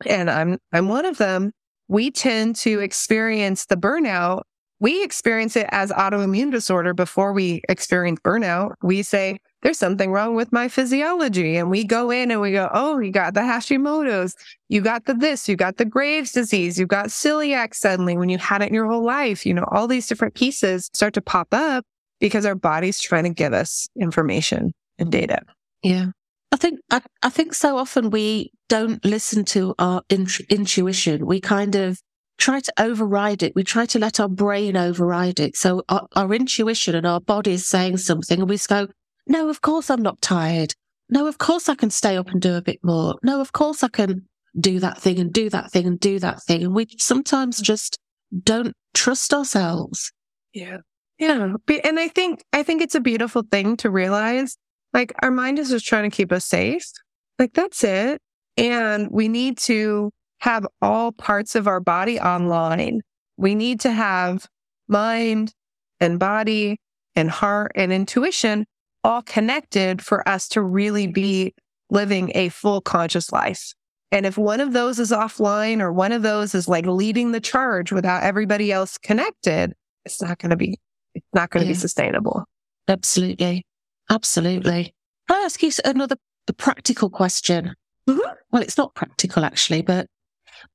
and 0.06 0.30
I'm, 0.30 0.58
I'm 0.72 0.88
one 0.88 1.06
of 1.06 1.18
them, 1.18 1.52
we 1.88 2.12
tend 2.12 2.56
to 2.58 2.80
experience 2.80 3.66
the 3.66 3.78
burnout 3.78 4.44
we 4.80 5.04
experience 5.04 5.56
it 5.56 5.68
as 5.72 5.92
autoimmune 5.92 6.52
disorder 6.52 6.94
before 6.94 7.32
we 7.32 7.62
experience 7.70 8.20
burnout. 8.24 8.74
We 8.84 9.04
say, 9.04 9.40
there's 9.62 9.80
something 9.80 10.12
wrong 10.12 10.36
with 10.36 10.52
my 10.52 10.68
physiology. 10.68 11.56
And 11.56 11.70
we 11.70 11.86
go 11.86 12.12
in 12.12 12.30
and 12.30 12.42
we 12.42 12.52
go, 12.52 12.70
oh, 12.74 13.00
you 13.00 13.12
got 13.12 13.34
the 13.34 13.40
Hashimoto's, 13.40 14.36
you 14.68 14.82
got 14.82 15.06
the 15.06 15.14
this, 15.14 15.48
you 15.48 15.56
got 15.56 15.78
the 15.78 15.86
Graves 15.86 16.34
disease, 16.34 16.78
you 16.78 16.86
got 16.86 17.08
celiac 17.08 17.74
suddenly 17.74 18.18
when 18.18 18.30
you 18.30 18.38
had 18.38 18.62
it 18.62 18.72
your 18.72 18.86
whole 18.86 19.04
life. 19.04 19.46
You 19.46 19.54
know, 19.54 19.66
all 19.72 19.88
these 19.88 20.08
different 20.08 20.36
pieces 20.36 20.90
start 20.94 21.14
to 21.14 21.22
pop 21.22 21.48
up 21.52 21.86
because 22.20 22.46
our 22.46 22.56
body's 22.56 23.00
trying 23.00 23.24
to 23.24 23.30
give 23.30 23.54
us 23.54 23.88
information 24.00 24.74
and 25.00 25.12
data. 25.12 25.42
Yeah. 25.84 26.08
I 26.56 26.58
think 26.58 26.80
I, 26.90 27.02
I 27.22 27.30
think 27.30 27.54
so 27.54 27.78
often 27.78 28.12
we 28.12 28.54
don't 28.70 29.04
listen 29.04 29.44
to 29.44 29.76
our 29.78 30.04
intuition. 30.10 31.26
We 31.26 31.42
kind 31.42 31.76
of 31.76 32.00
try 32.38 32.62
to 32.62 32.74
override 32.80 33.44
it. 33.44 33.52
We 33.58 33.66
try 33.66 33.86
to 33.88 34.00
let 34.00 34.22
our 34.22 34.30
brain 34.30 34.78
override 34.78 35.42
it. 35.42 35.58
So 35.58 35.84
our, 35.90 36.08
our 36.16 36.34
intuition 36.34 36.96
and 36.96 37.06
our 37.06 37.20
body 37.20 37.52
is 37.52 37.68
saying 37.68 37.98
something 37.98 38.40
and 38.40 38.48
we 38.50 38.56
just 38.56 38.70
go, 38.70 38.88
no, 39.28 39.50
of 39.50 39.60
course 39.60 39.90
I'm 39.90 40.02
not 40.02 40.22
tired. 40.22 40.74
No, 41.10 41.28
of 41.28 41.40
course 41.40 41.68
I 41.68 41.76
can 41.76 41.90
stay 41.90 42.16
up 42.16 42.30
and 42.30 42.42
do 42.42 42.56
a 42.56 42.62
bit 42.62 42.80
more. 42.82 43.16
No, 43.22 43.42
of 43.42 43.52
course 43.52 43.84
I 43.84 43.90
can 43.90 44.26
do 44.58 44.80
that 44.80 45.02
thing 45.02 45.20
and 45.20 45.34
do 45.34 45.50
that 45.50 45.74
thing 45.74 45.86
and 45.86 46.00
do 46.00 46.20
that 46.20 46.42
thing. 46.44 46.64
And 46.64 46.74
we 46.74 46.88
sometimes 46.98 47.60
just 47.60 47.98
don't 48.44 48.74
trust 48.94 49.34
ourselves. 49.34 50.14
Yeah. 50.54 50.78
Yeah. 51.20 51.56
And 51.84 52.00
I 52.00 52.08
think, 52.08 52.46
I 52.54 52.64
think 52.64 52.82
it's 52.82 52.96
a 52.96 53.02
beautiful 53.02 53.44
thing 53.52 53.76
to 53.78 53.90
realize 53.90 54.56
like 54.96 55.14
our 55.22 55.30
mind 55.30 55.60
is 55.60 55.70
just 55.70 55.86
trying 55.86 56.10
to 56.10 56.16
keep 56.16 56.32
us 56.32 56.46
safe. 56.46 56.90
Like 57.38 57.54
that's 57.54 57.84
it. 57.84 58.22
And 58.56 59.10
we 59.12 59.28
need 59.28 59.58
to 59.60 60.10
have 60.40 60.66
all 60.82 61.12
parts 61.12 61.54
of 61.54 61.68
our 61.68 61.82
body 61.82 62.18
online. 62.18 63.02
We 63.36 63.56
need 63.56 63.82
to 63.82 63.92
have 63.92 64.48
mind 64.88 65.52
and 66.00 66.18
body 66.18 66.78
and 67.14 67.30
heart 67.30 67.74
and 67.76 67.92
intuition 67.92 68.66
all 69.04 69.22
connected 69.22 70.02
for 70.02 70.28
us 70.28 70.48
to 70.50 70.62
really 70.62 71.08
be 71.08 71.54
living 71.90 72.32
a 72.34 72.48
full 72.50 72.80
conscious 72.80 73.34
life. 73.34 73.74
And 74.14 74.26
if 74.26 74.38
one 74.38 74.62
of 74.62 74.72
those 74.72 74.98
is 74.98 75.12
offline 75.12 75.82
or 75.82 75.92
one 75.92 76.14
of 76.14 76.22
those 76.22 76.56
is 76.56 76.70
like 76.70 76.86
leading 76.86 77.34
the 77.34 77.42
charge 77.42 77.92
without 77.92 78.24
everybody 78.24 78.72
else 78.72 78.98
connected, 78.98 79.74
it's 80.06 80.22
not 80.22 80.40
going 80.40 80.52
to 80.52 80.56
be, 80.56 80.80
it's 81.14 81.28
not 81.34 81.50
going 81.50 81.64
to 81.64 81.68
yeah. 81.68 81.74
be 81.74 81.80
sustainable. 81.80 82.46
Absolutely. 82.88 83.66
Absolutely. 84.10 84.94
Can 85.28 85.42
I 85.42 85.46
ask 85.46 85.62
you 85.64 85.72
another 85.84 86.18
practical 86.58 87.10
question? 87.10 87.74
Mm-hmm. 88.08 88.34
Well, 88.52 88.62
it's 88.62 88.78
not 88.78 88.96
practical 88.96 89.44
actually, 89.44 89.82
but 89.82 90.08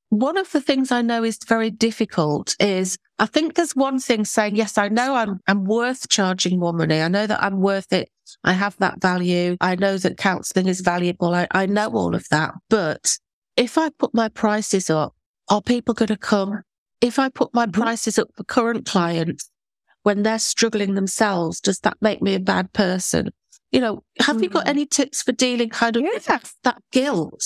one 0.09 0.37
of 0.37 0.51
the 0.51 0.61
things 0.61 0.90
I 0.90 1.03
know 1.03 1.23
is 1.23 1.38
very 1.47 1.71
difficult 1.71 2.57
is 2.59 2.99
I 3.21 3.27
think 3.27 3.55
there's 3.55 3.77
one 3.77 4.01
thing 4.01 4.25
saying, 4.25 4.57
yes, 4.57 4.77
I 4.77 4.88
know 4.88 5.14
I'm, 5.14 5.40
I'm 5.47 5.64
worth 5.64 6.09
charging 6.09 6.59
more 6.59 6.73
money. 6.73 7.01
I 7.01 7.09
know 7.09 7.27
that 7.27 7.43
I'm 7.43 7.61
worth 7.61 7.93
it. 7.93 8.11
I 8.43 8.53
have 8.53 8.77
that 8.79 9.01
value. 9.01 9.57
I 9.61 9.77
know 9.77 9.99
that 9.99 10.16
counseling 10.16 10.66
is 10.66 10.81
valuable. 10.81 11.35
I, 11.35 11.47
I 11.53 11.66
know 11.66 11.90
all 11.90 12.14
of 12.14 12.29
that. 12.31 12.55
But 12.69 13.19
if 13.57 13.79
I 13.79 13.90
put 13.90 14.12
my 14.12 14.29
prices 14.29 14.90
up, 14.90 15.14
are 15.49 15.62
people 15.62 15.95
going 15.95 16.09
to 16.09 16.16
come? 16.16 16.62
If 17.01 17.19
I 17.19 17.29
put 17.29 17.55
my 17.55 17.66
mm-hmm. 17.66 17.81
prices 17.81 18.19
up 18.19 18.29
for 18.35 18.43
current 18.45 18.87
clients 18.87 19.49
when 20.03 20.23
they're 20.23 20.39
struggling 20.39 20.95
themselves, 20.95 21.61
does 21.61 21.79
that 21.81 21.97
make 22.01 22.23
me 22.23 22.35
a 22.35 22.41
bad 22.41 22.73
person? 22.73 23.31
You 23.71 23.81
know, 23.81 24.03
have 24.19 24.37
mm-hmm. 24.37 24.45
you 24.45 24.49
got 24.51 24.61
mm-hmm. 24.63 24.71
any 24.71 24.87
tips 24.87 25.23
for 25.23 25.33
dealing 25.33 25.69
kind 25.69 25.97
of 25.97 26.03
yeah. 26.03 26.11
with 26.15 26.55
that 26.65 26.83
guilt? 26.93 27.43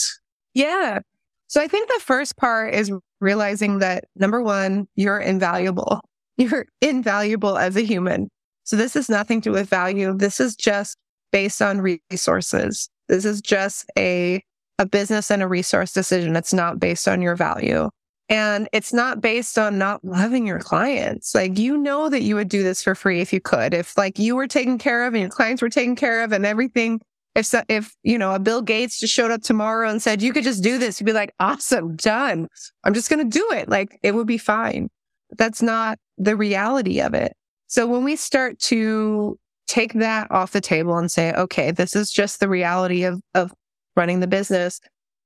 Yeah. 0.54 1.00
So 1.48 1.60
I 1.60 1.68
think 1.68 1.88
the 1.88 2.00
first 2.00 2.36
part 2.36 2.74
is 2.74 2.92
realizing 3.20 3.78
that 3.80 4.04
number 4.16 4.42
one, 4.42 4.86
you're 4.94 5.20
invaluable. 5.20 6.00
You're 6.36 6.66
invaluable 6.80 7.56
as 7.56 7.76
a 7.76 7.82
human. 7.82 8.28
So 8.64 8.74
this 8.74 8.96
is 8.96 9.08
nothing 9.08 9.40
to 9.42 9.50
do 9.50 9.52
with 9.52 9.68
value. 9.68 10.16
This 10.16 10.40
is 10.40 10.56
just 10.56 10.96
based 11.30 11.62
on 11.62 11.80
resources. 11.80 12.88
This 13.08 13.24
is 13.24 13.40
just 13.40 13.84
a, 13.96 14.42
a 14.80 14.84
business 14.84 15.30
and 15.30 15.44
a 15.44 15.46
resource 15.46 15.92
decision. 15.92 16.34
It's 16.34 16.52
not 16.52 16.80
based 16.80 17.06
on 17.06 17.22
your 17.22 17.36
value. 17.36 17.88
And 18.28 18.68
it's 18.72 18.92
not 18.92 19.20
based 19.20 19.58
on 19.58 19.76
not 19.76 20.02
loving 20.02 20.46
your 20.46 20.58
clients. 20.58 21.34
Like, 21.34 21.58
you 21.58 21.76
know 21.76 22.08
that 22.08 22.22
you 22.22 22.36
would 22.36 22.48
do 22.48 22.62
this 22.62 22.82
for 22.82 22.94
free 22.94 23.20
if 23.20 23.32
you 23.32 23.40
could. 23.40 23.74
If 23.74 23.98
like 23.98 24.18
you 24.18 24.34
were 24.34 24.46
taken 24.46 24.78
care 24.78 25.06
of 25.06 25.12
and 25.12 25.20
your 25.20 25.30
clients 25.30 25.60
were 25.60 25.68
taken 25.68 25.94
care 25.94 26.24
of 26.24 26.32
and 26.32 26.46
everything 26.46 27.00
if 27.34 27.46
so, 27.46 27.62
if 27.68 27.94
you 28.02 28.16
know 28.16 28.32
a 28.34 28.38
Bill 28.38 28.62
Gates 28.62 29.00
just 29.00 29.12
showed 29.12 29.30
up 29.30 29.42
tomorrow 29.42 29.88
and 29.88 30.00
said 30.00 30.22
you 30.22 30.32
could 30.32 30.44
just 30.44 30.62
do 30.62 30.78
this, 30.78 31.00
you'd 31.00 31.06
be 31.06 31.12
like, 31.12 31.34
awesome, 31.40 31.96
done. 31.96 32.48
I'm 32.84 32.94
just 32.94 33.10
going 33.10 33.28
to 33.28 33.38
do 33.38 33.50
it. 33.52 33.68
Like 33.68 33.98
it 34.02 34.14
would 34.14 34.26
be 34.26 34.38
fine. 34.38 34.88
That's 35.36 35.60
not 35.60 35.98
the 36.16 36.36
reality 36.36 37.00
of 37.00 37.14
it. 37.14 37.36
So 37.66 37.86
when 37.86 38.04
we 38.04 38.14
start 38.14 38.58
to 38.60 39.38
take 39.66 39.94
that 39.94 40.30
off 40.30 40.52
the 40.52 40.60
table 40.60 40.96
and 40.96 41.10
say, 41.10 41.32
okay, 41.32 41.70
this 41.72 41.96
is 41.96 42.12
just 42.12 42.38
the 42.38 42.48
reality 42.48 43.04
of 43.04 43.20
of 43.34 43.52
running 43.96 44.20
the 44.20 44.26
business, 44.26 44.80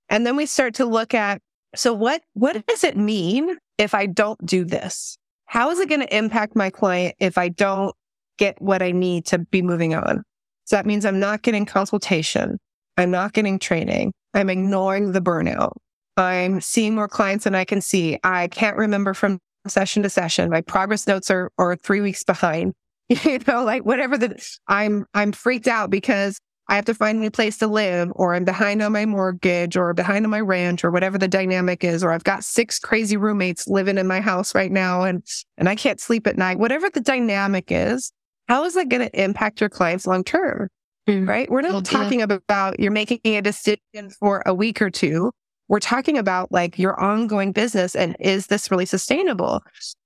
and 0.09 0.27
then 0.27 0.37
we 0.37 0.47
start 0.47 0.75
to 0.75 0.87
look 0.87 1.13
at 1.13 1.43
so 1.79 1.95
what 1.95 2.23
what 2.35 2.57
mm-hmm. 2.57 2.65
does 2.67 2.83
it 2.83 2.97
mean 2.97 3.57
if 3.79 3.95
I 3.95 4.07
don't 4.07 4.45
do 4.45 4.65
this? 4.65 5.17
How 5.47 5.71
is 5.71 5.79
it 5.79 5.89
going 5.89 6.01
to 6.01 6.17
impact 6.17 6.57
my 6.57 6.71
client 6.71 7.15
if 7.21 7.39
I 7.39 7.49
don't 7.49 7.95
get 8.37 8.61
what 8.61 8.83
I 8.83 8.91
need 8.91 9.27
to 9.27 9.39
be 9.39 9.63
moving 9.63 9.95
on? 9.95 10.25
So 10.65 10.77
that 10.77 10.87
means 10.87 11.07
I'm 11.07 11.21
not 11.21 11.43
getting 11.43 11.65
consultation. 11.65 12.59
I'm 12.97 13.11
not 13.11 13.33
getting 13.33 13.59
training. 13.59 14.13
I'm 14.35 14.51
ignoring 14.51 15.13
the 15.13 15.21
burnout. 15.21 15.73
I'm 16.17 16.61
seeing 16.61 16.97
more 16.97 17.09
clients 17.09 17.45
than 17.45 17.55
I 17.55 17.65
can 17.65 17.81
see. 17.81 18.19
I 18.25 18.49
can't 18.49 18.77
remember 18.77 19.15
from 19.15 19.39
session 19.69 20.03
to 20.03 20.11
session. 20.11 20.51
My 20.51 20.61
progress 20.61 21.07
notes 21.07 21.31
are, 21.31 21.51
are 21.59 21.77
three 21.77 22.01
weeks 22.01 22.25
behind. 22.25 22.75
you 23.09 23.39
know, 23.47 23.65
like 23.65 23.85
whatever 23.85 24.19
the, 24.19 24.37
I'm, 24.67 25.07
I'm 25.15 25.31
freaked 25.31 25.69
out 25.69 25.91
because 25.91 26.41
I 26.69 26.77
have 26.77 26.85
to 26.87 26.95
find 26.95 27.19
a 27.19 27.21
new 27.21 27.31
place 27.31 27.57
to 27.59 27.67
live 27.67 28.11
or 28.15 28.35
I'm 28.35 28.45
behind 28.45 28.83
on 28.83 28.93
my 28.93 29.07
mortgage 29.07 29.77
or 29.77 29.95
behind 29.95 30.27
on 30.27 30.31
my 30.31 30.41
ranch 30.41 30.85
or 30.85 30.91
whatever 30.91 31.17
the 31.17 31.29
dynamic 31.29 31.83
is, 31.83 32.05
or 32.05 32.13
I've 32.13 32.25
got 32.25 32.45
six 32.45 32.79
crazy 32.79 33.17
roommates 33.17 33.67
living 33.67 33.97
in 33.97 34.07
my 34.07 34.21
house 34.21 34.55
right 34.55 34.71
now 34.71 35.03
and, 35.03 35.25
and 35.57 35.69
I 35.69 35.75
can't 35.75 36.01
sleep 36.01 36.27
at 36.27 36.37
night, 36.37 36.59
whatever 36.59 36.91
the 36.91 37.01
dynamic 37.01 37.67
is, 37.71 38.13
how 38.49 38.65
is 38.65 38.75
that 38.75 38.89
going 38.91 39.09
to 39.09 39.23
impact 39.23 39.61
your 39.61 39.71
clients 39.71 40.07
long 40.07 40.25
term? 40.25 40.69
Mm. 41.09 41.27
Right? 41.27 41.51
We're 41.51 41.63
not 41.63 41.87
talking 41.87 42.21
yeah. 42.21 42.27
about 42.31 42.79
you're 42.79 42.93
making 42.93 43.21
a 43.25 43.41
decision 43.41 44.11
for 44.21 44.43
a 44.45 44.53
week 44.53 44.83
or 44.83 44.91
two. 44.91 45.33
We're 45.69 45.81
talking 45.81 46.19
about 46.19 46.53
like 46.53 46.79
your 46.79 46.99
ongoing 47.01 47.53
business 47.53 47.95
and 47.95 48.15
is 48.21 48.49
this 48.49 48.71
really 48.71 48.87
sustainable? 48.87 49.63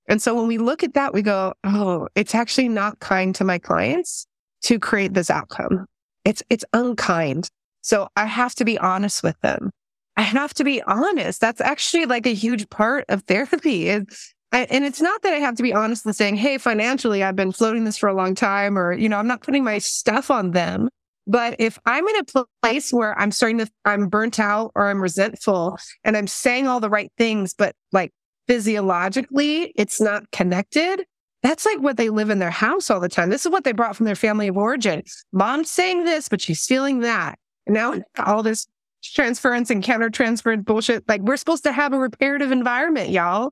And 0.09 0.23
so 0.23 0.35
when 0.35 0.47
we 0.47 0.59
look 0.59 0.85
at 0.85 0.95
that, 0.95 1.13
we 1.13 1.23
go, 1.23 1.55
oh, 1.65 2.09
it's 2.15 2.35
actually 2.35 2.69
not 2.69 3.01
kind 3.01 3.35
to 3.37 3.45
my 3.45 3.59
clients 3.59 4.27
to 4.63 4.79
create 4.79 5.15
this 5.15 5.31
outcome. 5.31 5.87
It's, 6.25 6.43
it's 6.51 6.65
unkind. 6.73 7.49
So 7.83 8.09
I 8.17 8.27
have 8.27 8.55
to 8.57 8.65
be 8.65 8.79
honest 8.79 9.23
with 9.23 9.39
them. 9.41 9.71
I 10.17 10.23
have 10.23 10.55
to 10.55 10.65
be 10.65 10.83
honest. 10.83 11.41
That's 11.41 11.61
actually 11.61 12.07
like 12.07 12.27
a 12.27 12.35
huge 12.35 12.69
part 12.71 13.05
of 13.09 13.23
therapy 13.23 13.89
is 13.89 14.35
I, 14.53 14.67
and 14.71 14.85
it's 14.85 15.01
not 15.01 15.23
that 15.23 15.33
I 15.33 15.39
have 15.39 15.57
to 15.57 15.63
be 15.63 15.73
honest 15.73 16.05
and 16.05 16.15
saying, 16.15 16.37
Hey, 16.37 16.59
financially, 16.59 17.23
I've 17.23 17.37
been 17.37 17.53
floating 17.53 17.85
this 17.85 17.97
for 17.97 18.09
a 18.09 18.15
long 18.15 18.35
time, 18.35 18.79
or, 18.79 18.93
you 18.93 19.09
know, 19.09 19.17
I'm 19.17 19.27
not 19.27 19.41
putting 19.41 19.65
my 19.65 19.79
stuff 19.79 20.31
on 20.31 20.51
them. 20.51 20.91
But 21.27 21.57
if 21.59 21.79
I'm 21.87 22.07
in 22.07 22.17
a 22.17 22.45
place 22.63 22.93
where 22.93 23.19
I'm 23.19 23.31
starting 23.31 23.59
to, 23.59 23.69
I'm 23.85 24.09
burnt 24.09 24.39
out 24.39 24.73
or 24.75 24.89
I'm 24.89 25.01
resentful 25.01 25.79
and 26.05 26.17
I'm 26.17 26.27
saying 26.27 26.67
all 26.67 26.81
the 26.81 26.91
right 26.91 27.13
things, 27.17 27.55
but 27.55 27.75
like 27.93 28.11
physiologically, 28.49 29.73
it's 29.77 30.01
not 30.01 30.31
connected, 30.33 31.05
that's 31.43 31.67
like 31.67 31.81
what 31.81 31.97
they 31.97 32.09
live 32.09 32.31
in 32.31 32.39
their 32.39 32.51
house 32.51 32.91
all 32.91 33.01
the 33.01 33.09
time. 33.09 33.31
This 33.31 33.45
is 33.45 33.51
what 33.51 33.65
they 33.65 33.73
brought 33.73 33.97
from 33.97 34.07
their 34.07 34.15
family 34.15 34.49
of 34.49 34.57
origin. 34.57 35.03
Mom's 35.33 35.71
saying 35.71 36.05
this, 36.05 36.29
but 36.29 36.41
she's 36.41 36.65
feeling 36.65 37.01
that. 37.01 37.39
And 37.67 37.75
now 37.75 37.95
all 38.19 38.43
this 38.43 38.67
transference 39.03 39.71
and 39.71 39.83
counter 39.83 40.11
countertransference 40.11 40.65
bullshit. 40.65 41.09
Like 41.09 41.21
we're 41.23 41.37
supposed 41.37 41.65
to 41.65 41.73
have 41.73 41.93
a 41.93 41.99
reparative 41.99 42.53
environment, 42.53 43.11
y'all. 43.11 43.51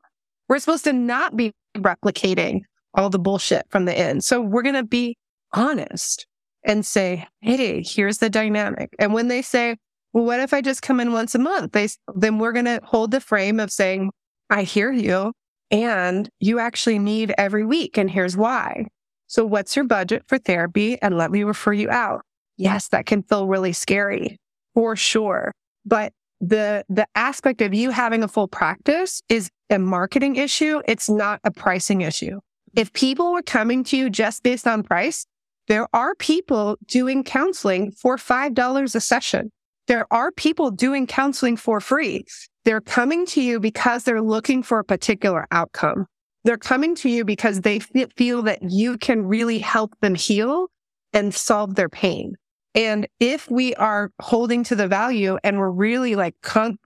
We're 0.48 0.60
supposed 0.60 0.84
to 0.84 0.92
not 0.92 1.36
be 1.36 1.52
replicating 1.76 2.60
all 2.94 3.10
the 3.10 3.18
bullshit 3.18 3.66
from 3.70 3.84
the 3.84 3.96
end. 3.96 4.24
So 4.24 4.40
we're 4.40 4.62
going 4.62 4.74
to 4.74 4.84
be 4.84 5.16
honest 5.52 6.26
and 6.64 6.84
say, 6.84 7.26
Hey, 7.40 7.82
here's 7.82 8.18
the 8.18 8.30
dynamic. 8.30 8.94
And 8.98 9.14
when 9.14 9.28
they 9.28 9.42
say, 9.42 9.76
well, 10.12 10.24
what 10.24 10.40
if 10.40 10.52
I 10.52 10.60
just 10.60 10.82
come 10.82 10.98
in 11.00 11.12
once 11.12 11.34
a 11.34 11.38
month? 11.38 11.72
They, 11.72 11.88
then 12.14 12.38
we're 12.38 12.52
going 12.52 12.64
to 12.64 12.80
hold 12.82 13.12
the 13.12 13.20
frame 13.20 13.60
of 13.60 13.70
saying, 13.70 14.10
I 14.48 14.64
hear 14.64 14.90
you 14.90 15.32
and 15.70 16.28
you 16.40 16.58
actually 16.58 16.98
need 16.98 17.34
every 17.38 17.64
week. 17.64 17.96
And 17.96 18.10
here's 18.10 18.36
why. 18.36 18.86
So 19.26 19.44
what's 19.44 19.76
your 19.76 19.84
budget 19.84 20.24
for 20.26 20.38
therapy? 20.38 21.00
And 21.00 21.16
let 21.16 21.30
me 21.30 21.44
refer 21.44 21.72
you 21.72 21.88
out. 21.90 22.22
Yes, 22.56 22.88
that 22.88 23.06
can 23.06 23.22
feel 23.22 23.46
really 23.46 23.72
scary 23.72 24.38
for 24.74 24.96
sure. 24.96 25.52
But 25.84 26.12
the, 26.40 26.84
the 26.88 27.06
aspect 27.14 27.62
of 27.62 27.72
you 27.72 27.90
having 27.90 28.22
a 28.22 28.28
full 28.28 28.48
practice 28.48 29.22
is 29.28 29.50
a 29.70 29.78
marketing 29.78 30.36
issue. 30.36 30.82
It's 30.86 31.08
not 31.08 31.40
a 31.44 31.50
pricing 31.50 32.00
issue. 32.00 32.40
If 32.74 32.92
people 32.92 33.32
were 33.32 33.42
coming 33.42 33.84
to 33.84 33.96
you 33.96 34.10
just 34.10 34.42
based 34.42 34.66
on 34.66 34.82
price, 34.82 35.26
there 35.68 35.86
are 35.92 36.14
people 36.16 36.76
doing 36.86 37.22
counseling 37.22 37.92
for 37.92 38.16
$5 38.16 38.94
a 38.94 39.00
session. 39.00 39.50
There 39.86 40.06
are 40.12 40.32
people 40.32 40.70
doing 40.70 41.06
counseling 41.06 41.56
for 41.56 41.80
free. 41.80 42.24
They're 42.64 42.80
coming 42.80 43.26
to 43.26 43.40
you 43.40 43.58
because 43.58 44.04
they're 44.04 44.22
looking 44.22 44.62
for 44.62 44.78
a 44.78 44.84
particular 44.84 45.46
outcome. 45.50 46.06
They're 46.44 46.58
coming 46.58 46.94
to 46.96 47.08
you 47.08 47.24
because 47.24 47.60
they 47.60 47.80
feel 47.80 48.42
that 48.42 48.58
you 48.62 48.98
can 48.98 49.26
really 49.26 49.58
help 49.58 49.94
them 50.00 50.14
heal 50.14 50.68
and 51.12 51.34
solve 51.34 51.74
their 51.74 51.88
pain. 51.88 52.34
And 52.74 53.08
if 53.18 53.50
we 53.50 53.74
are 53.74 54.10
holding 54.20 54.62
to 54.64 54.76
the 54.76 54.86
value 54.86 55.38
and 55.42 55.58
we're 55.58 55.70
really 55.70 56.14
like, 56.14 56.36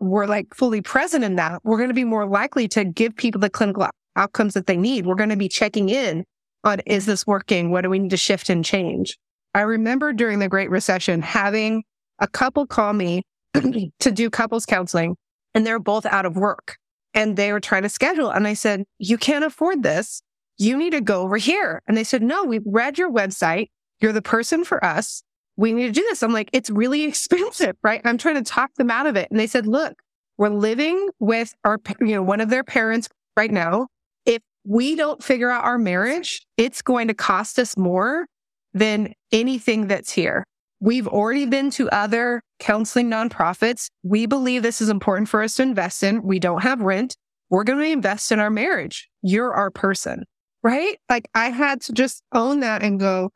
we're 0.00 0.26
like 0.26 0.54
fully 0.54 0.80
present 0.80 1.24
in 1.24 1.36
that, 1.36 1.60
we're 1.62 1.76
going 1.76 1.90
to 1.90 1.94
be 1.94 2.04
more 2.04 2.26
likely 2.26 2.66
to 2.68 2.84
give 2.84 3.14
people 3.16 3.40
the 3.40 3.50
clinical 3.50 3.86
outcomes 4.16 4.54
that 4.54 4.66
they 4.66 4.76
need. 4.76 5.06
We're 5.06 5.14
going 5.14 5.28
to 5.28 5.36
be 5.36 5.48
checking 5.48 5.90
in 5.90 6.24
on, 6.64 6.80
is 6.86 7.04
this 7.06 7.26
working? 7.26 7.70
What 7.70 7.82
do 7.82 7.90
we 7.90 7.98
need 7.98 8.10
to 8.10 8.16
shift 8.16 8.48
and 8.48 8.64
change? 8.64 9.18
I 9.54 9.60
remember 9.60 10.12
during 10.12 10.38
the 10.38 10.48
Great 10.48 10.70
Recession 10.70 11.20
having 11.20 11.84
a 12.18 12.26
couple 12.26 12.66
call 12.66 12.92
me 12.92 13.22
to 14.00 14.10
do 14.10 14.30
couples 14.30 14.64
counseling 14.66 15.16
and 15.54 15.66
they're 15.66 15.78
both 15.78 16.06
out 16.06 16.26
of 16.26 16.36
work 16.36 16.78
and 17.14 17.36
they 17.36 17.52
were 17.52 17.60
trying 17.60 17.82
to 17.82 17.88
schedule. 17.88 18.30
And 18.30 18.46
I 18.46 18.54
said, 18.54 18.84
you 18.98 19.16
can't 19.16 19.44
afford 19.44 19.82
this. 19.82 20.22
You 20.58 20.76
need 20.76 20.90
to 20.90 21.00
go 21.00 21.22
over 21.22 21.36
here. 21.36 21.80
And 21.86 21.96
they 21.96 22.04
said, 22.04 22.22
no, 22.22 22.44
we've 22.44 22.62
read 22.66 22.98
your 22.98 23.10
website. 23.10 23.68
You're 24.00 24.12
the 24.12 24.22
person 24.22 24.64
for 24.64 24.84
us. 24.84 25.22
We 25.56 25.72
need 25.72 25.86
to 25.86 25.92
do 25.92 26.02
this. 26.02 26.22
I'm 26.22 26.32
like, 26.32 26.50
it's 26.52 26.70
really 26.70 27.02
expensive, 27.04 27.76
right? 27.82 28.00
I'm 28.04 28.18
trying 28.18 28.36
to 28.36 28.42
talk 28.42 28.74
them 28.74 28.90
out 28.90 29.06
of 29.06 29.16
it. 29.16 29.30
And 29.30 29.38
they 29.38 29.46
said, 29.46 29.66
look, 29.66 29.94
we're 30.36 30.48
living 30.48 31.10
with 31.20 31.54
our, 31.64 31.78
you 32.00 32.14
know, 32.14 32.22
one 32.22 32.40
of 32.40 32.50
their 32.50 32.64
parents 32.64 33.08
right 33.36 33.50
now. 33.50 33.86
If 34.26 34.42
we 34.64 34.96
don't 34.96 35.22
figure 35.22 35.50
out 35.50 35.64
our 35.64 35.78
marriage, 35.78 36.44
it's 36.56 36.82
going 36.82 37.08
to 37.08 37.14
cost 37.14 37.58
us 37.58 37.76
more 37.76 38.26
than 38.72 39.14
anything 39.30 39.86
that's 39.86 40.10
here. 40.10 40.44
We've 40.84 41.08
already 41.08 41.46
been 41.46 41.70
to 41.70 41.88
other 41.88 42.42
counseling 42.58 43.08
nonprofits. 43.08 43.88
We 44.02 44.26
believe 44.26 44.62
this 44.62 44.82
is 44.82 44.90
important 44.90 45.30
for 45.30 45.42
us 45.42 45.56
to 45.56 45.62
invest 45.62 46.02
in. 46.02 46.22
We 46.22 46.38
don't 46.38 46.62
have 46.62 46.82
rent. 46.82 47.16
We're 47.48 47.64
going 47.64 47.78
to 47.78 47.90
invest 47.90 48.30
in 48.30 48.38
our 48.38 48.50
marriage. 48.50 49.08
You're 49.22 49.54
our 49.54 49.70
person, 49.70 50.24
right? 50.62 50.98
Like 51.08 51.26
I 51.34 51.48
had 51.48 51.80
to 51.82 51.94
just 51.94 52.22
own 52.34 52.60
that 52.60 52.82
and 52.82 53.00
go, 53.00 53.30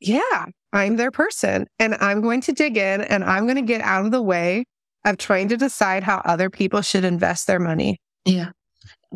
yeah, 0.00 0.46
I'm 0.72 0.96
their 0.96 1.12
person 1.12 1.68
and 1.78 1.94
I'm 2.00 2.20
going 2.20 2.40
to 2.40 2.52
dig 2.52 2.76
in 2.76 3.02
and 3.02 3.22
I'm 3.22 3.44
going 3.44 3.54
to 3.54 3.62
get 3.62 3.80
out 3.80 4.04
of 4.04 4.10
the 4.10 4.20
way 4.20 4.64
of 5.04 5.18
trying 5.18 5.46
to 5.50 5.56
decide 5.56 6.02
how 6.02 6.20
other 6.24 6.50
people 6.50 6.82
should 6.82 7.04
invest 7.04 7.46
their 7.46 7.60
money. 7.60 8.00
Yeah. 8.24 8.50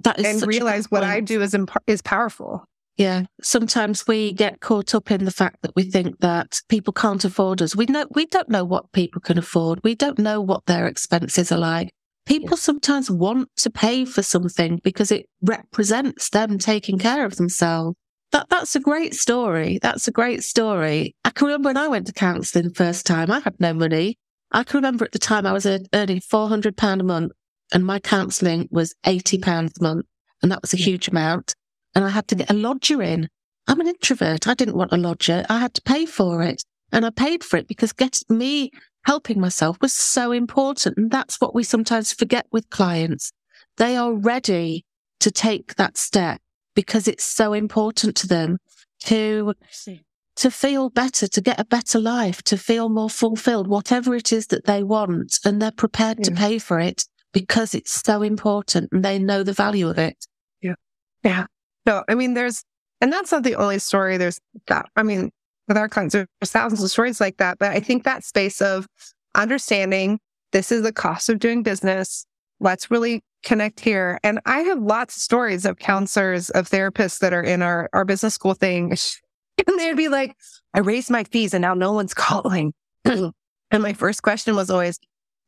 That 0.05 0.21
is 0.21 0.41
and 0.41 0.47
realize 0.47 0.89
what 0.89 1.03
I 1.03 1.19
do 1.19 1.43
is, 1.43 1.53
imp- 1.53 1.83
is 1.89 2.01
powerful. 2.01 2.65
Yeah. 2.97 3.25
Sometimes 3.43 4.07
we 4.07 4.33
get 4.33 4.61
caught 4.61 4.95
up 4.95 5.11
in 5.11 5.25
the 5.25 5.31
fact 5.31 5.63
that 5.63 5.75
we 5.75 5.85
think 5.85 6.21
that 6.21 6.61
people 6.69 6.93
can't 6.93 7.25
afford 7.25 7.63
us. 7.63 7.75
We 7.75 7.87
know, 7.87 8.07
we 8.15 8.27
don't 8.27 8.51
know 8.51 8.65
what 8.65 8.93
people 8.93 9.21
can 9.21 9.39
afford. 9.39 9.81
We 9.83 9.95
don't 9.95 10.19
know 10.19 10.41
what 10.41 10.67
their 10.67 10.87
expenses 10.87 11.51
are 11.51 11.59
like. 11.59 11.91
People 12.27 12.51
yeah. 12.51 12.57
sometimes 12.57 13.11
want 13.11 13.49
to 13.57 13.71
pay 13.71 14.05
for 14.05 14.23
something 14.23 14.81
because 14.85 15.11
it 15.11 15.27
represents 15.41 16.29
them 16.31 16.59
taking 16.59 16.99
care 16.99 17.25
of 17.25 17.37
themselves. 17.37 17.97
That, 18.31 18.49
that's 18.49 18.77
a 18.77 18.81
great 18.81 19.15
story. 19.15 19.79
That's 19.83 20.07
a 20.07 20.13
great 20.13 20.43
story. 20.43 21.15
I 21.25 21.31
can 21.31 21.47
remember 21.47 21.71
when 21.71 21.77
I 21.77 21.89
went 21.89 22.07
to 22.07 22.13
counselling 22.13 22.69
the 22.69 22.75
first 22.75 23.07
time, 23.07 23.31
I 23.31 23.41
had 23.41 23.59
no 23.59 23.73
money. 23.73 24.19
I 24.53 24.65
can 24.65 24.79
remember 24.79 25.05
at 25.05 25.13
the 25.13 25.19
time 25.19 25.47
I 25.47 25.53
was 25.53 25.67
earning 25.67 26.21
£400 26.21 27.01
a 27.01 27.03
month 27.03 27.33
and 27.73 27.85
my 27.85 27.99
counselling 27.99 28.69
was 28.71 28.95
£80 29.05 29.47
a 29.81 29.83
month. 29.83 30.07
And 30.43 30.51
that 30.51 30.63
was 30.63 30.75
a 30.75 30.79
huge 30.79 31.09
amount 31.09 31.55
and 31.95 32.05
I 32.05 32.09
had 32.09 32.29
to 32.29 32.35
get 32.35 32.51
a 32.51 32.55
lodger 32.55 33.03
in. 33.03 33.29
I'm 33.67 33.81
an 33.81 33.89
introvert. 33.89 34.49
I 34.49 34.55
didn't 34.55 34.77
want 34.77 34.93
a 34.93 34.97
lodger. 34.97 35.45
I 35.49 35.59
had 35.61 35.75
to 35.75 35.83
pay 35.83 36.07
for 36.07 36.43
it. 36.43 36.63
And 36.91 37.07
I 37.07 37.11
paid 37.11 37.43
for 37.43 37.57
it 37.57 37.69
because 37.69 37.93
getting 37.93 38.37
me 38.37 38.71
helping 39.05 39.41
myself 39.41 39.79
was 39.81 39.93
so 39.93 40.33
important. 40.33 40.97
And 40.97 41.11
that's 41.11 41.41
what 41.41 41.55
we 41.55 41.65
sometimes 41.65 42.13
forget 42.13 42.47
with 42.53 42.71
clients. 42.71 43.33
They 43.77 43.97
are 43.97 44.13
ready 44.13 44.85
to 45.21 45.31
take 45.31 45.77
that 45.77 45.97
step 45.97 46.41
because 46.75 47.09
it's 47.09 47.25
so 47.25 47.53
important 47.53 48.17
to 48.17 48.27
them 48.27 48.59
to, 49.05 49.55
to 50.37 50.51
feel 50.51 50.91
better, 50.91 51.27
to 51.27 51.41
get 51.41 51.61
a 51.61 51.65
better 51.65 51.99
life, 51.99 52.43
to 52.43 52.57
feel 52.57 52.89
more 52.89 53.11
fulfilled, 53.11 53.69
whatever 53.69 54.15
it 54.15 54.33
is 54.33 54.49
that 54.49 54.67
they 54.67 54.83
want. 54.83 55.39
And 55.45 55.61
they're 55.61 55.73
prepared 55.73 56.19
yeah. 56.19 56.25
to 56.25 56.31
pay 56.33 56.59
for 56.59 56.79
it 56.79 57.05
because 57.33 57.75
it's 57.75 58.03
so 58.03 58.23
important 58.23 58.91
and 58.93 59.05
they 59.05 59.19
know 59.19 59.43
the 59.43 59.53
value 59.53 59.89
of 59.89 59.99
it. 59.99 60.27
Yeah. 60.61 60.75
Yeah. 61.23 61.47
No, 61.87 62.05
I 62.09 62.15
mean, 62.15 62.35
there's, 62.35 62.63
and 63.01 63.13
that's 63.13 63.33
not 63.33 63.43
the 63.43 63.57
only 63.57 63.79
story. 63.79 64.17
There's 64.17 64.39
that, 64.69 64.87
I 64.97 65.03
mean, 65.03 65.31
with 65.69 65.77
our 65.77 65.89
clients, 65.89 66.13
there's 66.13 66.29
thousands 66.45 66.83
of 66.83 66.91
stories 66.91 67.21
like 67.21 67.39
that. 67.39 67.59
But 67.59 67.73
I 67.73 67.81
think 67.81 68.05
that 68.05 68.25
space 68.25 68.61
of 68.61 68.87
understanding 69.35 70.21
this 70.53 70.71
is 70.71 70.83
the 70.83 70.93
cost 70.93 71.29
of 71.29 71.39
doing 71.39 71.63
business. 71.63 72.27
Let's 72.61 72.91
really 72.91 73.23
connect 73.43 73.81
here. 73.81 74.19
And 74.23 74.39
I 74.47 74.61
have 74.61 74.79
lots 74.79 75.17
of 75.17 75.23
stories 75.23 75.65
of 75.65 75.79
counselors, 75.79 76.51
of 76.51 76.69
therapists 76.69 77.19
that 77.21 77.33
are 77.33 77.43
in 77.43 77.63
our, 77.63 77.89
our 77.93 78.05
business 78.05 78.35
school 78.35 78.55
thing. 78.55 78.97
And 79.65 79.79
they'd 79.79 79.97
be 79.97 80.09
like, 80.09 80.35
I 80.75 80.81
raised 80.81 81.11
my 81.11 81.25
fees 81.25 81.55
and 81.55 81.63
now 81.63 81.75
no 81.75 81.93
one's 81.93 82.15
calling. 82.15 82.73
and 83.05 83.33
my 83.71 83.93
first 83.93 84.23
question 84.23 84.57
was 84.57 84.71
always, 84.71 84.99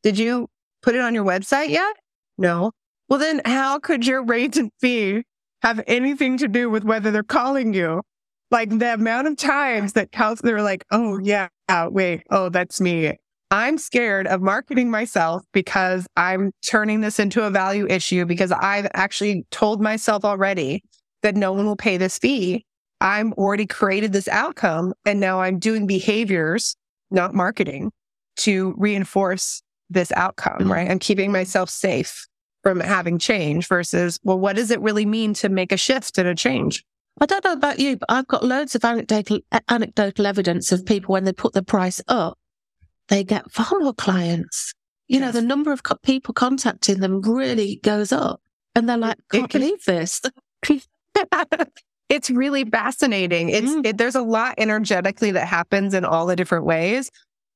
did 0.02 0.18
you 0.18 0.46
put 0.82 0.94
it 0.94 1.00
on 1.00 1.14
your 1.14 1.24
website 1.24 1.70
yet? 1.70 1.96
No. 2.36 2.70
Well, 3.08 3.18
then 3.18 3.40
how 3.44 3.78
could 3.80 4.06
your 4.06 4.22
rate 4.22 4.56
and 4.58 4.70
fee 4.80 5.24
have 5.64 5.82
anything 5.86 6.36
to 6.36 6.46
do 6.46 6.68
with 6.68 6.84
whether 6.84 7.10
they're 7.10 7.22
calling 7.22 7.72
you. 7.72 8.02
Like 8.50 8.68
the 8.78 8.94
amount 8.94 9.26
of 9.26 9.36
times 9.36 9.94
that 9.94 10.12
counselors 10.12 10.52
are 10.52 10.62
like, 10.62 10.84
oh, 10.92 11.18
yeah, 11.18 11.48
wait, 11.88 12.22
oh, 12.30 12.50
that's 12.50 12.80
me. 12.80 13.16
I'm 13.50 13.78
scared 13.78 14.26
of 14.26 14.42
marketing 14.42 14.90
myself 14.90 15.42
because 15.52 16.06
I'm 16.16 16.52
turning 16.64 17.00
this 17.00 17.18
into 17.18 17.44
a 17.44 17.50
value 17.50 17.86
issue 17.88 18.26
because 18.26 18.52
I've 18.52 18.88
actually 18.94 19.46
told 19.50 19.80
myself 19.80 20.24
already 20.24 20.84
that 21.22 21.34
no 21.34 21.52
one 21.52 21.64
will 21.64 21.76
pay 21.76 21.96
this 21.96 22.18
fee. 22.18 22.64
I'm 23.00 23.32
already 23.34 23.66
created 23.66 24.12
this 24.12 24.28
outcome 24.28 24.92
and 25.06 25.18
now 25.18 25.40
I'm 25.40 25.58
doing 25.58 25.86
behaviors, 25.86 26.76
not 27.10 27.34
marketing 27.34 27.90
to 28.38 28.74
reinforce 28.76 29.62
this 29.88 30.12
outcome, 30.12 30.58
mm-hmm. 30.60 30.72
right? 30.72 30.90
I'm 30.90 30.98
keeping 30.98 31.32
myself 31.32 31.70
safe 31.70 32.26
from 32.64 32.80
having 32.80 33.18
change 33.18 33.68
versus, 33.68 34.18
well, 34.24 34.38
what 34.38 34.56
does 34.56 34.70
it 34.70 34.80
really 34.80 35.04
mean 35.06 35.34
to 35.34 35.48
make 35.48 35.70
a 35.70 35.76
shift 35.76 36.18
and 36.18 36.26
a 36.26 36.34
change? 36.34 36.82
I 37.20 37.26
don't 37.26 37.44
know 37.44 37.52
about 37.52 37.78
you, 37.78 37.98
but 37.98 38.10
I've 38.10 38.26
got 38.26 38.42
loads 38.42 38.74
of 38.74 38.84
anecdotal, 38.84 39.38
anecdotal 39.68 40.26
evidence 40.26 40.72
of 40.72 40.84
people 40.84 41.12
when 41.12 41.24
they 41.24 41.32
put 41.32 41.52
the 41.52 41.62
price 41.62 42.00
up, 42.08 42.38
they 43.08 43.22
get 43.22 43.52
far 43.52 43.78
more 43.78 43.92
clients. 43.92 44.72
You 45.06 45.20
yes. 45.20 45.34
know, 45.34 45.40
the 45.40 45.46
number 45.46 45.70
of 45.70 45.82
co- 45.82 45.98
people 46.02 46.32
contacting 46.32 47.00
them 47.00 47.20
really 47.20 47.76
goes 47.84 48.10
up. 48.10 48.40
And 48.74 48.88
they're 48.88 48.96
like, 48.96 49.18
can't 49.30 49.44
it, 49.44 49.52
believe 49.52 49.84
this. 49.84 50.22
it's 52.08 52.30
really 52.30 52.64
fascinating. 52.64 53.50
It's, 53.50 53.70
mm. 53.70 53.86
it, 53.86 53.98
there's 53.98 54.16
a 54.16 54.22
lot 54.22 54.54
energetically 54.56 55.30
that 55.32 55.46
happens 55.46 55.92
in 55.94 56.04
all 56.04 56.26
the 56.26 56.34
different 56.34 56.64
ways. 56.64 57.10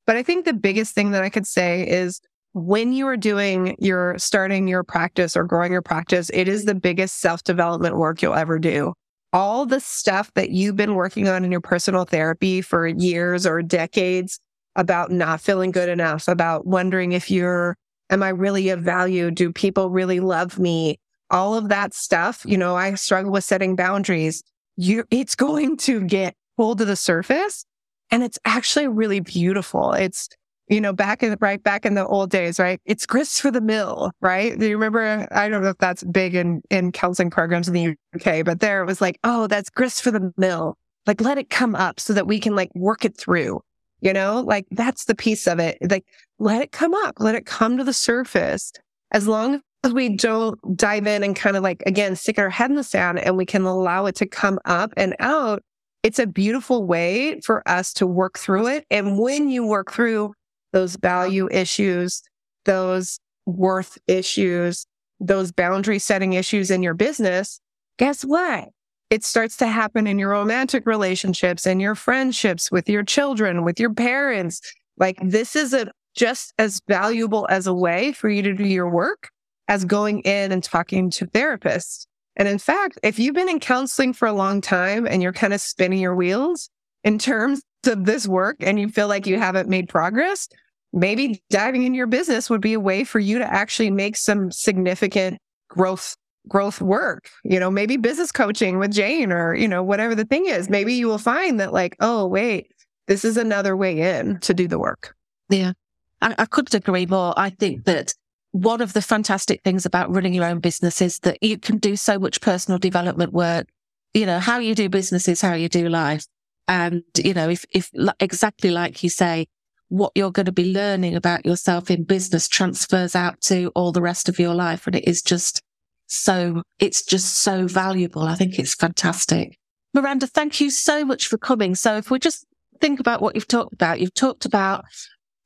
But 0.06 0.16
I 0.16 0.22
think 0.22 0.44
the 0.44 0.52
biggest 0.52 0.94
thing 0.94 1.12
that 1.12 1.22
I 1.22 1.30
could 1.30 1.46
say 1.46 1.88
is 1.88 2.20
when 2.58 2.92
you 2.92 3.06
are 3.06 3.16
doing 3.16 3.76
your 3.78 4.18
starting 4.18 4.68
your 4.68 4.82
practice 4.82 5.36
or 5.36 5.44
growing 5.44 5.72
your 5.72 5.82
practice, 5.82 6.30
it 6.32 6.48
is 6.48 6.64
the 6.64 6.74
biggest 6.74 7.20
self 7.20 7.44
development 7.44 7.96
work 7.96 8.22
you'll 8.22 8.34
ever 8.34 8.58
do. 8.58 8.94
All 9.32 9.66
the 9.66 9.80
stuff 9.80 10.32
that 10.34 10.50
you've 10.50 10.76
been 10.76 10.94
working 10.94 11.28
on 11.28 11.44
in 11.44 11.52
your 11.52 11.60
personal 11.60 12.04
therapy 12.04 12.60
for 12.60 12.86
years 12.86 13.46
or 13.46 13.62
decades 13.62 14.40
about 14.76 15.10
not 15.10 15.40
feeling 15.40 15.70
good 15.70 15.88
enough, 15.88 16.28
about 16.28 16.66
wondering 16.66 17.12
if 17.12 17.30
you're, 17.30 17.76
am 18.10 18.22
I 18.22 18.30
really 18.30 18.70
of 18.70 18.80
value? 18.80 19.30
Do 19.30 19.52
people 19.52 19.90
really 19.90 20.20
love 20.20 20.58
me? 20.58 20.98
All 21.30 21.54
of 21.54 21.68
that 21.68 21.92
stuff. 21.92 22.42
You 22.46 22.56
know, 22.56 22.74
I 22.76 22.94
struggle 22.94 23.32
with 23.32 23.44
setting 23.44 23.76
boundaries. 23.76 24.42
you 24.76 25.04
it's 25.10 25.34
going 25.46 25.76
to 25.78 26.00
get 26.02 26.34
pulled 26.56 26.78
to 26.78 26.84
the 26.84 26.96
surface 26.96 27.64
and 28.10 28.22
it's 28.22 28.38
actually 28.44 28.88
really 28.88 29.20
beautiful. 29.20 29.92
It's 29.92 30.28
you 30.68 30.80
know, 30.80 30.92
back 30.92 31.22
in 31.22 31.36
right 31.40 31.62
back 31.62 31.86
in 31.86 31.94
the 31.94 32.06
old 32.06 32.30
days, 32.30 32.58
right? 32.58 32.80
It's 32.84 33.06
grist 33.06 33.40
for 33.40 33.50
the 33.50 33.60
mill, 33.60 34.10
right? 34.20 34.58
Do 34.58 34.66
you 34.66 34.76
remember? 34.76 35.26
I 35.30 35.48
don't 35.48 35.62
know 35.62 35.70
if 35.70 35.78
that's 35.78 36.04
big 36.04 36.34
in 36.34 36.62
in 36.70 36.92
counseling 36.92 37.30
programs 37.30 37.68
in 37.68 37.74
the 37.74 37.96
UK, 38.14 38.44
but 38.44 38.60
there 38.60 38.82
it 38.82 38.86
was 38.86 39.00
like, 39.00 39.18
oh, 39.24 39.46
that's 39.46 39.70
grist 39.70 40.02
for 40.02 40.10
the 40.10 40.32
mill. 40.36 40.76
Like, 41.06 41.20
let 41.20 41.38
it 41.38 41.48
come 41.48 41.74
up 41.74 42.00
so 42.00 42.12
that 42.12 42.26
we 42.26 42.38
can 42.38 42.54
like 42.54 42.70
work 42.74 43.04
it 43.04 43.16
through. 43.16 43.60
You 44.00 44.12
know, 44.12 44.42
like 44.46 44.66
that's 44.70 45.06
the 45.06 45.14
piece 45.14 45.46
of 45.46 45.58
it. 45.58 45.78
Like, 45.90 46.04
let 46.38 46.62
it 46.62 46.70
come 46.70 46.94
up, 46.94 47.16
let 47.18 47.34
it 47.34 47.46
come 47.46 47.78
to 47.78 47.84
the 47.84 47.94
surface. 47.94 48.72
As 49.10 49.26
long 49.26 49.62
as 49.84 49.92
we 49.92 50.10
don't 50.10 50.58
dive 50.76 51.06
in 51.06 51.22
and 51.22 51.34
kind 51.34 51.56
of 51.56 51.62
like 51.62 51.82
again 51.86 52.14
stick 52.14 52.38
our 52.38 52.50
head 52.50 52.70
in 52.70 52.76
the 52.76 52.84
sand, 52.84 53.18
and 53.18 53.36
we 53.36 53.46
can 53.46 53.62
allow 53.62 54.06
it 54.06 54.16
to 54.16 54.26
come 54.26 54.58
up 54.66 54.92
and 54.96 55.16
out. 55.18 55.62
It's 56.04 56.18
a 56.20 56.26
beautiful 56.26 56.86
way 56.86 57.40
for 57.40 57.66
us 57.68 57.92
to 57.94 58.06
work 58.06 58.38
through 58.38 58.68
it. 58.68 58.86
And 58.88 59.18
when 59.18 59.48
you 59.48 59.66
work 59.66 59.90
through 59.90 60.32
those 60.72 60.96
value 60.96 61.48
issues, 61.50 62.22
those 62.64 63.18
worth 63.46 63.98
issues, 64.06 64.86
those 65.20 65.52
boundary 65.52 65.98
setting 65.98 66.34
issues 66.34 66.70
in 66.70 66.82
your 66.82 66.94
business, 66.94 67.60
guess 67.98 68.24
what? 68.24 68.68
It 69.10 69.24
starts 69.24 69.56
to 69.58 69.66
happen 69.66 70.06
in 70.06 70.18
your 70.18 70.30
romantic 70.30 70.86
relationships 70.86 71.66
and 71.66 71.80
your 71.80 71.94
friendships 71.94 72.70
with 72.70 72.88
your 72.88 73.02
children, 73.02 73.64
with 73.64 73.80
your 73.80 73.92
parents. 73.92 74.60
Like 74.98 75.16
this 75.22 75.56
is 75.56 75.72
a 75.72 75.90
just 76.14 76.52
as 76.58 76.82
valuable 76.88 77.46
as 77.48 77.66
a 77.66 77.74
way 77.74 78.12
for 78.12 78.28
you 78.28 78.42
to 78.42 78.52
do 78.52 78.66
your 78.66 78.90
work 78.90 79.30
as 79.68 79.84
going 79.84 80.20
in 80.20 80.50
and 80.50 80.62
talking 80.62 81.10
to 81.10 81.26
therapists. 81.26 82.06
And 82.36 82.48
in 82.48 82.58
fact, 82.58 82.98
if 83.02 83.18
you've 83.18 83.34
been 83.34 83.48
in 83.48 83.60
counseling 83.60 84.12
for 84.12 84.26
a 84.26 84.32
long 84.32 84.60
time 84.60 85.06
and 85.06 85.22
you're 85.22 85.32
kind 85.32 85.52
of 85.52 85.60
spinning 85.60 86.00
your 86.00 86.14
wheels 86.14 86.70
in 87.04 87.18
terms 87.18 87.62
of 87.86 88.04
this 88.04 88.26
work 88.26 88.56
and 88.60 88.78
you 88.78 88.88
feel 88.88 89.08
like 89.08 89.26
you 89.26 89.38
haven't 89.38 89.68
made 89.68 89.88
progress, 89.88 90.48
maybe 90.92 91.42
diving 91.50 91.84
in 91.84 91.94
your 91.94 92.06
business 92.06 92.50
would 92.50 92.60
be 92.60 92.72
a 92.72 92.80
way 92.80 93.04
for 93.04 93.18
you 93.18 93.38
to 93.38 93.52
actually 93.52 93.90
make 93.90 94.16
some 94.16 94.50
significant 94.50 95.38
growth 95.68 96.16
growth 96.48 96.80
work. 96.80 97.28
You 97.44 97.60
know 97.60 97.70
maybe 97.70 97.96
business 97.98 98.32
coaching 98.32 98.78
with 98.78 98.92
jane 98.92 99.32
or 99.32 99.54
you 99.54 99.68
know 99.68 99.82
whatever 99.82 100.14
the 100.14 100.24
thing 100.24 100.46
is. 100.46 100.70
Maybe 100.70 100.94
you 100.94 101.06
will 101.06 101.18
find 101.18 101.60
that 101.60 101.72
like 101.72 101.96
oh 102.00 102.26
wait 102.26 102.72
this 103.06 103.24
is 103.24 103.36
another 103.36 103.76
way 103.76 104.18
in 104.18 104.38
to 104.40 104.54
do 104.54 104.68
the 104.68 104.78
work. 104.78 105.14
Yeah. 105.48 105.72
I, 106.20 106.34
I 106.38 106.44
couldn't 106.44 106.74
agree 106.74 107.06
more. 107.06 107.32
I 107.36 107.50
think 107.50 107.84
that 107.84 108.14
one 108.52 108.80
of 108.80 108.92
the 108.92 109.02
fantastic 109.02 109.62
things 109.62 109.86
about 109.86 110.14
running 110.14 110.34
your 110.34 110.44
own 110.44 110.60
business 110.60 111.00
is 111.00 111.18
that 111.20 111.42
you 111.42 111.58
can 111.58 111.78
do 111.78 111.96
so 111.96 112.18
much 112.18 112.40
personal 112.40 112.78
development 112.78 113.32
work. 113.32 113.68
You 114.14 114.26
know 114.26 114.38
how 114.38 114.58
you 114.58 114.74
do 114.74 114.88
business 114.88 115.28
is 115.28 115.40
how 115.40 115.54
you 115.54 115.68
do 115.68 115.88
life 115.88 116.26
and, 116.68 117.02
you 117.16 117.34
know, 117.34 117.48
if, 117.48 117.64
if 117.72 117.90
exactly 118.20 118.70
like 118.70 119.02
you 119.02 119.08
say, 119.08 119.46
what 119.88 120.12
you're 120.14 120.30
going 120.30 120.46
to 120.46 120.52
be 120.52 120.72
learning 120.72 121.16
about 121.16 121.46
yourself 121.46 121.90
in 121.90 122.04
business 122.04 122.46
transfers 122.46 123.16
out 123.16 123.40
to 123.40 123.72
all 123.74 123.90
the 123.90 124.02
rest 124.02 124.28
of 124.28 124.38
your 124.38 124.54
life. 124.54 124.86
And 124.86 124.94
it 124.94 125.08
is 125.08 125.22
just 125.22 125.62
so, 126.06 126.62
it's 126.78 127.02
just 127.02 127.40
so 127.40 127.66
valuable. 127.66 128.22
I 128.22 128.34
think 128.34 128.58
it's 128.58 128.74
fantastic. 128.74 129.58
Miranda, 129.94 130.26
thank 130.26 130.60
you 130.60 130.70
so 130.70 131.04
much 131.06 131.26
for 131.26 131.38
coming. 131.38 131.74
So 131.74 131.96
if 131.96 132.10
we 132.10 132.18
just 132.18 132.44
think 132.80 133.00
about 133.00 133.22
what 133.22 133.34
you've 133.34 133.48
talked 133.48 133.72
about, 133.72 134.00
you've 134.00 134.14
talked 134.14 134.44
about, 134.44 134.84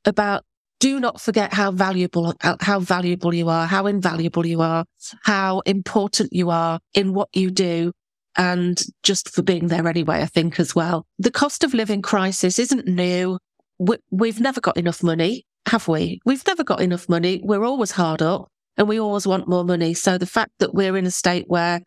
about 0.05 0.43
do 0.81 0.99
not 0.99 1.21
forget 1.21 1.53
how 1.53 1.71
valuable, 1.71 2.35
uh, 2.43 2.57
how 2.61 2.81
valuable 2.81 3.33
you 3.33 3.49
are, 3.49 3.69
how 3.69 3.87
invaluable 3.87 4.45
you 4.45 4.61
are, 4.61 4.85
how 5.23 5.61
important 5.61 6.33
you 6.33 6.51
are 6.51 6.81
in 6.95 7.15
what 7.15 7.29
you 7.33 7.53
do 7.53 7.93
and 8.37 8.81
just 9.03 9.31
for 9.35 9.43
being 9.43 9.69
there 9.69 9.87
anyway, 9.87 10.23
I 10.23 10.27
think 10.27 10.59
as 10.59 10.75
well. 10.75 11.07
The 11.19 11.31
cost 11.31 11.65
of 11.65 11.75
living 11.75 12.03
crisis 12.03 12.59
isn't 12.59 12.87
new. 12.87 13.39
We've 14.11 14.41
never 14.41 14.61
got 14.61 14.77
enough 14.77 15.03
money, 15.03 15.45
have 15.67 15.89
we? 15.89 16.21
We've 16.25 16.47
never 16.47 16.65
got 16.65 16.81
enough 16.81 17.09
money. 17.09 17.41
We're 17.43 17.65
always 17.65 17.91
hard 17.91 18.23
up 18.23 18.49
and 18.77 18.89
we 18.89 19.01
always 19.01 19.27
want 19.27 19.49
more 19.49 19.65
money. 19.65 19.95
So 19.95 20.19
the 20.19 20.27
fact 20.27 20.53
that 20.59 20.75
we're 20.75 20.97
in 20.97 21.07
a 21.07 21.11
state 21.11 21.45
where 21.49 21.81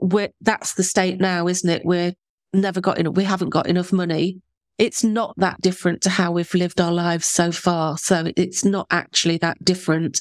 we're, 0.00 0.30
that's 0.40 0.74
the 0.74 0.82
state 0.82 1.20
now, 1.20 1.48
isn't 1.48 1.68
it? 1.68 1.84
We're 1.84 2.12
never 2.52 2.80
got 2.80 2.98
enough, 2.98 3.14
we 3.14 3.24
haven't 3.24 3.50
got 3.50 3.66
enough 3.66 3.92
money. 3.92 4.40
It's 4.78 5.02
not 5.02 5.34
that 5.38 5.60
different 5.60 6.02
to 6.02 6.10
how 6.10 6.32
we've 6.32 6.54
lived 6.54 6.80
our 6.80 6.92
lives 6.92 7.26
so 7.26 7.50
far. 7.50 7.98
So 7.98 8.30
it's 8.36 8.64
not 8.64 8.86
actually 8.90 9.38
that 9.38 9.64
different, 9.64 10.20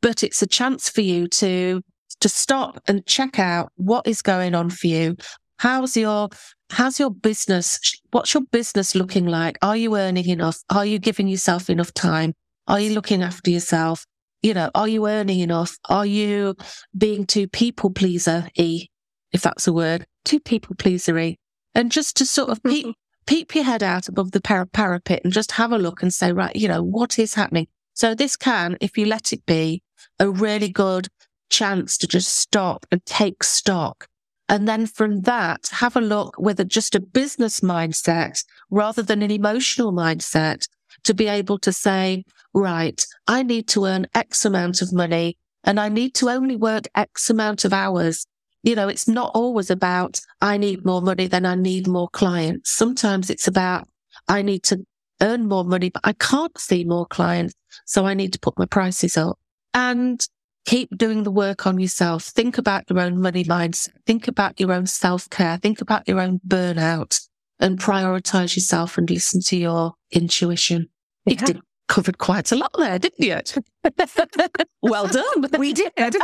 but 0.00 0.22
it's 0.22 0.42
a 0.42 0.46
chance 0.46 0.88
for 0.88 1.00
you 1.00 1.26
to 1.28 1.82
to 2.20 2.28
stop 2.28 2.80
and 2.86 3.06
check 3.06 3.38
out 3.38 3.72
what 3.76 4.06
is 4.06 4.22
going 4.22 4.54
on 4.54 4.70
for 4.70 4.86
you. 4.86 5.16
How's 5.58 5.96
your 5.96 6.28
how's 6.70 7.00
your 7.00 7.10
business? 7.10 7.80
What's 8.10 8.34
your 8.34 8.44
business 8.50 8.94
looking 8.94 9.26
like? 9.26 9.58
Are 9.62 9.76
you 9.76 9.96
earning 9.96 10.28
enough? 10.28 10.58
Are 10.70 10.86
you 10.86 10.98
giving 10.98 11.28
yourself 11.28 11.70
enough 11.70 11.92
time? 11.94 12.34
Are 12.66 12.80
you 12.80 12.92
looking 12.94 13.22
after 13.22 13.50
yourself? 13.50 14.04
You 14.42 14.54
know, 14.54 14.70
are 14.74 14.86
you 14.86 15.08
earning 15.08 15.40
enough? 15.40 15.76
Are 15.88 16.06
you 16.06 16.54
being 16.96 17.26
too 17.26 17.48
people 17.48 17.90
pleaser 17.90 18.48
e, 18.54 18.86
if 19.32 19.42
that's 19.42 19.66
a 19.66 19.72
word, 19.72 20.06
too 20.24 20.38
people 20.38 20.76
pleasery? 20.76 21.36
And 21.74 21.90
just 21.90 22.16
to 22.18 22.26
sort 22.26 22.50
of 22.50 22.62
peep, 22.62 22.86
mm-hmm. 22.86 22.92
peep 23.26 23.54
your 23.54 23.64
head 23.64 23.82
out 23.82 24.08
above 24.08 24.30
the 24.30 24.40
par- 24.40 24.66
parapet 24.66 25.22
and 25.24 25.32
just 25.32 25.52
have 25.52 25.72
a 25.72 25.78
look 25.78 26.02
and 26.02 26.14
say, 26.14 26.32
right, 26.32 26.54
you 26.54 26.68
know, 26.68 26.82
what 26.82 27.18
is 27.18 27.34
happening? 27.34 27.66
So 27.94 28.14
this 28.14 28.36
can, 28.36 28.76
if 28.80 28.96
you 28.96 29.06
let 29.06 29.32
it 29.32 29.44
be, 29.44 29.82
a 30.20 30.30
really 30.30 30.68
good 30.68 31.08
chance 31.48 31.96
to 31.98 32.06
just 32.06 32.36
stop 32.36 32.86
and 32.90 33.04
take 33.04 33.42
stock. 33.42 34.06
And 34.48 34.66
then 34.66 34.86
from 34.86 35.22
that, 35.22 35.68
have 35.72 35.96
a 35.96 36.00
look 36.00 36.38
with 36.38 36.58
a, 36.58 36.64
just 36.64 36.94
a 36.94 37.00
business 37.00 37.60
mindset 37.60 38.42
rather 38.70 39.02
than 39.02 39.22
an 39.22 39.30
emotional 39.30 39.92
mindset 39.92 40.66
to 41.04 41.14
be 41.14 41.28
able 41.28 41.58
to 41.58 41.72
say, 41.72 42.24
right, 42.54 43.04
I 43.26 43.42
need 43.42 43.68
to 43.68 43.84
earn 43.84 44.06
X 44.14 44.44
amount 44.44 44.80
of 44.80 44.92
money 44.92 45.36
and 45.64 45.78
I 45.78 45.88
need 45.88 46.14
to 46.16 46.30
only 46.30 46.56
work 46.56 46.84
X 46.94 47.28
amount 47.28 47.64
of 47.64 47.72
hours. 47.72 48.26
You 48.62 48.74
know, 48.74 48.88
it's 48.88 49.06
not 49.06 49.32
always 49.34 49.70
about, 49.70 50.20
I 50.40 50.56
need 50.56 50.84
more 50.84 51.02
money, 51.02 51.26
than 51.26 51.44
I 51.44 51.54
need 51.54 51.86
more 51.86 52.08
clients. 52.08 52.70
Sometimes 52.70 53.30
it's 53.30 53.46
about, 53.46 53.86
I 54.28 54.42
need 54.42 54.62
to 54.64 54.84
earn 55.20 55.46
more 55.46 55.64
money, 55.64 55.90
but 55.90 56.02
I 56.04 56.14
can't 56.14 56.56
see 56.58 56.84
more 56.84 57.06
clients. 57.06 57.54
So 57.84 58.06
I 58.06 58.14
need 58.14 58.32
to 58.32 58.38
put 58.38 58.58
my 58.58 58.66
prices 58.66 59.16
up. 59.16 59.38
And 59.74 60.26
keep 60.66 60.96
doing 60.96 61.22
the 61.22 61.30
work 61.30 61.66
on 61.66 61.78
yourself. 61.78 62.24
Think 62.24 62.58
about 62.58 62.84
your 62.90 63.00
own 63.00 63.20
money 63.20 63.44
mindset. 63.44 63.90
Think 64.06 64.28
about 64.28 64.60
your 64.60 64.72
own 64.72 64.86
self 64.86 65.28
care. 65.30 65.56
Think 65.58 65.80
about 65.80 66.06
your 66.08 66.20
own 66.20 66.40
burnout 66.46 67.20
and 67.60 67.78
prioritize 67.78 68.56
yourself 68.56 68.98
and 68.98 69.08
listen 69.10 69.40
to 69.42 69.56
your 69.56 69.94
intuition. 70.12 70.88
Yeah. 71.26 71.44
You 71.46 71.62
covered 71.88 72.18
quite 72.18 72.52
a 72.52 72.56
lot 72.56 72.72
there, 72.78 72.98
didn't 72.98 73.24
you? 73.24 73.62
well 74.82 75.08
done. 75.08 75.46
We 75.58 75.72
did. 75.72 75.92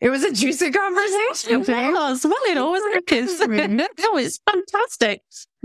It 0.00 0.08
was 0.08 0.24
a 0.24 0.32
juicy 0.32 0.70
conversation. 0.70 1.60
It 1.60 1.68
was. 1.68 2.24
Well, 2.24 2.34
it 2.48 2.56
always 2.56 2.82
is. 3.12 3.38
no, 3.38 4.16
it's 4.16 4.40
fantastic. 4.50 5.20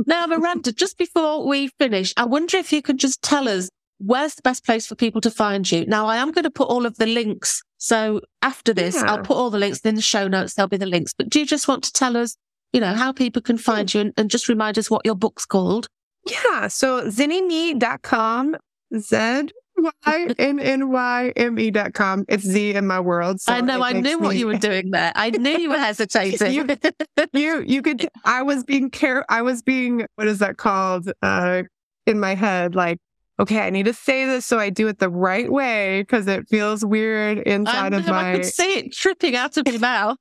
Now, 0.06 0.28
Miranda, 0.28 0.74
just 0.74 0.98
before 0.98 1.48
we 1.48 1.70
finish, 1.80 2.14
I 2.18 2.26
wonder 2.26 2.58
if 2.58 2.74
you 2.74 2.82
could 2.82 2.98
just 2.98 3.22
tell 3.22 3.48
us 3.48 3.70
where's 4.00 4.36
the 4.36 4.42
best 4.42 4.66
place 4.66 4.88
for 4.88 4.96
people 4.96 5.22
to 5.22 5.32
find 5.32 5.70
you? 5.70 5.86
Now, 5.86 6.08
I 6.08 6.18
am 6.18 6.32
going 6.32 6.44
to 6.44 6.52
put 6.52 6.70
all 6.70 6.86
of 6.86 6.98
the 6.98 7.06
links. 7.06 7.62
So 7.78 8.22
after 8.42 8.74
this, 8.74 8.96
yeah. 8.96 9.04
I'll 9.12 9.24
put 9.24 9.38
all 9.38 9.50
the 9.50 9.60
links 9.60 9.80
in 9.82 9.96
the 9.96 10.02
show 10.02 10.28
notes. 10.28 10.54
There'll 10.54 10.70
be 10.70 10.78
the 10.78 10.86
links. 10.86 11.14
But 11.14 11.30
do 11.30 11.40
you 11.40 11.46
just 11.46 11.68
want 11.68 11.84
to 11.84 11.94
tell 11.94 12.18
us, 12.18 12.38
you 12.74 12.82
know, 12.82 12.94
how 12.94 13.12
people 13.12 13.42
can 13.42 13.58
find 13.58 13.94
you 13.94 14.02
and, 14.02 14.14
and 14.18 14.30
just 14.30 14.50
remind 14.50 14.78
us 14.78 14.90
what 14.90 15.06
your 15.06 15.16
book's 15.16 15.46
called? 15.46 15.88
Yeah. 16.26 16.68
So 16.68 17.10
zynnyme.com, 17.10 18.56
Z 18.98 19.50
Y 19.78 20.28
N 20.40 20.60
N 20.60 20.90
Y 20.90 21.34
M 21.36 21.60
E 21.60 21.72
dot 21.72 21.94
com. 21.94 22.26
It's 22.28 22.44
Z 22.44 22.74
in 22.74 22.88
my 22.88 23.00
world. 23.00 23.42
So 23.42 23.54
I 23.54 23.62
know. 23.62 23.82
I 23.82 23.94
knew 23.94 24.20
me... 24.20 24.26
what 24.26 24.36
you 24.36 24.48
were 24.48 24.58
doing 24.58 24.92
there. 24.92 25.12
I 25.16 25.30
knew 25.30 25.58
you 25.58 25.70
were 25.70 25.78
hesitating. 25.78 26.54
you, 26.54 26.66
you, 27.34 27.62
you 27.62 27.82
could. 27.82 28.08
I 28.24 28.42
was 28.42 28.64
being 28.64 28.90
care. 28.90 29.26
I 29.30 29.42
was 29.42 29.62
being. 29.62 30.06
What 30.16 30.28
is 30.28 30.40
that 30.40 30.58
called? 30.58 31.12
Uh, 31.22 31.64
in 32.06 32.20
my 32.20 32.36
head, 32.36 32.76
like 32.76 33.00
okay, 33.40 33.60
I 33.60 33.70
need 33.70 33.86
to 33.86 33.94
say 33.94 34.26
this 34.26 34.46
so 34.46 34.60
I 34.60 34.70
do 34.70 34.88
it 34.88 35.00
the 35.00 35.10
right 35.10 35.52
way 35.52 36.02
because 36.02 36.28
it 36.28 36.48
feels 36.50 36.86
weird 36.86 37.40
inside 37.40 37.94
of 37.94 38.08
my. 38.08 38.32
I 38.32 38.36
could 38.36 38.46
say 38.46 38.74
it 38.76 38.94
tripping 38.94 39.36
out 39.36 39.58
of 39.58 39.66
my 39.66 39.78
mouth. 39.78 40.18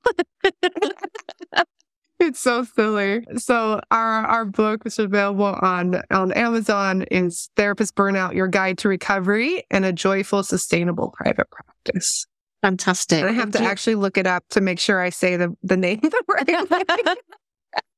it's 2.19 2.39
so 2.39 2.63
silly. 2.63 3.25
So 3.37 3.81
our 3.91 4.25
our 4.25 4.45
book, 4.45 4.83
which 4.83 4.93
is 4.93 4.99
available 4.99 5.57
on 5.61 6.01
on 6.11 6.31
Amazon, 6.33 7.03
is 7.11 7.49
Therapist 7.55 7.95
Burnout: 7.95 8.33
Your 8.35 8.47
Guide 8.47 8.77
to 8.79 8.89
Recovery 8.89 9.63
and 9.71 9.85
a 9.85 9.93
Joyful, 9.93 10.43
Sustainable 10.43 11.13
Private 11.15 11.47
Practice. 11.49 12.27
Fantastic. 12.61 13.19
And 13.19 13.29
I 13.29 13.33
have 13.33 13.51
to 13.51 13.59
you... 13.59 13.65
actually 13.65 13.95
look 13.95 14.17
it 14.17 14.25
up 14.25 14.43
to 14.49 14.61
make 14.61 14.79
sure 14.79 14.99
I 14.99 15.09
say 15.09 15.37
the 15.37 15.55
the 15.63 15.77
name 15.77 15.99
the 16.03 16.23
right. 16.27 17.17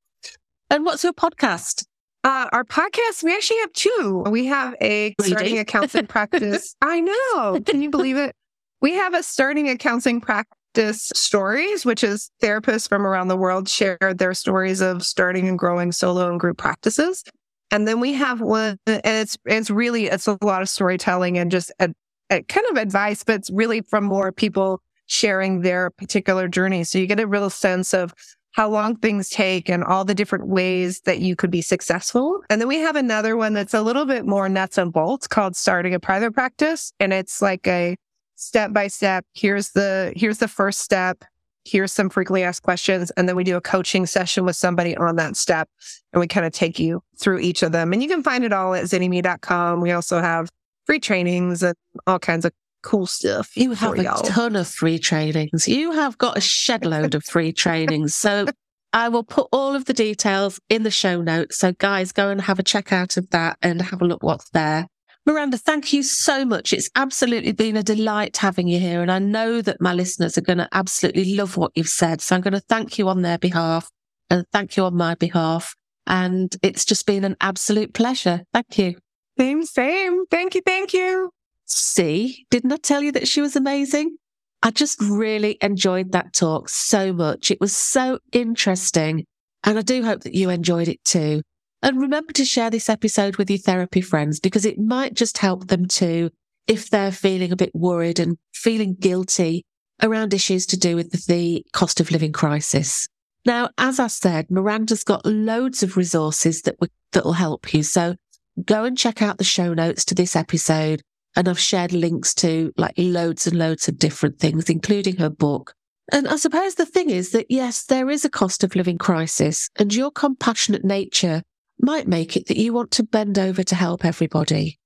and 0.70 0.86
what's 0.86 1.04
your 1.04 1.14
podcast? 1.14 1.86
Uh, 2.24 2.48
our 2.52 2.64
podcast, 2.64 3.24
we 3.24 3.34
actually 3.34 3.60
have 3.60 3.74
two. 3.74 4.24
We 4.30 4.46
have 4.48 4.76
a 4.82 5.16
starting 5.22 5.60
a 5.60 5.66
counseling 5.66 6.08
practice. 6.08 6.76
I 6.82 7.00
know. 7.00 7.62
Can 7.66 7.82
you 7.82 7.90
believe 7.90 8.18
it? 8.18 8.36
We 8.82 8.94
have 8.94 9.14
a 9.14 9.24
starting 9.24 9.70
a 9.70 9.78
counseling 9.78 10.22
practice 10.22 10.58
practice 10.78 11.12
stories, 11.16 11.86
which 11.86 12.04
is 12.04 12.30
therapists 12.42 12.88
from 12.88 13.06
around 13.06 13.28
the 13.28 13.38
world 13.38 13.68
share 13.68 13.98
their 14.16 14.34
stories 14.34 14.82
of 14.82 15.04
starting 15.04 15.48
and 15.48 15.58
growing 15.58 15.92
solo 15.92 16.30
and 16.30 16.40
group 16.40 16.58
practices. 16.58 17.24
And 17.72 17.88
then 17.88 18.00
we 18.00 18.14
have 18.14 18.42
one, 18.42 18.78
and 18.86 19.02
it's 19.04 19.38
it's 19.46 19.70
really 19.70 20.06
it's 20.06 20.28
a 20.28 20.38
lot 20.42 20.62
of 20.62 20.70
storytelling 20.70 21.38
and 21.38 21.52
just 21.52 21.72
a, 21.80 21.90
a 22.30 22.44
kind 22.44 22.66
of 22.70 22.78
advice, 22.78 23.24
but 23.24 23.36
it's 23.36 23.50
really 23.50 23.82
from 23.82 24.04
more 24.04 24.32
people 24.32 24.82
sharing 25.08 25.62
their 25.62 25.90
particular 25.90 26.48
journey. 26.48 26.84
So 26.84 27.00
you 27.00 27.08
get 27.08 27.20
a 27.20 27.28
real 27.28 27.50
sense 27.50 27.94
of 27.94 28.14
how 28.58 28.68
long 28.68 28.96
things 28.96 29.30
take 29.30 29.70
and 29.70 29.84
all 29.84 30.04
the 30.04 30.16
different 30.16 30.48
ways 30.48 31.02
that 31.02 31.20
you 31.20 31.36
could 31.36 31.52
be 31.52 31.62
successful. 31.62 32.42
And 32.50 32.60
then 32.60 32.68
we 32.68 32.78
have 32.78 32.96
another 32.96 33.38
one 33.38 33.54
that's 33.54 33.76
a 33.76 33.84
little 33.84 34.06
bit 34.06 34.26
more 34.26 34.50
nuts 34.50 34.80
and 34.80 34.92
bolts 34.92 35.28
called 35.28 35.56
starting 35.56 35.94
a 35.94 36.00
private 36.00 36.32
practice. 36.34 36.92
And 37.00 37.14
it's 37.14 37.40
like 37.40 37.68
a 37.68 37.96
step 38.36 38.74
by 38.74 38.88
step. 38.88 39.26
Here's 39.36 39.70
the, 39.74 40.12
here's 40.16 40.40
the 40.40 40.48
first 40.48 40.82
step. 40.82 41.24
Here's 41.66 41.92
some 41.92 42.10
frequently 42.10 42.42
asked 42.42 42.64
questions. 42.64 43.12
And 43.12 43.30
then 43.30 43.36
we 43.36 43.44
do 43.44 43.58
a 43.58 43.62
coaching 43.62 44.08
session 44.08 44.44
with 44.44 44.56
somebody 44.56 44.98
on 44.98 45.18
that 45.18 45.38
step. 45.38 45.70
And 46.12 46.20
we 46.20 46.28
kind 46.28 46.46
of 46.48 46.52
take 46.52 46.80
you 46.80 47.04
through 47.20 47.40
each 47.40 47.62
of 47.62 47.74
them. 47.74 47.94
And 47.94 48.02
you 48.02 48.10
can 48.10 48.24
find 48.24 48.44
it 48.44 48.54
all 48.54 48.74
at 48.74 48.86
zynnyme.com. 48.86 49.82
We 49.82 49.92
also 49.92 50.20
have 50.20 50.50
free 50.88 51.00
trainings 51.00 51.62
and 51.62 51.76
all 52.08 52.18
kinds 52.18 52.44
of 52.44 52.54
cool 52.88 53.06
stuff. 53.06 53.52
You 53.56 53.74
have 53.74 54.00
a 54.00 54.04
y'all. 54.04 54.22
ton 54.24 54.56
of 54.56 54.66
free 54.66 54.98
trainings. 54.98 55.68
You 55.68 55.92
have 55.92 56.18
got 56.18 56.38
a 56.38 56.42
shed 56.42 56.86
load 56.86 57.16
of 57.16 57.26
free 57.26 57.52
trainings. 57.52 58.16
So 58.16 58.48
I 58.94 59.10
will 59.10 59.26
put 59.26 59.50
all 59.52 59.76
of 59.76 59.86
the 59.86 59.94
details 59.94 60.60
in 60.70 60.84
the 60.84 60.92
show 60.92 61.22
notes. 61.22 61.58
So 61.58 61.74
guys, 61.74 62.14
go 62.14 62.30
and 62.30 62.40
have 62.40 62.60
a 62.60 62.64
check 62.64 62.94
out 62.94 63.18
of 63.18 63.30
that 63.32 63.58
and 63.62 63.82
have 63.82 64.02
a 64.02 64.06
look 64.06 64.24
what's 64.24 64.50
there. 64.52 64.88
Miranda, 65.26 65.58
thank 65.58 65.92
you 65.92 66.02
so 66.02 66.46
much. 66.46 66.72
It's 66.72 66.90
absolutely 66.96 67.52
been 67.52 67.76
a 67.76 67.84
delight 67.84 68.38
having 68.38 68.70
you 68.70 68.80
here. 68.80 69.02
And 69.02 69.12
I 69.12 69.20
know 69.20 69.62
that 69.62 69.82
my 69.82 69.94
listeners 69.94 70.38
are 70.38 70.42
going 70.42 70.60
to 70.60 70.70
absolutely 70.72 71.36
love 71.36 71.58
what 71.58 71.74
you've 71.76 71.90
said. 71.90 72.22
So 72.22 72.38
I'm 72.38 72.42
going 72.42 72.54
to 72.54 72.62
thank 72.62 72.98
you 72.98 73.10
on 73.10 73.22
their 73.22 73.38
behalf 73.38 73.90
and 74.30 74.46
thank 74.54 74.78
you 74.78 74.84
on 74.86 74.96
my 74.96 75.16
behalf. 75.16 75.76
And 76.06 76.56
it's 76.64 76.86
just 76.86 77.06
been 77.06 77.26
an 77.26 77.36
absolute 77.42 77.94
pleasure. 77.94 78.44
Thank 78.54 78.78
you. 78.78 78.96
Same, 79.38 79.66
same. 79.66 80.26
Thank 80.28 80.56
you. 80.56 80.62
Thank 80.66 80.94
you. 80.94 81.32
See, 81.68 82.46
didn't 82.50 82.72
I 82.72 82.78
tell 82.78 83.02
you 83.02 83.12
that 83.12 83.28
she 83.28 83.42
was 83.42 83.56
amazing? 83.56 84.18
I 84.64 84.72
just 84.72 85.00
really 85.02 85.58
enjoyed 85.62 86.14
that 86.14 86.34
talk 86.34 86.70
so 86.70 87.14
much. 87.14 87.52
It 87.52 87.62
was 87.62 87.76
so 87.76 88.20
interesting. 88.32 89.26
And 89.64 89.78
I 89.78 89.82
do 89.82 90.04
hope 90.04 90.24
that 90.24 90.34
you 90.34 90.50
enjoyed 90.50 90.88
it 90.88 91.04
too. 91.04 91.42
And 91.84 92.00
remember 92.00 92.34
to 92.34 92.46
share 92.46 92.70
this 92.70 92.90
episode 92.90 93.36
with 93.36 93.50
your 93.50 93.60
therapy 93.60 94.02
friends 94.02 94.40
because 94.40 94.66
it 94.66 94.80
might 94.80 95.14
just 95.14 95.38
help 95.38 95.68
them 95.68 95.86
too 95.86 96.32
if 96.68 96.90
they're 96.90 97.12
feeling 97.12 97.52
a 97.52 97.58
bit 97.58 97.76
worried 97.76 98.20
and 98.20 98.38
feeling 98.54 98.96
guilty 98.96 99.64
around 100.02 100.34
issues 100.34 100.66
to 100.68 100.78
do 100.78 100.96
with 100.96 101.28
the 101.28 101.66
cost 101.74 102.00
of 102.00 102.12
living 102.12 102.32
crisis. 102.32 103.08
Now, 103.46 103.70
as 103.78 104.00
I 104.00 104.08
said, 104.08 104.50
Miranda's 104.50 105.04
got 105.04 105.26
loads 105.26 105.84
of 105.84 105.98
resources 105.98 106.64
that 106.64 106.76
that 107.12 107.26
will 107.26 107.34
help 107.34 107.74
you. 107.74 107.84
So 107.84 108.16
go 108.64 108.84
and 108.84 108.98
check 108.98 109.22
out 109.22 109.38
the 109.38 109.44
show 109.44 109.74
notes 109.74 110.04
to 110.06 110.16
this 110.16 110.36
episode 110.36 111.02
and 111.38 111.48
I've 111.48 111.60
shared 111.60 111.94
links 111.94 112.34
to 112.36 112.74
like 112.78 112.96
loads 112.98 113.46
and 113.46 113.58
loads 113.58 113.88
of 113.88 114.00
different 114.00 114.40
things, 114.40 114.72
including 114.72 115.18
her 115.18 115.30
book. 115.30 115.76
And 116.12 116.28
I 116.28 116.36
suppose 116.36 116.76
the 116.76 116.86
thing 116.86 117.12
is 117.12 117.30
that 117.30 117.46
yes, 117.48 117.84
there 117.84 118.10
is 118.10 118.26
a 118.26 118.30
cost 118.30 118.64
of 118.64 118.76
living 118.76 118.98
crisis 118.98 119.70
and 119.78 119.94
your 119.94 120.10
compassionate 120.10 120.84
nature 120.84 121.44
might 121.80 122.08
make 122.08 122.36
it 122.36 122.48
that 122.48 122.58
you 122.58 122.74
want 122.74 122.90
to 122.92 123.04
bend 123.04 123.38
over 123.38 123.62
to 123.64 123.76
help 123.76 124.04
everybody. 124.04 124.80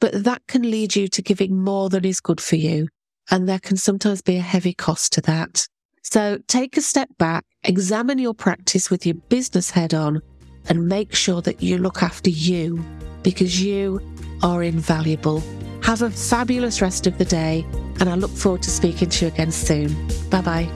But 0.00 0.24
that 0.24 0.40
can 0.48 0.62
lead 0.62 0.96
you 0.96 1.06
to 1.08 1.20
giving 1.20 1.62
more 1.62 1.90
than 1.90 2.06
is 2.06 2.20
good 2.20 2.40
for 2.40 2.56
you. 2.56 2.88
And 3.30 3.46
there 3.46 3.58
can 3.60 3.76
sometimes 3.76 4.22
be 4.22 4.36
a 4.36 4.40
heavy 4.40 4.72
cost 4.72 5.12
to 5.12 5.20
that. 5.22 5.68
So 6.02 6.38
take 6.48 6.78
a 6.78 6.80
step 6.80 7.10
back, 7.18 7.44
examine 7.62 8.18
your 8.18 8.32
practice 8.32 8.90
with 8.90 9.04
your 9.04 9.16
business 9.28 9.70
head 9.70 9.92
on, 9.92 10.22
and 10.66 10.88
make 10.88 11.14
sure 11.14 11.42
that 11.42 11.62
you 11.62 11.76
look 11.76 12.02
after 12.02 12.30
you 12.30 12.82
because 13.22 13.62
you 13.62 14.00
are 14.42 14.62
invaluable. 14.62 15.42
Have 15.82 16.02
a 16.02 16.10
fabulous 16.10 16.82
rest 16.82 17.06
of 17.06 17.16
the 17.18 17.24
day, 17.24 17.64
and 17.98 18.08
I 18.08 18.14
look 18.14 18.30
forward 18.30 18.62
to 18.62 18.70
speaking 18.70 19.08
to 19.08 19.26
you 19.26 19.32
again 19.32 19.50
soon. 19.50 19.92
Bye 20.30 20.42
bye. 20.42 20.68